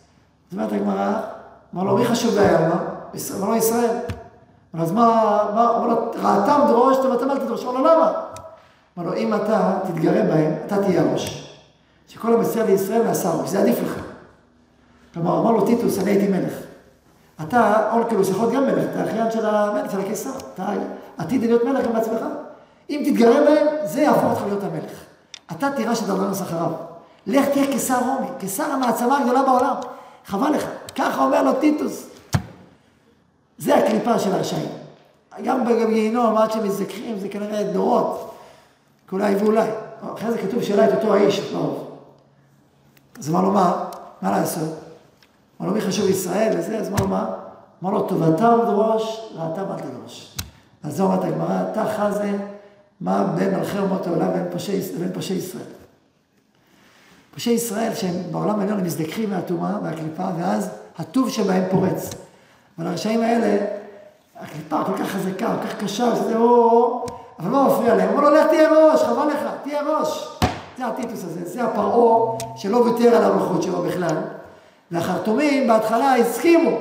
זאת 0.50 0.54
אומרת 0.54 0.72
הגמרא, 0.74 1.22
אמר 1.74 1.84
לו, 1.84 1.98
מי 1.98 2.06
חשוב 2.06 2.38
היה? 2.38 2.68
אמר 2.68 3.50
לו, 3.50 3.56
ישראל. 3.56 3.98
אז 4.74 4.92
מה, 4.92 5.42
אמר 5.52 5.88
לו, 5.88 6.12
רעתם 6.16 6.62
דרוש, 6.68 6.98
טובתם 6.98 7.32
אל 7.32 7.40
תדרוש. 7.40 7.64
אמר 7.64 7.72
לו, 7.72 7.80
למה? 7.80 8.12
אמר 8.98 9.06
לו, 9.06 9.14
אם 9.14 9.34
אתה 9.34 9.80
תתגרה 9.88 10.24
בהם, 10.24 10.54
אתה 10.66 10.84
תהיה 10.84 11.02
הראש. 11.02 11.58
שכל 12.08 12.34
המסר 12.34 12.66
לישראל 12.66 13.04
נעשה 13.04 13.32
ראש, 13.32 13.50
זה 13.50 13.60
עדיף 13.60 13.80
לך. 13.84 14.11
כלומר, 15.14 15.40
אמר 15.40 15.52
לו 15.52 15.66
טיטוס, 15.66 16.00
אני 16.00 16.12
הייתי 16.12 16.28
מלך. 16.28 16.54
אתה, 17.44 17.92
אולקלוס, 17.94 18.30
יכול 18.30 18.48
להיות 18.48 18.54
גם 18.54 18.64
מלך, 18.64 18.86
אתה 18.92 19.04
אחיין 19.04 19.32
של 19.32 19.46
המלך, 19.46 19.92
של 19.92 20.00
הקיסר. 20.00 20.30
אתה 20.54 20.66
עתיד 21.18 21.42
להיות 21.42 21.64
מלך 21.64 21.86
גם 21.86 21.94
בעצמך. 21.94 22.22
אם 22.90 23.04
תתגרה 23.06 23.42
בהם, 23.46 23.68
זה 23.84 24.02
יהפוך 24.02 24.24
אותך 24.32 24.42
להיות 24.46 24.64
המלך. 24.64 24.92
אתה 25.52 25.72
תירש 25.76 26.02
את 26.02 26.08
דרדנוס 26.08 26.42
אחריו. 26.42 26.72
לך 27.28 27.46
תהיה 27.50 27.68
קיסר 27.68 28.00
רומי, 28.00 28.28
קיסר 28.40 28.64
המעצמה 28.64 29.18
הגדולה 29.18 29.44
בעולם. 29.44 29.76
חבל 30.26 30.50
לך. 30.50 30.66
ככה 30.96 31.24
אומר 31.24 31.44
לו 31.44 31.54
טיטוס. 31.54 32.08
זה 33.58 33.76
הקליפה 33.76 34.20
של 34.20 34.34
הרשעים. 34.34 34.70
גם 35.44 35.66
בגיהינום, 35.66 36.38
עד 36.38 36.52
שמזכחים, 36.52 37.20
זה 37.20 37.30
כנראה 37.30 37.64
דורות. 37.64 38.36
אולי 39.12 39.36
ואולי. 39.36 39.70
אחרי 40.16 40.32
זה 40.32 40.38
כתוב 40.38 40.64
שאלה 40.64 40.86
את 40.86 40.94
אותו 40.94 41.14
האיש, 41.14 41.40
ברור. 41.40 41.98
אז 43.20 43.30
מה? 43.30 43.84
מה 44.22 44.32
לעשות? 44.32 44.91
אמר 45.62 45.70
לו 45.70 45.76
מי 45.76 45.82
חשוב 45.82 46.10
ישראל 46.10 46.56
וזה, 46.60 46.78
אז 46.78 46.90
אמר 46.90 47.06
מה? 47.06 47.34
אמר 47.84 47.92
לו 47.92 48.02
טובתם 48.02 48.58
דרוש, 48.66 49.32
רעתם 49.36 49.62
אל 49.72 49.80
תדרוש. 49.80 50.36
אז 50.84 50.96
זו 50.96 51.04
אומרת 51.04 51.24
הגמרא, 51.24 51.64
תחא 51.74 52.12
זה 52.12 52.32
מה 53.02 53.24
בין 53.24 53.56
מלכי 53.56 53.80
אומות 53.80 54.08
העולם 54.08 54.28
לבין 54.28 55.14
פושעי 55.14 55.38
ישראל. 55.38 55.64
פושעי 57.34 57.54
ישראל 57.54 57.94
שהם 57.96 58.16
בעולם 58.32 58.60
העליון 58.60 58.80
הם 58.80 58.86
מזדככים 58.86 59.30
מהטומאה 59.30 59.78
והקליפה, 59.84 60.24
ואז 60.38 60.70
הטוב 60.98 61.30
שבהם 61.30 61.64
פורץ. 61.72 62.10
אבל 62.78 62.88
הרשעים 62.88 63.22
האלה, 63.22 63.66
הקליפה 64.40 64.84
כל 64.84 64.98
כך 64.98 65.10
חזקה, 65.10 65.56
כל 65.62 65.68
כך 65.68 65.84
קשה, 65.84 66.16
שזה 66.16 66.38
או... 66.38 67.06
אבל 67.40 67.50
מה 67.50 67.68
מפריע 67.68 67.96
להם? 67.96 68.10
אמרו 68.10 68.22
לו, 68.22 68.30
לך 68.30 68.48
תהיה 68.48 68.70
ראש, 68.70 69.04
חבל 69.04 69.28
לך, 69.28 69.50
תהיה 69.64 69.82
ראש. 69.82 70.38
זה 70.78 70.86
הטיטוס 70.86 71.24
הזה, 71.24 71.46
זה 71.46 71.64
הפרעה 71.64 72.38
שלא 72.56 72.78
ויתר 72.78 73.16
על 73.16 73.24
המלכות 73.24 73.64
שלו 73.64 73.82
בכלל. 73.82 74.16
והחרטומים 74.92 75.68
בהתחלה 75.68 76.16
הסכימו, 76.16 76.78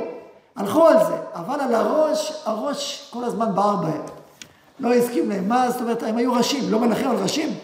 הלכו 0.56 0.86
על 0.86 0.98
זה, 1.06 1.14
אבל 1.34 1.60
על 1.60 1.74
הראש, 1.74 2.42
הראש 2.44 3.10
כל 3.12 3.24
הזמן 3.24 3.54
בער 3.54 3.76
בהם. 3.76 4.02
לא 4.80 4.94
הסכים 4.94 5.28
להם. 5.28 5.48
מה 5.48 5.70
זאת 5.70 5.80
אומרת, 5.80 6.02
הם 6.02 6.16
היו 6.16 6.32
ראשים, 6.32 6.70
לא 6.70 6.78
מלכים, 6.78 7.10
אבל 7.10 7.22
ראשים. 7.22 7.54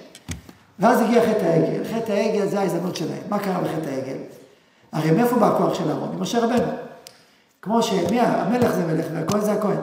ואז 0.79 1.01
הגיע 1.01 1.23
חטא 1.23 1.45
העגל. 1.45 1.85
חטא 1.85 2.13
העגל 2.13 2.47
זה 2.47 2.61
ההזדמנות 2.61 2.97
שלהם. 2.97 3.23
מה 3.29 3.39
קרה 3.39 3.61
בחטא 3.61 3.89
העגל? 3.89 4.17
הרי 4.93 5.11
מאיפה 5.11 5.37
בא 5.37 5.47
הכוח 5.47 5.75
של 5.75 5.89
אהרון? 5.89 6.17
ממשה 6.19 6.45
רבנו. 6.45 6.73
כמו 7.63 7.83
שמי 7.83 8.21
המלך 8.21 8.75
זה 8.75 8.87
מלך 8.87 9.07
והכהן 9.15 9.41
זה 9.41 9.53
הכהן. 9.53 9.77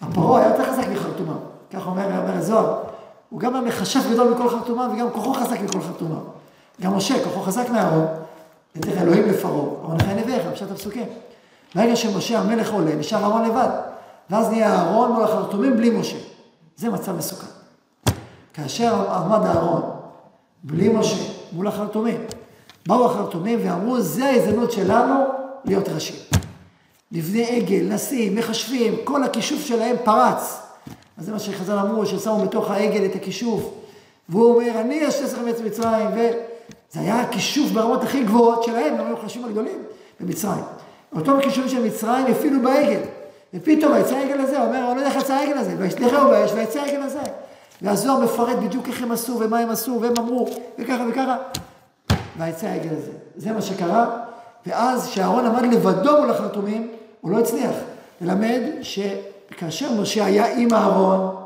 הפרעה 0.00 0.40
היה 0.40 0.50
יותר 0.50 0.72
חזק 0.72 0.88
מחרטומה. 0.92 1.36
כך 1.72 1.86
אומר, 1.86 2.04
אומר 2.04 2.36
הזוהר. 2.36 2.74
הוא 3.30 3.40
גם 3.40 3.56
המכשף 3.56 4.00
גדול 4.12 4.34
מכל 4.34 4.48
חרטומה 4.48 4.88
וגם 4.94 5.10
כוחו 5.10 5.34
חזק 5.34 5.60
מכל 5.60 5.80
חרטומה. 5.80 6.18
גם 6.80 6.96
משה, 6.96 7.24
כוחו 7.24 7.40
חזק 7.40 7.70
מאהרון. 7.70 8.06
ותראה 8.76 9.02
אלוהים 9.02 9.28
לפרעה, 9.28 9.86
אבל 9.86 9.96
לכן 9.96 10.18
נביאך, 10.18 10.42
פשט 10.52 10.70
הפסוקים. 10.70 11.06
ברגע 11.74 11.96
שמשה 11.96 12.38
המלך 12.38 12.72
עולה, 12.72 12.94
נשאר 12.94 13.22
אהרון 13.22 13.44
לבד. 13.44 13.68
ואז 14.30 14.48
נהיה 14.48 14.74
אהרון 14.74 15.12
מול 15.12 15.24
החרטומים 15.24 15.76
בלי 15.76 15.90
משה. 15.90 16.16
זה 16.76 16.90
מצב 16.90 17.16
מסוכן. 17.16 17.46
כאשר 18.54 19.12
עמד 19.12 19.46
אהרון 19.46 19.82
בלי 20.64 20.88
משה 20.88 21.32
מול 21.52 21.66
החרטומים, 21.66 22.20
באו 22.86 23.06
החרטומים 23.06 23.58
ואמרו, 23.62 24.00
זה 24.00 24.26
ההזדמנות 24.26 24.72
שלנו 24.72 25.14
להיות 25.64 25.88
ראשים. 25.88 26.16
לבני 27.12 27.56
עגל, 27.56 27.94
נשיאים, 27.94 28.34
מחשבים, 28.34 28.94
כל 29.04 29.24
הכישוף 29.24 29.66
שלהם 29.66 29.96
פרץ. 30.04 30.60
אז 31.18 31.26
זה 31.26 31.32
מה 31.32 31.38
שחז"ל 31.38 31.78
אמרו, 31.78 32.06
ששמו 32.06 32.38
בתוך 32.38 32.70
העגל 32.70 33.04
את 33.04 33.14
הכישוף. 33.14 33.70
והוא 34.28 34.54
אומר, 34.54 34.80
אני 34.80 35.08
אשתה 35.08 35.24
לכם 35.24 35.48
את 35.48 35.60
מצרים, 35.60 36.08
וזה 36.90 37.00
היה 37.00 37.20
הכישוף 37.20 37.70
ברמות 37.70 38.04
הכי 38.04 38.24
גבוהות 38.24 38.62
שלהם, 38.62 38.94
הם 38.94 39.06
היו 39.06 39.16
החשובים 39.16 39.48
הגדולים 39.48 39.82
במצרים. 40.20 40.64
אותו 41.16 41.32
כישוף 41.42 41.66
של 41.66 41.84
מצרים 41.84 42.26
הפעילו 42.26 42.62
בעגל. 42.62 43.00
ופתאום 43.54 43.92
היצא 43.92 44.14
העגל 44.14 44.40
הזה, 44.40 44.62
אומר, 44.62 44.78
אני 44.78 44.84
לא 44.84 45.00
יודע 45.00 45.06
איך 45.06 45.22
יצא 45.22 45.34
העגל 45.34 45.58
הזה, 45.58 45.74
וישלחהו 45.78 46.30
באש 46.30 46.52
ויצא 46.52 46.80
העגל 46.80 47.02
הזה. 47.02 47.22
והזוהר 47.82 48.20
מפרט 48.20 48.56
בדיוק 48.58 48.88
איך 48.88 49.02
הם 49.02 49.12
עשו 49.12 49.38
ומה 49.40 49.58
הם 49.58 49.70
עשו, 49.70 49.98
והם 50.02 50.12
אמרו, 50.18 50.48
וככה 50.78 51.04
וככה. 51.10 51.36
ויצא 52.38 52.66
העגל 52.66 52.94
הזה. 52.96 53.12
זה 53.36 53.52
מה 53.52 53.62
שקרה, 53.62 54.06
ואז 54.66 55.06
כשאהרון 55.06 55.46
עמד 55.46 55.74
לבדו 55.74 56.20
מול 56.20 56.30
החרטומים, 56.30 56.88
הוא 57.20 57.30
לא 57.30 57.38
הצליח. 57.38 57.74
ללמד 58.20 58.60
שכאשר 58.82 59.92
משה 60.00 60.24
היה 60.24 60.56
עם 60.56 60.74
אהרון, 60.74 61.36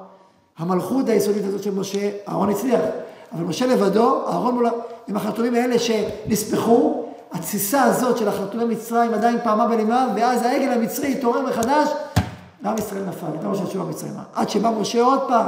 המלכות 0.58 1.08
היסודית 1.08 1.44
הזאת 1.44 1.62
של 1.62 1.74
משה, 1.74 2.10
אהרון 2.28 2.50
הצליח. 2.50 2.80
אבל 3.32 3.44
משה 3.44 3.66
לבדו, 3.66 4.28
אהרון 4.28 4.54
מול... 4.54 4.66
עם 5.08 5.16
החרטומים 5.16 5.54
האלה 5.54 5.78
שנספחו, 5.78 7.04
התסיסה 7.32 7.82
הזאת 7.82 8.18
של 8.18 8.28
החרטומי 8.28 8.64
מצרים 8.64 9.14
עדיין 9.14 9.38
פעמה 9.44 9.66
בלימה, 9.66 10.06
ואז 10.16 10.42
העגל 10.42 10.72
המצרי 10.72 11.12
התעורר 11.12 11.46
מחדש, 11.46 11.88
ועם 12.62 12.78
ישראל 12.78 13.02
נפל, 13.04 13.26
זה 13.40 13.48
מה 13.48 13.54
שהתשובה 13.54 13.84
מצרימה. 13.84 14.22
עד 14.34 14.50
שבא 14.50 14.70
משה 14.70 15.02
עוד 15.02 15.20
פעם, 15.28 15.46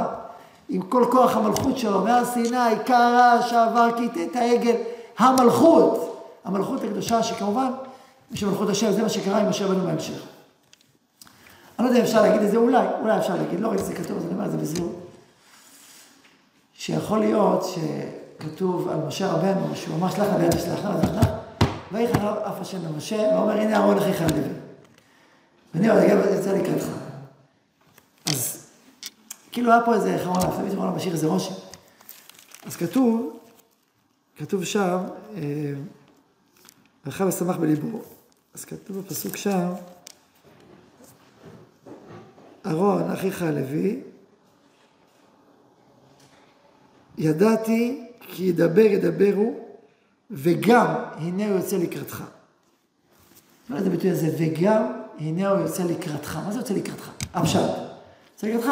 עם 0.69 0.81
כל 0.81 1.05
כוח 1.11 1.37
המלכות 1.37 1.77
שלו, 1.77 2.01
מהר 2.01 2.25
סיני, 2.25 2.57
קרא, 2.85 3.41
שעבר, 3.41 3.89
כיתה 3.97 4.23
את 4.23 4.35
העגל, 4.35 4.75
המלכות, 5.19 6.23
המלכות 6.45 6.83
הקדושה, 6.83 7.23
שכמובן, 7.23 7.71
יש 8.31 8.43
מלכות 8.43 8.69
השם, 8.69 8.91
זה 8.91 9.01
מה 9.01 9.09
שקרה 9.09 9.37
עם 9.37 9.49
משה 9.49 9.65
רבנו 9.65 9.85
בהמשך. 9.85 10.23
אני 11.79 11.85
לא 11.85 11.89
יודע 11.89 11.99
אם 11.99 12.05
אפשר 12.05 12.21
להגיד 12.21 12.41
את 12.41 12.51
זה, 12.51 12.57
אולי, 12.57 12.87
אולי 13.01 13.17
אפשר 13.17 13.35
להגיד, 13.35 13.59
לא 13.59 13.73
את 13.73 13.85
זה 13.85 13.93
כתוב, 13.93 14.17
אז 14.17 14.25
אני 14.25 14.33
אומר 14.33 14.45
את 14.45 14.51
זה 14.51 14.57
בזהירות. 14.57 15.02
שיכול 16.83 17.19
להיות 17.19 17.63
שכתוב 17.63 18.89
על 18.89 18.97
משה 19.07 19.31
רבנו, 19.31 19.75
שהוא 19.75 19.97
ממש 19.97 20.13
לך 20.13 20.33
ביד 20.39 20.53
השלחה, 20.53 20.89
אז 20.89 21.01
אנחנו 21.03 21.31
ויחן 21.91 22.25
אף 22.25 22.61
השם 22.61 22.85
למשה, 22.85 23.15
ואומר 23.33 23.59
הנה 23.59 23.75
אהרון 23.75 23.97
אחיך 23.97 24.21
על 24.21 24.27
לוי. 24.29 24.53
ואני 25.73 25.89
אומר, 25.89 26.01
רגע, 26.01 26.39
יצא 26.39 26.53
לקראתך. 26.53 26.87
אז 28.25 28.67
כאילו 29.51 29.71
היה 29.71 29.81
פה 29.85 29.95
איזה 29.95 30.17
חרון 30.23 30.37
אף, 30.37 30.55
תמיד 30.57 30.73
חרון 30.73 30.95
משאיר 30.95 31.13
איזה 31.13 31.27
רושם. 31.27 31.53
אז 32.65 32.75
כתוב, 32.75 33.39
כתוב 34.37 34.63
שם, 34.63 34.97
רחב 37.05 37.25
ושמח 37.27 37.55
בליבו. 37.55 38.01
אז 38.53 38.65
כתוב 38.65 38.99
בפסוק 38.99 39.37
שם, 39.37 39.69
אהרון 42.65 43.11
אחיך 43.11 43.41
הלוי, 43.41 44.01
ידעתי 47.17 48.07
כי 48.19 48.43
ידבר 48.43 48.81
ידברו 48.81 49.53
וגם 50.31 50.95
הנה 51.17 51.47
הוא 51.47 51.55
יוצא 51.55 51.77
לקראתך. 51.77 52.23
מה 53.69 53.81
זה 53.81 53.87
הביטוי 53.87 54.09
הזה? 54.09 54.29
וגם 54.37 54.83
הנה 55.19 55.49
הוא 55.49 55.59
יוצא 55.59 55.83
לקראתך. 55.83 56.39
מה 56.45 56.51
זה 56.51 56.59
יוצא 56.59 56.73
לקראתך? 56.73 57.09
הפשט. 57.33 57.59
יוצא 58.33 58.47
לקראתך, 58.47 58.69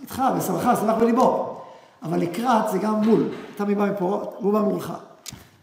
איתך, 0.00 0.22
בשמחה, 0.36 0.76
שמח 0.76 0.94
בליבו. 1.00 1.60
אבל 2.02 2.18
לקראת 2.18 2.70
זה 2.70 2.78
גם 2.78 2.94
מול. 2.94 3.28
אתה 3.56 3.64
מבא 3.64 3.84
מפה, 3.84 4.32
והוא 4.40 4.52
בא 4.52 4.58
מולך. 4.60 4.92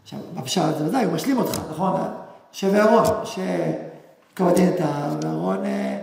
עכשיו, 0.02 0.18
בפשט 0.34 0.78
זה 0.78 0.86
ודאי, 0.86 1.04
הוא 1.04 1.12
משלים 1.12 1.38
אותך, 1.38 1.60
נכון? 1.70 2.00
משה 2.54 2.68
ואהרון, 2.72 3.24
שקבעתי 3.24 4.68
את 4.68 4.80
אהרון 5.24 5.64
אה, 5.64 5.98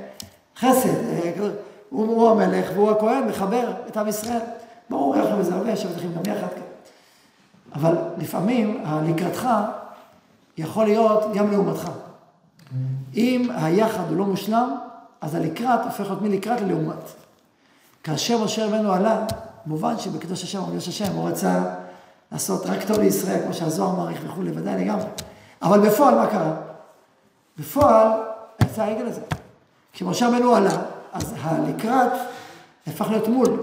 חסד. 0.58 0.90
אה, 0.90 1.32
הוא 1.90 2.32
המלך 2.32 2.70
והוא 2.74 2.92
הכהן, 2.92 3.28
מחבר 3.28 3.72
את 3.88 3.98
עם 3.98 4.08
ישראל. 4.08 4.40
ברור, 4.90 5.16
יחד 5.18 5.40
בזה 5.40 5.56
הרבה, 5.56 5.76
שבטחים 5.76 6.14
גם 6.14 6.34
יחד. 6.36 6.48
אבל 7.74 7.96
לפעמים 8.18 8.82
הלקראתך 8.86 9.48
יכול 10.58 10.86
להיות 10.86 11.24
גם 11.34 11.52
לעומתך. 11.52 11.90
אם 13.16 13.50
היחד 13.56 14.04
הוא 14.10 14.18
לא 14.18 14.26
מושלם, 14.26 14.76
אז 15.22 15.36
הלקראת 15.36 15.80
הופך 15.86 16.00
להיות 16.00 16.22
מלקראת 16.22 16.62
ללעומת. 16.62 17.12
כאשר 18.04 18.44
משה 18.44 18.66
רבנו 18.66 18.94
עלה, 18.94 19.26
מובן 19.66 20.00
שבקדוש 20.00 20.44
השם 20.44 20.64
ובקדוש 20.64 20.88
השם 20.88 21.12
הוא 21.14 21.30
רצה 21.30 21.64
לעשות 22.32 22.66
רק 22.66 22.84
טוב 22.88 23.00
לישראל, 23.00 23.44
כמו 23.44 23.54
שהזוהר 23.54 23.96
מעריך 23.96 24.22
וכולי, 24.26 24.52
ודאי 24.52 24.86
לגמרי. 24.86 25.06
אבל 25.62 25.80
בפועל 25.80 26.16
מה 26.16 26.28
קרה? 26.28 26.54
בפועל 27.58 28.08
יצא 28.62 28.84
העגל 28.84 29.06
הזה. 29.06 29.22
כשמשה 29.94 30.28
רבנו 30.28 30.56
עלה, 30.56 30.78
אז 31.14 31.34
הלקראת 31.42 32.12
הפך 32.88 33.10
להיות 33.10 33.28
מול. 33.28 33.60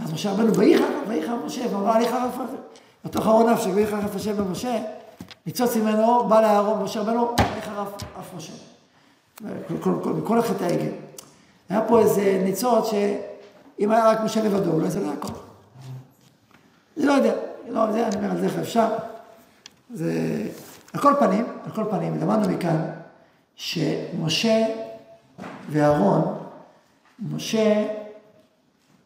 ואז 0.00 0.12
משה 0.12 0.32
רבנו, 0.32 0.54
ויחר, 0.54 1.36
משה, 1.46 1.76
ואמר 1.76 1.90
הליכה 1.90 2.24
רפה. 2.24 2.42
בתוך 3.04 3.26
ארון 3.26 3.48
אף 3.48 3.62
שגבי 3.62 3.86
חרף 3.86 4.16
השם 4.16 4.36
במשה, 4.36 4.78
ניצוץ 5.46 5.76
ממנו, 5.76 6.24
בא 6.28 6.40
לאהרון, 6.40 6.82
משה 6.82 7.00
רבנו, 7.00 7.34
איך 7.56 7.64
חרף 7.64 7.88
אף 8.20 8.34
משה. 8.36 8.52
מכל 10.18 10.38
החטא 10.38 10.64
העגל. 10.64 10.92
היה 11.68 11.80
פה 11.88 12.00
איזה 12.00 12.40
ניצוץ 12.44 12.90
שאם 12.90 13.90
היה 13.90 14.08
רק 14.08 14.20
משה 14.20 14.42
לבדו, 14.42 14.72
אולי 14.72 14.90
זה 14.90 15.00
לא 15.00 15.06
היה 15.06 15.16
קורה. 15.16 15.40
אני 16.96 17.06
לא 17.06 17.12
יודע, 17.12 17.34
לא, 17.68 17.92
זה, 17.92 18.06
אני 18.06 18.16
אומר 18.16 18.30
על 18.30 18.40
זה 18.40 18.46
איך 18.46 18.58
אפשר. 18.58 18.88
זה, 19.94 20.12
על 20.92 21.00
כל 21.00 21.14
פנים, 21.18 21.46
על 21.64 21.70
כל 21.70 21.84
פנים, 21.90 22.20
למדנו 22.20 22.48
מכאן 22.48 22.90
שמשה 23.56 24.66
ואהרון, 25.70 26.38
משה 27.32 27.97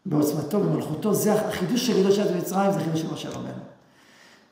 בעוצמתו, 0.06 0.60
במלכותו, 0.60 1.14
זה 1.14 1.34
החידוש 1.34 1.90
הגדול 1.90 2.12
של 2.12 2.36
מצרים, 2.36 2.72
זה 2.72 2.80
חידוש 2.80 3.00
של 3.00 3.12
משה 3.12 3.30
רבנו. 3.30 3.62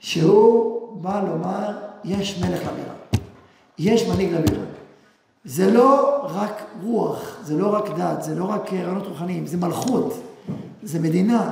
שהוא 0.00 0.80
בא 1.02 1.22
לומר, 1.28 1.70
יש 2.04 2.38
מלך 2.38 2.60
לבירה, 2.60 2.94
יש 3.78 4.06
מנהיג 4.06 4.32
לבירה. 4.32 4.64
זה 5.44 5.70
לא 5.70 6.20
רק 6.24 6.62
רוח, 6.82 7.36
זה 7.42 7.58
לא 7.58 7.74
רק 7.74 7.90
דת, 7.98 8.22
זה 8.22 8.34
לא 8.34 8.44
רק 8.44 8.72
רעיונות 8.72 9.06
רוחניים, 9.06 9.46
זה 9.46 9.56
מלכות, 9.56 10.22
זה 10.82 10.98
מדינה, 10.98 11.50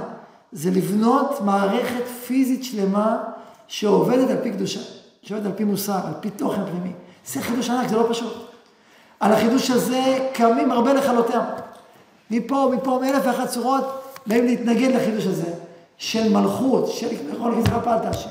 זה 0.52 0.70
לבנות 0.70 1.40
מערכת 1.40 2.06
פיזית 2.26 2.64
שלמה 2.64 3.18
שעובדת 3.66 4.30
על 4.30 4.36
פי 4.42 4.50
קדושה, 4.50 4.80
שעובדת 5.22 5.46
על 5.46 5.52
פי 5.52 5.64
מוסר, 5.64 6.06
על 6.06 6.14
פי 6.20 6.30
תוכן 6.30 6.64
פנימי. 6.70 6.92
זה 7.26 7.42
חידוש 7.42 7.70
ענק, 7.70 7.88
זה 7.88 7.96
לא 7.96 8.06
פשוט. 8.10 8.32
על 9.20 9.32
החידוש 9.32 9.70
הזה 9.70 10.28
קמים 10.34 10.70
הרבה 10.70 10.92
לכלותיה. 10.92 11.40
מפה, 12.30 12.72
מפה, 12.76 12.98
מאלף 13.02 13.22
ואחת 13.26 13.48
צורות, 13.48 14.02
באים 14.26 14.44
להתנגד 14.44 14.94
לחידוש 14.94 15.26
הזה, 15.26 15.52
של 15.96 16.32
מלכות, 16.32 16.88
של 16.88 17.06
יכול 17.34 17.50
להגיד 17.50 17.68
לך 17.68 17.74
פעלת 17.84 18.04
השם. 18.04 18.30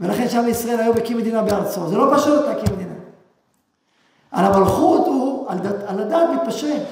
ולכן 0.00 0.28
שם 0.28 0.44
ישראל 0.48 0.80
היום 0.80 0.96
הקים 0.96 1.16
מדינה 1.16 1.42
בארצו. 1.42 1.88
זה 1.88 1.96
לא 1.96 2.12
פשוט 2.16 2.44
להקים 2.44 2.74
מדינה. 2.74 2.92
על 4.30 4.44
המלכות 4.44 5.06
הוא, 5.06 5.50
על, 5.50 5.58
דת, 5.58 5.74
על 5.86 6.00
הדת 6.00 6.28
מתפשרים. 6.34 6.82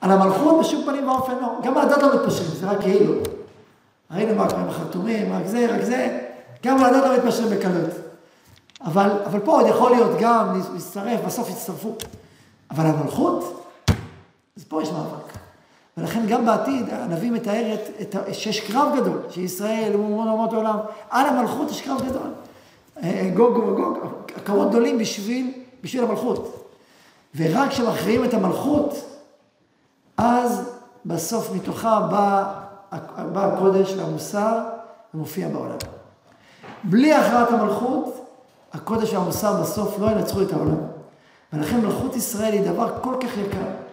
על 0.00 0.10
המלכות 0.10 0.60
בשום 0.60 0.84
פנים 0.84 1.08
ואופן 1.08 1.32
לא. 1.40 1.48
גם 1.62 1.78
על 1.78 1.88
הדת 1.88 2.02
לא 2.02 2.14
מתפשרים, 2.14 2.50
זה 2.50 2.70
רק 2.70 2.80
כאילו. 2.80 3.12
ראינו 4.10 4.34
מה 4.34 4.48
קורה 4.48 4.62
עם 4.62 4.68
החתומים, 4.68 5.32
רק 5.32 5.46
זה, 5.46 5.66
רק 5.70 5.82
זה. 5.82 6.20
גם 6.64 6.84
על 6.84 6.94
הדת 6.94 7.04
לא 7.04 7.16
מתפשרים 7.16 7.50
בקלות. 7.50 7.90
אבל, 8.84 9.10
אבל 9.26 9.40
פה 9.40 9.52
עוד 9.52 9.66
יכול 9.66 9.90
להיות 9.90 10.10
גם 10.20 10.60
להצטרף, 10.72 11.20
בסוף 11.26 11.50
יצטרפו. 11.50 11.94
אבל 12.70 12.86
המלכות, 12.86 13.63
אז 14.56 14.64
פה 14.64 14.82
יש 14.82 14.90
מאבק. 14.90 15.32
ולכן 15.96 16.26
גם 16.28 16.46
בעתיד 16.46 16.86
הנביא 16.90 17.30
מתאר 17.30 17.74
את, 17.74 18.14
את, 18.14 18.34
שיש 18.34 18.60
קרב 18.60 18.96
גדול, 18.96 19.18
שישראל 19.30 19.92
הוא 19.94 20.30
אומות 20.30 20.52
העולם, 20.52 20.76
על 21.10 21.26
המלכות 21.26 21.70
יש 21.70 21.82
קרב 21.82 22.02
גדול. 22.06 22.30
אה, 23.02 23.30
גוג 23.34 23.56
וגוג, 23.56 23.98
קרבות 24.44 24.68
גדולים 24.68 24.98
בשביל, 24.98 25.52
בשביל 25.82 26.04
המלכות. 26.04 26.70
ורק 27.36 27.70
כשמכריעים 27.70 28.24
את 28.24 28.34
המלכות, 28.34 28.94
אז 30.16 30.70
בסוף 31.06 31.52
מתוכה 31.52 32.00
בא, 32.00 32.54
בא 33.32 33.54
הקודש 33.54 33.94
והמוסר 33.96 34.60
ומופיע 35.14 35.48
בעולם. 35.48 35.76
בלי 36.84 37.12
הכרעת 37.12 37.48
המלכות, 37.50 38.26
הקודש 38.72 39.12
והמוסר 39.12 39.60
בסוף 39.60 39.98
לא 39.98 40.10
ינצחו 40.10 40.42
את 40.42 40.52
העולם. 40.52 40.80
ולכן 41.52 41.80
מלכות 41.80 42.16
ישראל 42.16 42.52
היא 42.52 42.70
דבר 42.70 42.92
כל 43.02 43.14
כך 43.20 43.38
יקר. 43.38 43.83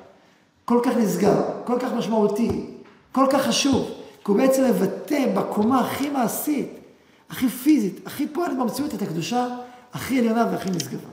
כל 0.65 0.79
כך 0.83 0.97
נסגר, 0.97 1.41
כל 1.63 1.79
כך 1.79 1.93
משמעותי, 1.93 2.65
כל 3.11 3.25
כך 3.29 3.41
חשוב, 3.41 3.91
כי 4.25 4.31
הוא 4.31 4.37
בעצם 4.37 4.63
מבטא 4.63 5.25
בקומה 5.35 5.79
הכי 5.79 6.09
מעשית, 6.09 6.69
הכי 7.29 7.49
פיזית, 7.49 7.99
הכי 8.05 8.27
פועלת 8.27 8.57
במציאות 8.57 8.93
את 8.93 9.01
הקדושה 9.01 9.47
הכי 9.93 10.19
עליונה 10.19 10.45
והכי 10.51 10.69
נשגבה. 10.69 11.09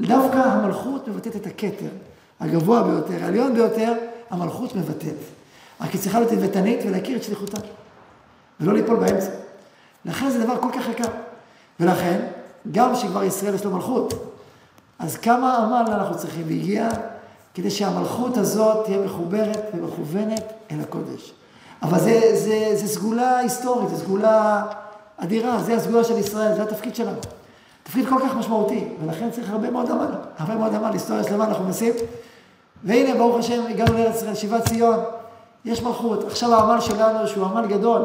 דווקא 0.00 0.36
המלכות 0.36 1.08
מבטאת 1.08 1.36
את 1.36 1.46
הכתר, 1.46 1.88
הגבוה 2.40 2.82
ביותר, 2.82 3.24
העליון 3.24 3.54
ביותר, 3.54 3.92
המלכות 4.30 4.76
מבטאת. 4.76 5.16
רק 5.80 5.90
היא 5.90 6.00
צריכה 6.00 6.20
להיות 6.20 6.32
עדוותנית 6.32 6.80
ולהכיר 6.86 7.16
את 7.16 7.22
שליחותה, 7.22 7.58
ולא 8.60 8.74
ליפול 8.74 8.96
באמצע. 8.96 9.30
לכן 10.04 10.30
זה 10.30 10.44
דבר 10.44 10.60
כל 10.60 10.68
כך 10.72 10.88
יקר. 10.88 11.10
ולכן, 11.80 12.26
גם 12.72 12.96
שכבר 12.96 13.24
ישראל 13.24 13.54
יש 13.54 13.64
לו 13.64 13.70
מלכות, 13.70 14.34
אז 14.98 15.16
כמה 15.16 15.56
עמל 15.56 15.92
אנחנו 15.92 16.18
צריכים, 16.18 16.44
והגיע 16.46 16.88
כדי 17.54 17.70
שהמלכות 17.70 18.36
הזאת 18.36 18.84
תהיה 18.84 18.98
מחוברת 18.98 19.70
ומכוונת 19.74 20.52
אל 20.70 20.80
הקודש. 20.80 21.32
אבל 21.82 21.98
זה, 21.98 22.20
זה, 22.34 22.70
זה 22.74 22.88
סגולה 22.88 23.38
היסטורית, 23.38 23.88
זו 23.88 23.96
סגולה 23.96 24.64
אדירה, 25.16 25.58
זה 25.62 25.74
הסגולה 25.74 26.04
של 26.04 26.18
ישראל, 26.18 26.54
זה 26.54 26.62
התפקיד 26.62 26.94
שלנו. 26.94 27.18
תפקיד 27.82 28.08
כל 28.08 28.18
כך 28.24 28.36
משמעותי, 28.36 28.88
ולכן 29.04 29.30
צריך 29.30 29.50
הרבה 29.50 29.70
מאוד 29.70 29.90
עמל, 29.90 30.14
הרבה 30.38 30.54
מאוד 30.54 30.74
עמל, 30.74 30.92
היסטוריה 30.92 31.24
שלמה 31.24 31.44
אנחנו 31.44 31.64
מנסים. 31.64 31.92
והנה, 32.84 33.18
ברוך 33.18 33.38
השם, 33.38 33.62
הגענו 33.70 33.98
לארץ 33.98 34.16
ישראל, 34.16 34.34
שיבת 34.34 34.68
ציון, 34.68 34.96
יש 35.64 35.82
מלכות. 35.82 36.24
עכשיו 36.24 36.54
העמל 36.54 36.80
שלנו, 36.80 37.26
שהוא 37.26 37.44
עמל 37.44 37.66
גדול, 37.66 38.02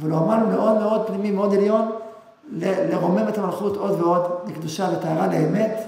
אבל 0.00 0.10
הוא 0.10 0.18
עמל 0.18 0.46
מאוד 0.46 0.78
מאוד 0.78 1.06
פנימי, 1.06 1.30
מאוד 1.30 1.54
עליון, 1.54 1.90
לרומם 2.52 3.28
את 3.28 3.38
המלכות 3.38 3.76
עוד 3.76 4.00
ועוד 4.00 4.22
לקדושה 4.46 4.88
וטהרה 4.92 5.26
לאמת, 5.26 5.80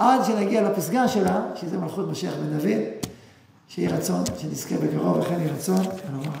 עד 0.00 0.24
שנגיע 0.24 0.62
לפסגה 0.70 1.08
שלה, 1.08 1.42
שזה 1.54 1.78
מלכות 1.78 2.08
משיח 2.08 2.34
בן 2.34 2.58
דוד, 2.58 2.82
שיהי 3.68 3.88
רצון, 3.88 4.24
שנזכה 4.38 4.74
בקרוב, 4.76 5.18
וכן 5.18 5.40
יהי 5.40 5.48
רצון, 5.48 5.76
ונאמר. 5.76 6.38